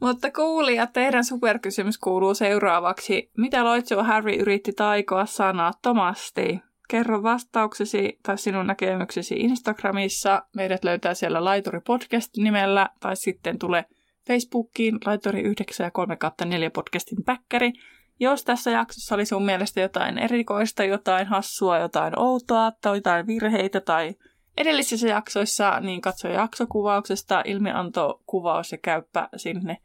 Mutta 0.02 0.32
kuulija, 0.32 0.88
teidän 0.88 1.26
superkysymys 1.26 1.98
kuuluu 1.98 2.34
seuraavaksi. 2.34 3.32
Mitä 3.38 3.64
Loitsua 3.64 4.04
Harry 4.04 4.36
yritti 4.36 4.74
taikoa 4.74 5.26
sanattomasti? 5.26 6.60
Kerro 6.90 7.24
vastauksesi 7.24 8.20
tai 8.24 8.38
sinun 8.38 8.68
näkemyksesi 8.68 9.36
Instagramissa. 9.36 10.44
Meidät 10.56 10.84
löytää 10.84 11.14
siellä 11.14 11.44
Laituri 11.44 11.80
Podcast 11.88 12.38
nimellä 12.38 12.90
tai 13.00 13.16
sitten 13.16 13.60
tule 13.60 13.86
Facebookiin 14.28 14.98
laitori 15.06 15.42
9 15.42 15.84
ja 15.84 15.92
3 15.92 16.18
4 16.46 16.72
podcastin 16.72 17.24
päkkäri. 17.26 17.74
Jos 18.20 18.44
tässä 18.44 18.72
jaksossa 18.72 19.16
oli 19.16 19.26
sun 19.26 19.46
mielestä 19.46 19.82
jotain 19.82 20.18
erikoista, 20.18 20.84
jotain 20.84 21.28
hassua, 21.28 21.78
jotain 21.78 22.20
outoa 22.20 22.72
tai 22.82 22.98
jotain 22.98 23.28
virheitä 23.28 23.82
tai 23.82 24.16
edellisissä 24.58 25.08
jaksoissa, 25.08 25.80
niin 25.80 26.02
katso 26.02 26.28
jaksokuvauksesta 26.28 27.44
ilmiantokuvaus 27.46 28.72
ja 28.72 28.78
käyppä 28.78 29.30
sinne 29.38 29.78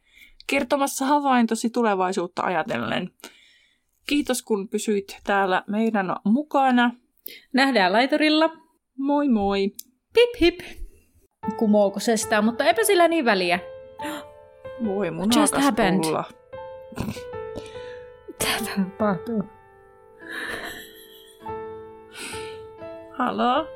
kertomassa 0.47 1.07
havaintosi 1.07 1.71
tulevaisuutta 1.71 2.43
ajatellen. 2.43 3.11
Kiitos 4.09 4.43
kun 4.43 4.69
pysyit 4.69 5.19
täällä 5.25 5.65
meidän 5.67 6.17
mukana. 6.25 6.91
Nähdään 7.53 7.93
laiturilla. 7.93 8.51
Moi 8.99 9.29
moi. 9.29 9.71
Pip 10.15 10.41
hip. 10.41 10.61
Kumouko 11.59 12.01
se 12.01 12.17
sitä, 12.17 12.43
mutta 12.43 12.65
eipä 12.65 12.85
sillä 12.85 13.09
niin 13.09 13.25
väliä. 13.25 13.61
Voi 14.85 15.11
mun 15.11 15.29
Just 15.37 15.57
happened. 15.57 16.03
tulla. 16.03 16.25
Mitä 18.27 18.47
tapahtuu? 18.77 19.43
Haloo? 23.13 23.67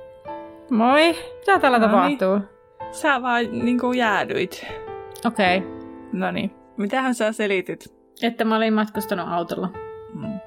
Moi. 0.70 1.16
Mitä 1.38 1.58
täällä 1.60 1.80
tapahtuu? 1.80 2.40
Sä 2.90 3.22
vaan 3.22 3.44
niinku 3.52 3.92
jäädyit. 3.92 4.66
Okei. 5.24 5.58
Okay. 5.58 5.70
No 6.12 6.30
niin. 6.30 6.54
Mitähän 6.76 7.14
sä 7.14 7.32
selitit? 7.32 7.94
Että 8.22 8.44
mä 8.44 8.56
olin 8.56 8.74
matkustanut 8.74 9.28
autolla. 9.28 9.68
Mm. 10.14 10.40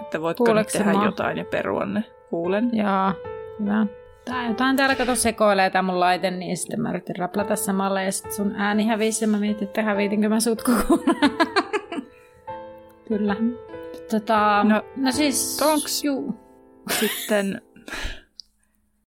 Että 0.00 0.20
voitko 0.20 0.54
nyt 0.54 0.68
tehdä 0.68 0.92
mua? 0.92 1.04
jotain 1.04 1.38
ja 1.38 1.44
perua 1.44 1.86
ne? 1.86 2.04
Kuulen. 2.30 2.70
Joo, 2.72 3.12
hyvä. 3.60 3.86
Tää 4.24 4.48
jotain 4.48 4.76
täällä 4.76 4.94
kato 4.94 5.14
sekoilee 5.14 5.70
tää 5.70 5.82
mun 5.82 6.00
laite, 6.00 6.30
niin 6.30 6.56
sitten 6.56 6.80
mä 6.82 6.90
yritin 6.90 7.16
raplata 7.16 7.56
samalla 7.56 8.02
ja 8.02 8.12
sitten 8.12 8.32
sun 8.32 8.54
ääni 8.56 8.86
hävisi 8.86 9.24
ja 9.24 9.28
mä 9.28 9.36
mietin, 9.38 9.68
että 9.68 9.82
hävitinkö 9.82 10.28
mä 10.28 10.40
sut. 10.40 10.62
Kyllä. 13.08 13.36
Tota, 14.10 14.64
no, 14.64 14.74
No, 14.74 14.82
no 14.96 15.12
siis... 15.12 15.60
onks- 15.62 16.04
Juu. 16.04 16.34
Sitten 17.00 17.62